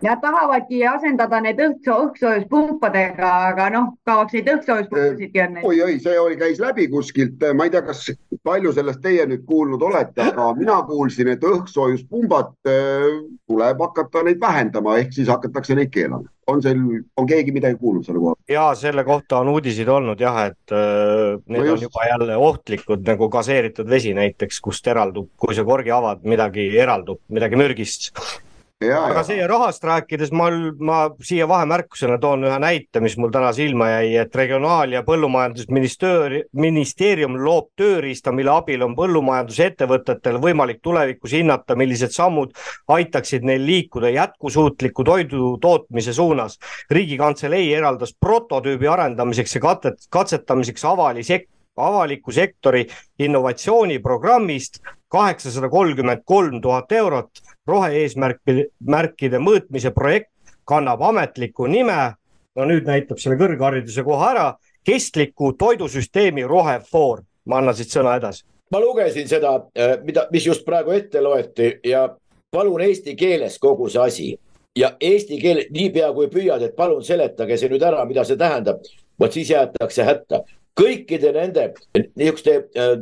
Nad 0.05 0.20
tahavadki 0.20 0.80
asendada 0.89 1.41
need 1.45 1.61
õhksoo, 1.61 1.97
õhksoojuspumpadega, 2.09 3.30
aga 3.51 3.68
noh, 3.72 3.91
kaoks 4.09 4.37
neid 4.37 4.49
õhksoojuspumpadki 4.55 5.43
on 5.45 5.59
oi, 5.61 5.80
oi, 5.87 5.97
see 6.01 6.14
oli, 6.20 6.37
käis 6.41 6.61
läbi 6.62 6.87
kuskilt, 6.93 7.45
ma 7.57 7.66
ei 7.68 7.72
tea, 7.74 7.82
kas 7.85 8.07
palju 8.45 8.72
sellest 8.76 9.03
teie 9.05 9.26
nüüd 9.28 9.45
kuulnud 9.49 9.82
olete, 9.85 10.24
aga 10.30 10.51
mina 10.57 10.78
kuulsin, 10.89 11.30
et 11.35 11.45
õhkssoojuspumbad 11.45 12.55
äh, 12.70 13.11
tuleb 13.49 13.82
hakata 13.85 14.24
neid 14.28 14.41
vähendama, 14.41 14.97
ehk 15.03 15.12
siis 15.16 15.28
hakatakse 15.32 15.76
neid 15.76 15.93
keelama. 15.93 16.30
on 16.47 16.61
seal, 16.61 16.80
on 17.16 17.26
keegi 17.28 17.53
midagi 17.57 17.78
kuulnud 17.80 18.05
selle 18.05 18.20
pealt? 18.20 18.41
ja 18.53 18.66
selle 18.76 19.05
kohta 19.05 19.39
on 19.41 19.49
uudiseid 19.53 19.89
olnud 19.89 20.20
jah, 20.20 20.41
et 20.51 20.74
äh, 20.76 21.37
need 21.49 21.64
no 21.64 21.76
on 21.76 21.85
juba 21.85 22.09
jälle 22.09 22.37
ohtlikud 22.37 23.05
nagu 23.09 23.28
gaseeritud 23.32 23.89
vesi 23.89 24.12
näiteks, 24.16 24.61
kust 24.64 24.89
eraldub, 24.93 25.30
kui 25.41 25.57
sa 25.57 25.64
korgi 25.64 25.93
avad, 25.93 26.24
midagi 26.28 26.68
eraldub, 26.80 27.20
midagi 27.32 27.61
mürgist 27.61 28.12
aga 28.93 29.22
siia 29.26 29.47
rahast 29.49 29.85
rääkides 29.85 30.32
ma, 30.32 30.51
ma 30.78 31.11
siia 31.22 31.49
vahemärkusena 31.49 32.18
toon 32.20 32.45
ühe 32.49 32.59
näite, 32.62 33.01
mis 33.05 33.16
mul 33.20 33.30
täna 33.35 33.53
silma 33.57 33.89
jäi, 33.91 34.16
et 34.22 34.37
Regionaal- 34.37 34.93
ja 34.93 35.03
Põllumajandusministeerium 35.07 37.37
loob 37.45 37.66
tööriista, 37.76 38.32
mille 38.32 38.51
abil 38.55 38.82
on 38.87 38.97
põllumajandusettevõtetel 38.99 40.37
võimalik 40.43 40.80
tulevikus 40.82 41.32
hinnata, 41.39 41.76
millised 41.76 42.11
sammud 42.14 42.51
aitaksid 42.89 43.43
neil 43.45 43.66
liikuda 43.66 44.09
jätkusuutliku 44.14 45.05
toidu 45.05 45.59
tootmise 45.61 46.12
suunas. 46.12 46.59
riigikantselei 46.91 47.74
eraldas 47.74 48.14
prototüübi 48.20 48.89
arendamiseks 48.89 49.55
ja 49.55 49.61
katet, 49.61 49.95
katsetamiseks 50.11 50.85
avali 50.85 51.22
sek-, 51.22 51.49
avaliku 51.76 52.32
sektori 52.32 52.87
innovatsiooniprogrammist 53.18 54.78
kaheksasada 55.09 55.68
kolmkümmend 55.68 56.22
kolm 56.24 56.61
tuhat 56.62 56.93
eurot 56.93 57.30
rohe-eesmärkide, 57.69 58.69
märkide 58.87 59.41
mõõtmise 59.41 59.93
projekt 59.95 60.31
kannab 60.69 61.03
ametlikku 61.03 61.67
nime, 61.69 62.15
no 62.57 62.67
nüüd 62.69 62.89
näitab 62.89 63.21
selle 63.21 63.37
kõrghariduse 63.41 64.05
koha 64.05 64.31
ära, 64.31 64.47
kestliku 64.85 65.53
toidusüsteemi 65.59 66.45
rohefoor. 66.49 67.23
ma 67.45 67.59
annan 67.59 67.75
siit 67.75 67.93
sõna 67.93 68.17
edasi. 68.17 68.45
ma 68.71 68.81
lugesin 68.81 69.29
seda, 69.29 69.55
äh, 69.79 69.99
mida, 70.05 70.29
mis 70.33 70.47
just 70.47 70.65
praegu 70.65 70.91
ette 70.91 71.21
loeti 71.21 71.81
ja 71.85 72.09
palun 72.51 72.81
eesti 72.81 73.17
keeles 73.17 73.59
kogu 73.59 73.89
see 73.89 74.01
asi 74.01 74.39
ja 74.77 74.97
eesti 75.01 75.39
keel, 75.41 75.65
niipea 75.71 76.12
kui 76.12 76.29
püüad, 76.29 76.62
et 76.62 76.77
palun 76.77 77.05
seletage 77.05 77.59
see 77.59 77.69
nüüd 77.69 77.83
ära, 77.83 78.05
mida 78.05 78.25
see 78.25 78.37
tähendab, 78.37 78.81
vot 79.21 79.33
siis 79.33 79.51
jäetakse 79.51 80.05
hätta. 80.05 80.45
kõikide 80.81 81.33
nende 81.33 81.73
niisuguste 82.17 82.65
äh, 82.77 82.99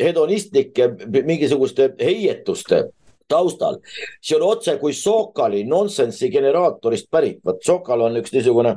hedonistlike 0.00 0.88
mingisuguste 1.24 1.92
heietuste 2.00 2.88
taustal. 3.28 3.78
see 4.20 4.36
on 4.36 4.42
otse 4.42 4.76
kui 4.78 4.92
Sokali 4.92 5.64
nonsensi 5.64 6.30
generaatorist 6.30 7.10
pärit, 7.10 7.40
vot 7.44 7.62
Sokal 7.64 8.00
on 8.00 8.16
üks 8.16 8.32
niisugune 8.32 8.76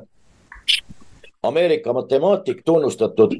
Ameerika 1.43 1.93
matemaatik 1.93 2.61
tunnustatud 2.65 3.33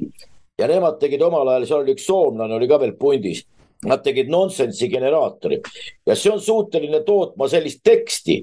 ja 0.58 0.68
nemad 0.68 0.98
tegid 1.00 1.22
omal 1.22 1.48
ajal, 1.48 1.66
seal 1.66 1.84
oli 1.84 1.94
üks 1.96 2.06
soomlane 2.06 2.54
oli 2.54 2.68
ka 2.70 2.80
veel 2.82 2.96
pundis. 2.98 3.44
Nad 3.82 4.02
tegid 4.04 4.28
nonsensi 4.30 4.86
generaatori 4.88 5.58
ja 6.06 6.14
see 6.14 6.30
on 6.30 6.40
suuteline 6.40 7.00
tootma 7.02 7.48
sellist 7.50 7.80
teksti, 7.82 8.36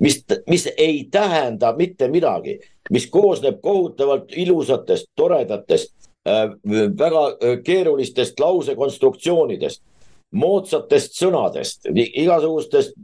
mis, 0.00 0.22
mis 0.48 0.64
ei 0.76 1.02
tähenda 1.12 1.74
mitte 1.76 2.08
midagi, 2.08 2.54
mis 2.90 3.06
koosneb 3.12 3.60
kohutavalt 3.60 4.32
ilusatest, 4.32 5.10
toredatest 5.16 5.92
äh,, 6.28 6.54
väga 6.98 7.26
äh, 7.28 7.58
keerulistest 7.64 8.40
lausekonstruktsioonidest 8.40 9.82
moodsatest 10.30 11.16
sõnadest, 11.16 11.88
igasugustest 11.94 12.94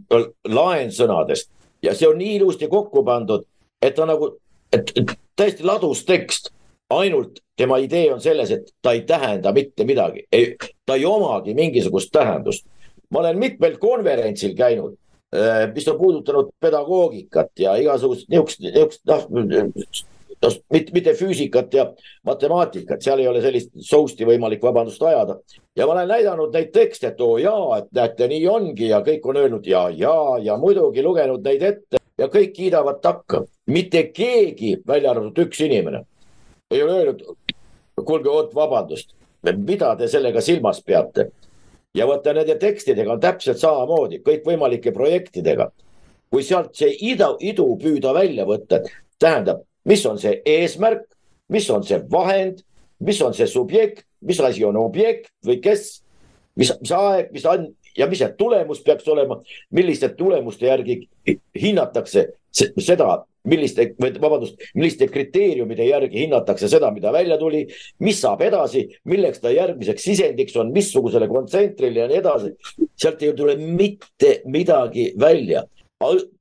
laensõnadest 0.49 1.51
ja 1.85 1.95
see 1.97 2.09
on 2.09 2.19
nii 2.21 2.37
ilusti 2.39 2.69
kokku 2.69 3.05
pandud, 3.05 3.47
et 3.83 3.95
ta 3.97 4.07
nagu, 4.09 4.35
et 4.73 4.93
täiesti 5.37 5.65
ladus 5.65 6.05
tekst. 6.05 6.51
ainult 6.91 7.41
tema 7.57 7.79
idee 7.81 8.13
on 8.13 8.21
selles, 8.21 8.51
et 8.51 8.69
ta 8.83 8.93
ei 8.93 9.01
tähenda 9.09 9.53
mitte 9.53 9.85
midagi, 9.85 10.27
ta 10.87 10.95
ei 10.95 11.07
omagi 11.07 11.55
mingisugust 11.55 12.13
tähendust. 12.13 12.67
ma 13.11 13.19
olen 13.21 13.39
mitmel 13.39 13.79
konverentsil 13.79 14.55
käinud, 14.55 14.97
eh, 15.33 15.73
mis 15.75 15.89
on 15.89 15.99
puudutanud 15.99 16.51
pedagoogikat 16.61 17.51
ja 17.59 17.77
igasugust 17.77 18.29
niisugust, 18.29 18.61
niisugust 18.61 19.01
noh 19.07 20.14
noh, 20.45 20.57
mitte, 20.73 20.93
mitte 20.95 21.15
füüsikat 21.19 21.75
ja 21.75 21.87
matemaatikat, 22.27 23.03
seal 23.03 23.23
ei 23.23 23.29
ole 23.29 23.43
sellist 23.45 23.73
sousti 23.89 24.27
võimalik, 24.29 24.63
vabandust, 24.63 25.03
ajada. 25.03 25.39
ja 25.77 25.87
ma 25.87 25.97
olen 25.97 26.09
näidanud 26.13 26.55
neid 26.55 26.73
tekste, 26.75 27.13
et 27.13 27.21
oo 27.25 27.39
jaa, 27.41 27.81
et 27.81 27.91
näete, 27.97 28.29
nii 28.31 28.47
ongi 28.51 28.89
ja 28.91 29.01
kõik 29.07 29.29
on 29.31 29.41
öelnud 29.43 29.67
ja, 29.67 29.87
ja, 29.91 30.15
ja 30.43 30.57
muidugi 30.61 31.03
lugenud 31.03 31.45
neid 31.45 31.63
ette 31.63 32.03
ja 32.19 32.29
kõik 32.31 32.55
kiidavad 32.57 33.01
takka. 33.03 33.45
mitte 33.67 34.03
keegi, 34.13 34.77
välja 34.87 35.11
arvatud 35.11 35.47
üks 35.47 35.61
inimene, 35.65 36.05
ei 36.71 36.83
ole 36.83 36.99
öelnud, 36.99 37.23
kuulge, 38.05 38.29
oot, 38.29 38.55
vabandust, 38.55 39.15
mida 39.57 39.95
te 39.97 40.09
sellega 40.09 40.41
silmas 40.41 40.83
peate? 40.83 41.31
ja 41.95 42.07
vaata 42.11 42.33
nende 42.35 42.57
tekstidega 42.59 43.13
on 43.13 43.21
täpselt 43.23 43.59
samamoodi, 43.59 44.19
kõikvõimalike 44.27 44.93
projektidega. 44.93 45.71
kui 46.31 46.43
sealt 46.43 46.75
see 46.75 46.91
idu, 47.07 47.37
idu 47.39 47.77
püüda 47.79 48.11
välja 48.15 48.43
võtta, 48.45 48.81
tähendab, 49.23 49.61
mis 49.85 50.05
on 50.07 50.19
see 50.21 50.41
eesmärk, 50.47 51.05
mis 51.53 51.69
on 51.71 51.85
see 51.87 52.01
vahend, 52.11 52.63
mis 53.05 53.21
on 53.23 53.35
see 53.37 53.49
subjekt, 53.51 54.05
mis 54.25 54.41
asi 54.41 54.65
on 54.65 54.79
objekt 54.81 55.31
või 55.45 55.61
kes, 55.65 56.01
mis, 56.57 56.73
mis 56.81 56.95
aeg, 56.95 57.33
mis 57.35 57.45
on 57.49 57.69
ja 57.99 58.09
mis 58.11 58.23
see 58.23 58.33
tulemus 58.39 58.83
peaks 58.85 59.07
olema, 59.11 59.39
milliste 59.75 60.11
tulemuste 60.19 60.67
järgi 60.67 60.99
hinnatakse 61.61 62.27
seda, 62.55 63.25
milliste, 63.51 63.91
vabandust, 64.23 64.61
milliste 64.79 65.09
kriteeriumide 65.13 65.87
järgi 65.89 66.23
hinnatakse 66.23 66.69
seda, 66.71 66.91
mida 66.95 67.13
välja 67.13 67.37
tuli, 67.39 67.65
mis 68.05 68.21
saab 68.23 68.45
edasi, 68.47 68.87
milleks 69.11 69.43
ta 69.43 69.53
järgmiseks 69.53 70.07
sisendiks 70.07 70.57
on, 70.61 70.73
missugusele 70.75 71.29
kontsentrile 71.29 72.05
ja 72.05 72.09
nii 72.11 72.21
edasi. 72.23 72.55
sealt 72.97 73.23
ei 73.23 73.35
tule 73.37 73.57
mitte 73.57 74.41
midagi 74.47 75.13
välja 75.21 75.65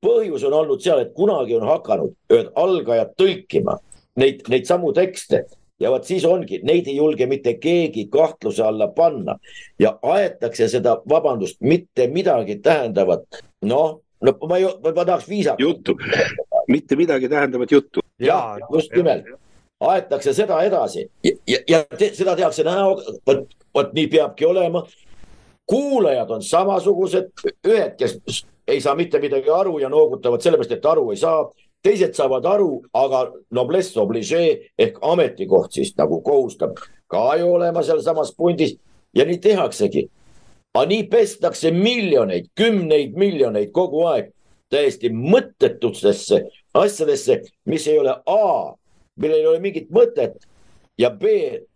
põhjus 0.03 0.43
on 0.47 0.53
olnud 0.53 0.81
seal, 0.81 1.03
et 1.03 1.13
kunagi 1.15 1.55
on 1.57 1.67
hakanud 1.67 2.15
ühed 2.33 2.49
algajad 2.55 3.13
tõlkima 3.19 3.77
neid, 4.19 4.41
neid 4.49 4.65
samu 4.67 4.93
tekste 4.93 5.43
ja 5.79 5.91
vot 5.91 6.05
siis 6.07 6.25
ongi, 6.25 6.59
neid 6.65 6.87
ei 6.87 6.97
julge 6.97 7.27
mitte 7.29 7.55
keegi 7.61 8.07
kahtluse 8.11 8.63
alla 8.63 8.87
panna 8.95 9.37
ja 9.79 9.95
aetakse 10.01 10.67
seda, 10.71 10.97
vabandust, 11.09 11.59
mitte 11.61 12.07
midagi 12.07 12.59
tähendavat, 12.63 13.41
noh, 13.65 13.99
no 14.23 14.35
ma 14.49 14.59
ei, 14.59 14.67
ma 14.83 15.05
tahaks 15.05 15.29
viisakalt. 15.29 15.59
juttu, 15.59 15.97
mitte 16.67 16.95
midagi 16.95 17.29
tähendavat 17.29 17.71
juttu. 17.71 18.05
ja 18.19 18.57
just 18.73 18.93
nimelt, 18.95 19.25
aetakse 19.79 20.33
seda 20.33 20.61
edasi 20.63 21.09
ja, 21.23 21.35
ja, 21.47 21.59
ja 21.67 21.83
te, 21.97 22.13
seda 22.15 22.35
tehakse 22.35 22.63
näoga, 22.63 23.17
vot, 23.27 23.47
vot 23.75 23.93
nii 23.93 24.07
peabki 24.07 24.45
olema. 24.45 24.85
kuulajad 25.65 26.31
on 26.31 26.43
samasugused, 26.43 27.29
ühed, 27.67 27.95
kes 27.97 28.45
ei 28.67 28.81
saa 28.81 28.95
mitte 28.95 29.19
midagi 29.19 29.49
aru 29.49 29.79
ja 29.79 29.89
noogutavad 29.89 30.41
sellepärast, 30.41 30.71
et 30.71 30.85
aru 30.85 31.11
ei 31.11 31.17
saa. 31.17 31.51
teised 31.83 32.13
saavad 32.15 32.45
aru, 32.47 32.81
aga 32.93 33.33
noblesse 33.51 33.99
obligee 33.99 34.69
ehk 34.79 34.99
ametikoht 35.01 35.73
siis 35.75 35.91
nagu 35.97 36.21
kohustab 36.21 36.77
ka 37.11 37.35
ju 37.35 37.49
olema 37.53 37.83
sealsamas 37.83 38.31
pundis 38.37 38.77
ja 39.15 39.25
nii 39.25 39.37
tehaksegi. 39.37 40.09
aga 40.73 40.85
nii 40.85 41.03
pestakse 41.03 41.71
miljoneid, 41.71 42.45
kümneid 42.55 43.17
miljoneid 43.17 43.71
kogu 43.71 44.05
aeg. 44.05 44.31
täiesti 44.69 45.09
mõttetutesse 45.09 46.47
asjadesse, 46.73 47.41
mis 47.65 47.87
ei 47.87 47.99
ole 47.99 48.15
A, 48.25 48.73
millel 49.15 49.39
ei 49.39 49.47
ole 49.47 49.59
mingit 49.59 49.91
mõtet 49.93 50.47
ja 50.97 51.09
B 51.09 51.25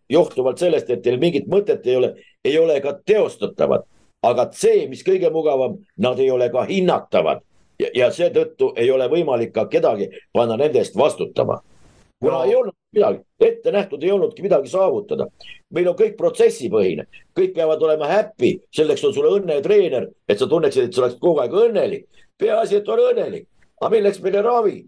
johtuvalt 0.10 0.58
sellest, 0.58 0.90
et 0.90 1.04
teil 1.04 1.20
mingit 1.22 1.46
mõtet 1.52 1.86
ei 1.86 1.96
ole, 1.96 2.14
ei 2.46 2.58
ole 2.58 2.80
ka 2.82 2.96
teostatavad. 3.06 3.86
Aga 4.26 4.50
C, 4.54 4.88
mis 4.90 5.04
kõige 5.06 5.30
mugavam, 5.34 5.78
nad 5.98 6.20
ei 6.20 6.32
ole 6.32 6.50
ka 6.54 6.66
hinnatavad 6.70 7.44
ja, 7.80 7.90
ja 7.94 8.10
seetõttu 8.14 8.72
ei 8.76 8.90
ole 8.92 9.08
võimalik 9.12 9.54
ka 9.56 9.68
kedagi 9.72 10.10
panna 10.34 10.58
nende 10.58 10.82
eest 10.82 10.98
vastutama. 10.98 11.62
kuna 12.20 12.40
no. 12.40 12.44
ei 12.44 12.56
olnud 12.56 12.74
midagi, 12.96 13.20
ette 13.40 13.72
nähtud 13.72 14.04
ei 14.04 14.12
olnudki 14.12 14.42
midagi 14.42 14.70
saavutada. 14.70 15.28
meil 15.70 15.88
on 15.88 15.96
kõik 15.96 16.18
protsessipõhine, 16.18 17.06
kõik 17.38 17.54
peavad 17.56 17.82
olema 17.82 18.08
happy, 18.08 18.58
selleks 18.74 19.04
on 19.04 19.14
sul 19.14 19.30
õnnetreener, 19.32 20.10
et 20.28 20.40
sa 20.40 20.48
tunneksid, 20.48 20.88
et 20.88 20.94
sa 20.94 21.04
oleksid 21.04 21.22
kogu 21.22 21.40
aeg 21.42 21.54
õnnelik. 21.54 22.08
peaasi, 22.38 22.76
et 22.76 22.90
ole 22.90 23.12
õnnelik, 23.14 23.48
aga 23.82 23.92
milleks 23.96 24.22
meile 24.22 24.42
ravi? 24.42 24.86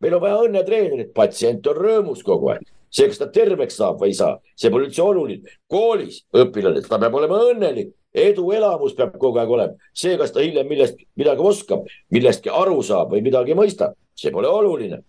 meil 0.00 0.14
on 0.14 0.20
vaja 0.20 0.40
õnnetreenerit, 0.44 1.12
patsient 1.14 1.66
on 1.66 1.76
rõõmus 1.76 2.22
kogu 2.24 2.48
aeg 2.52 2.64
see, 2.96 3.08
kas 3.10 3.20
ta 3.20 3.28
terveks 3.32 3.76
saab 3.78 4.00
või 4.00 4.12
ei 4.12 4.16
saa, 4.16 4.36
see 4.56 4.72
pole 4.72 4.88
üldse 4.88 5.02
oluline. 5.04 5.56
koolis 5.70 6.22
õpilane, 6.36 6.82
ta 6.86 6.98
peab 7.02 7.14
olema 7.18 7.40
õnnelik, 7.50 7.92
eduelamus 8.16 8.96
peab 8.96 9.16
kogu 9.20 9.40
aeg 9.42 9.52
olema. 9.52 9.88
see, 9.94 10.16
kas 10.16 10.32
ta 10.32 10.44
hiljem 10.44 10.68
millestki 10.70 11.06
midagi 11.20 11.44
oskab, 11.50 11.84
millestki 12.10 12.52
aru 12.52 12.80
saab 12.82 13.12
või 13.12 13.22
midagi 13.26 13.56
mõistab, 13.58 13.96
see 14.16 14.32
pole 14.32 14.48
oluline. 14.48 15.02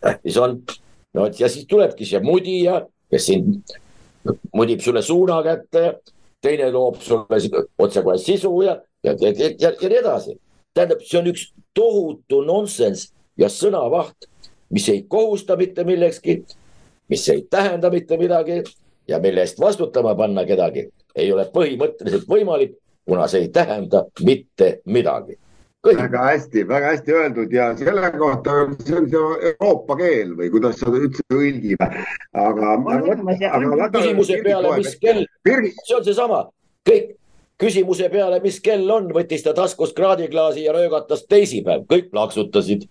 tähtis 0.00 0.36
on, 0.40 0.58
no 1.14 1.28
ja 1.38 1.48
siis 1.48 1.68
tulebki 1.70 2.08
see 2.08 2.22
mudija, 2.24 2.82
kes 3.10 3.26
sind 3.30 3.76
mudib 4.54 4.80
sulle 4.80 5.02
suuna 5.02 5.40
kätte, 5.42 6.00
teine 6.42 6.70
loob 6.72 7.00
sulle 7.00 7.40
otsekohe 7.78 8.18
sisu 8.18 8.52
ja, 8.62 8.76
ja, 9.04 9.14
ja, 9.20 9.32
ja, 9.36 9.50
ja, 9.58 9.72
ja 9.80 9.88
nii 9.88 10.00
edasi. 10.00 10.38
tähendab, 10.74 11.02
see 11.04 11.18
on 11.18 11.30
üks 11.30 11.50
tohutu 11.74 12.42
nonsenss 12.46 13.12
ja 13.38 13.48
sõnavaht, 13.50 14.28
mis 14.70 14.88
ei 14.88 15.02
kohusta 15.08 15.56
mitte 15.58 15.84
millekski 15.84 16.40
mis 17.10 17.28
ei 17.28 17.46
tähenda 17.50 17.90
mitte 17.90 18.16
midagi 18.16 18.62
ja 19.08 19.18
mille 19.18 19.40
eest 19.40 19.60
vastutama 19.60 20.14
panna 20.14 20.44
kedagi 20.46 20.88
ei 21.16 21.32
ole 21.32 21.44
põhimõtteliselt 21.54 22.28
võimalik, 22.30 22.76
kuna 23.08 23.26
see 23.28 23.46
ei 23.46 23.48
tähenda 23.54 24.04
mitte 24.24 24.80
midagi. 24.86 25.36
Kõik. 25.80 25.96
väga 25.96 26.22
hästi, 26.26 26.62
väga 26.68 26.88
hästi 26.92 27.12
öeldud 27.16 27.52
ja 27.56 27.70
selle 27.76 28.10
kohta, 28.12 28.56
see 28.84 28.96
on 28.98 29.06
see 29.08 29.20
Euroopa 29.50 29.96
keel 29.96 30.34
või 30.36 30.50
kuidas 30.52 30.76
sa 30.76 30.92
ütlesid, 30.92 31.32
õilgime. 31.32 31.88
aga, 32.36 32.74
aga. 32.76 33.88
küsimuse 33.94 34.42
peale, 34.44 34.74
mis 34.76 34.98
kell, 35.00 35.24
see 35.48 35.96
on 35.96 36.04
seesama, 36.04 36.42
kõik 36.84 37.14
küsimuse 37.60 38.10
peale, 38.12 38.42
mis 38.44 38.60
kell 38.60 38.92
on, 38.92 39.08
võttis 39.16 39.42
ta 39.46 39.56
taskust 39.56 39.96
kraadiklaasi 39.96 40.66
ja 40.66 40.76
röögatas 40.76 41.24
teisipäev, 41.28 41.88
kõik 41.88 42.12
plaksutasid 42.12 42.84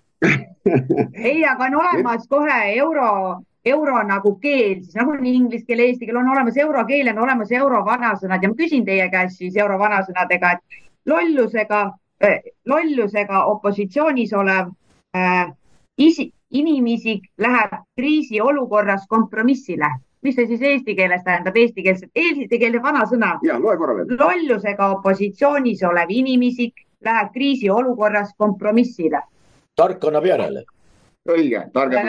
ei, 1.29 1.45
aga 1.45 1.69
on 1.69 1.77
olemas 1.79 2.25
kohe 2.27 2.57
euro 2.73 3.39
euro 3.65 4.03
nagu 4.07 4.35
keel, 4.39 4.81
siis 4.83 4.95
nagu 4.95 5.13
nii 5.19 5.35
inglise 5.35 5.65
keel, 5.67 5.83
eesti 5.83 6.07
keel 6.07 6.19
on 6.21 6.31
olemas 6.31 6.57
eurokeel 6.57 7.07
ja 7.07 7.13
on 7.13 7.23
olemas 7.25 7.51
euro 7.51 7.83
vanasõnad 7.85 8.43
ja 8.43 8.49
ma 8.49 8.55
küsin 8.55 8.85
teie 8.85 9.09
käest 9.11 9.37
siis 9.37 9.57
euro 9.59 9.79
vanasõnadega, 9.79 10.51
et 10.55 10.83
lollusega 11.09 11.81
äh,, 12.23 12.51
lollusega 12.65 13.45
opositsioonis 13.51 14.33
olev 14.33 14.69
äh, 15.15 15.47
isi, 15.97 16.29
inimisik 16.51 17.31
läheb 17.37 17.81
kriisiolukorras 17.95 19.07
kompromissile. 19.07 19.89
mis 20.21 20.35
see 20.35 20.47
siis 20.47 20.61
eesti 20.61 20.95
keeles 20.95 21.21
tähendab, 21.23 21.55
eestikeelset, 21.55 22.09
eestikeelne 22.15 22.81
vanasõna? 22.83 23.37
lollusega 24.19 24.87
opositsioonis 24.95 25.83
olev 25.83 26.09
inimisik 26.09 26.85
läheb 27.05 27.33
kriisiolukorras 27.33 28.33
kompromissile. 28.37 29.21
tark 29.75 30.03
annab 30.03 30.25
järele. 30.25 30.63
õige, 31.29 31.67
targem 31.73 32.07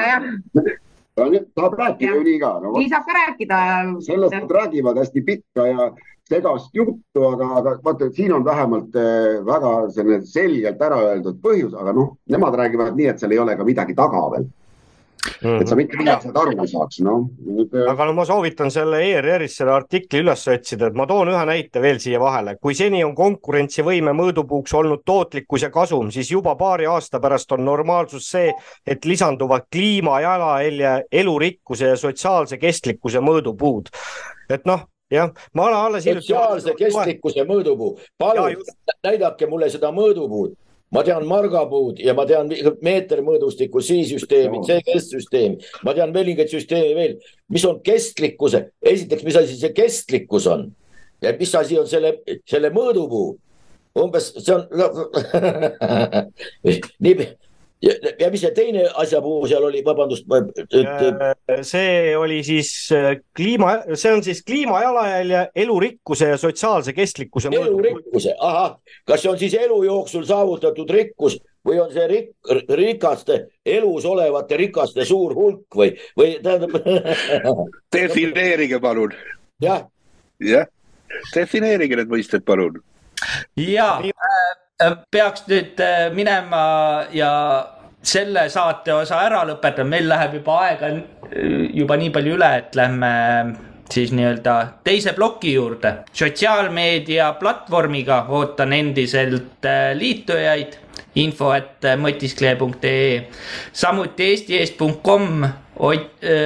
tahab 1.55 1.75
rääkida 1.79 2.15
ju 2.15 2.23
nii 2.29 2.39
ka 2.41 2.53
no,. 2.63 2.73
nii 2.79 2.89
saab 2.93 3.05
ka 3.09 3.19
rääkida. 3.19 3.59
sellest 4.07 4.35
nad 4.35 4.57
räägivad 4.59 4.99
hästi 4.99 5.25
pikka 5.27 5.67
ja 5.67 5.91
segast 6.31 6.71
juttu, 6.75 7.25
aga, 7.27 7.47
aga 7.59 7.75
vaata, 7.85 8.11
siin 8.15 8.33
on 8.33 8.45
vähemalt 8.45 8.97
eh, 8.97 9.41
väga 9.47 9.75
selline 9.91 10.27
selgelt 10.27 10.83
ära 10.83 11.01
öeldud 11.11 11.41
põhjus, 11.43 11.75
aga 11.75 11.95
noh, 11.97 12.15
nemad 12.31 12.55
räägivad 12.61 12.97
nii, 12.97 13.09
et 13.11 13.23
seal 13.23 13.35
ei 13.35 13.43
ole 13.43 13.57
ka 13.59 13.67
midagi 13.67 13.97
taga 13.99 14.23
veel 14.35 14.47
et 15.41 15.69
sa 15.69 15.77
mitte 15.79 15.99
midagi 16.01 16.27
sealt 16.27 16.39
aru 16.41 16.67
saaks, 16.69 17.01
noh. 17.05 17.27
aga 17.91 18.07
no 18.09 18.15
ma 18.17 18.27
soovitan 18.29 18.73
selle 18.73 19.01
ERR-is 19.05 19.57
selle 19.61 19.75
artikli 19.75 20.23
üles 20.25 20.45
otsida, 20.53 20.91
et 20.91 20.99
ma 20.99 21.07
toon 21.11 21.33
ühe 21.33 21.43
näite 21.49 21.83
veel 21.83 22.01
siia 22.03 22.21
vahele. 22.23 22.57
kui 22.61 22.77
seni 22.77 23.03
on 23.05 23.15
konkurentsivõime 23.17 24.15
mõõdupuuks 24.17 24.75
olnud 24.81 25.05
tootlikkus 25.07 25.67
ja 25.67 25.71
kasum, 25.75 26.11
siis 26.15 26.31
juba 26.33 26.57
paari 26.61 26.89
aasta 26.91 27.21
pärast 27.21 27.53
on 27.57 27.65
normaalsus 27.65 28.31
see, 28.31 28.55
et 28.87 29.05
lisanduvad 29.05 29.69
kliima 29.73 30.21
jalajälje, 30.25 30.95
elurikkuse 31.23 31.93
ja 31.93 32.01
sotsiaalse 32.01 32.59
kestlikkuse 32.59 33.21
mõõdupuud. 33.25 33.93
et 34.51 34.65
noh, 34.67 34.89
jah, 35.11 35.31
ma 35.55 35.69
olen 35.69 35.79
alles. 35.79 36.05
sotsiaalse 36.05 36.75
kestlikkuse 36.79 37.45
mõõdupuu, 37.45 37.99
palun 38.19 38.57
näidake 39.05 39.47
mulle 39.47 39.71
seda 39.71 39.93
mõõdupuud 39.95 40.57
ma 40.91 41.05
tean 41.07 41.27
margapuud 41.29 42.01
ja 42.03 42.15
ma 42.19 42.25
tean 42.27 42.49
meetermõõdustiku 42.83 43.83
C-süsteemi, 43.85 44.62
CGS-süsteemi, 44.67 45.61
ma 45.87 45.95
tean 45.95 46.11
mingeid 46.15 46.51
süsteeme 46.51 46.97
veel, 46.97 47.15
mis 47.53 47.65
on 47.69 47.79
kestlikkuse, 47.87 48.65
esiteks, 48.83 49.23
mis 49.27 49.39
asi 49.39 49.59
see 49.61 49.73
kestlikkus 49.77 50.49
on? 50.51 50.71
Ja 51.23 51.35
mis 51.39 51.55
asi 51.55 51.79
on 51.79 51.87
selle, 51.89 52.17
selle 52.49 52.71
mõõdupuu. 52.75 53.37
umbes 54.01 54.29
see 54.39 54.55
on 54.55 54.69
nii 57.05 57.15
ja, 57.82 57.94
ja 58.20 58.31
mis 58.32 58.43
see 58.44 58.52
teine 58.57 58.85
asjapuu 59.02 59.47
seal 59.48 59.65
oli, 59.69 59.82
vabandust 59.85 60.27
et.... 60.36 60.73
see 61.66 62.16
oli 62.16 62.40
siis 62.47 62.73
äh, 62.97 63.12
kliima, 63.36 63.77
see 63.94 64.12
on 64.12 64.24
siis 64.24 64.43
kliima 64.47 64.82
jalajälje, 64.82 65.44
elurikkuse 65.65 66.32
ja 66.32 66.40
sotsiaalse 66.40 66.93
kestlikkuse. 66.97 67.52
elurikkuse, 67.52 68.35
ahah, 68.39 68.77
kas 69.09 69.24
see 69.24 69.32
on 69.32 69.39
siis 69.40 69.57
elu 69.59 69.82
jooksul 69.85 70.27
saavutatud 70.28 70.90
rikkus 70.90 71.39
või 71.66 71.81
on 71.82 71.93
see 71.93 72.07
rik-, 72.09 72.74
rikaste, 72.77 73.40
elus 73.66 74.09
olevate 74.09 74.61
rikaste 74.61 75.05
suur 75.09 75.35
hulk 75.36 75.81
või, 75.82 75.94
või 76.19 76.36
tähendab 76.43 76.77
defineerige 77.97 78.81
palun. 78.81 79.16
jah. 79.62 79.86
jah, 80.40 80.69
defineerige 81.35 82.01
need 82.01 82.12
mõisted, 82.12 82.44
palun. 82.47 82.81
ja 83.57 83.93
Äh, 84.01 84.70
peaks 85.11 85.44
nüüd 85.51 85.81
äh, 85.85 86.09
minema 86.15 86.62
ja 87.12 87.32
selle 88.02 88.47
saate 88.48 88.94
osa 88.97 89.20
ära 89.27 89.43
lõpetama, 89.48 89.97
meil 89.97 90.09
läheb 90.09 90.39
juba 90.40 90.61
aega 90.66 90.93
äh, 90.94 91.66
juba 91.77 91.98
nii 92.01 92.12
palju 92.15 92.36
üle, 92.39 92.51
et 92.62 92.78
lähme 92.78 93.11
siis 93.90 94.12
nii-öelda 94.15 94.55
teise 94.86 95.12
ploki 95.16 95.55
juurde. 95.57 95.94
sotsiaalmeedia 96.12 97.32
platvormiga 97.40 98.23
ootan 98.28 98.73
endiselt 98.73 99.66
liitujaid 99.94 100.78
info 101.19 101.51
et 101.57 101.89
mõtiskleja.ee. 101.98 103.24
samuti 103.73 104.31
eesti.com 104.31 105.43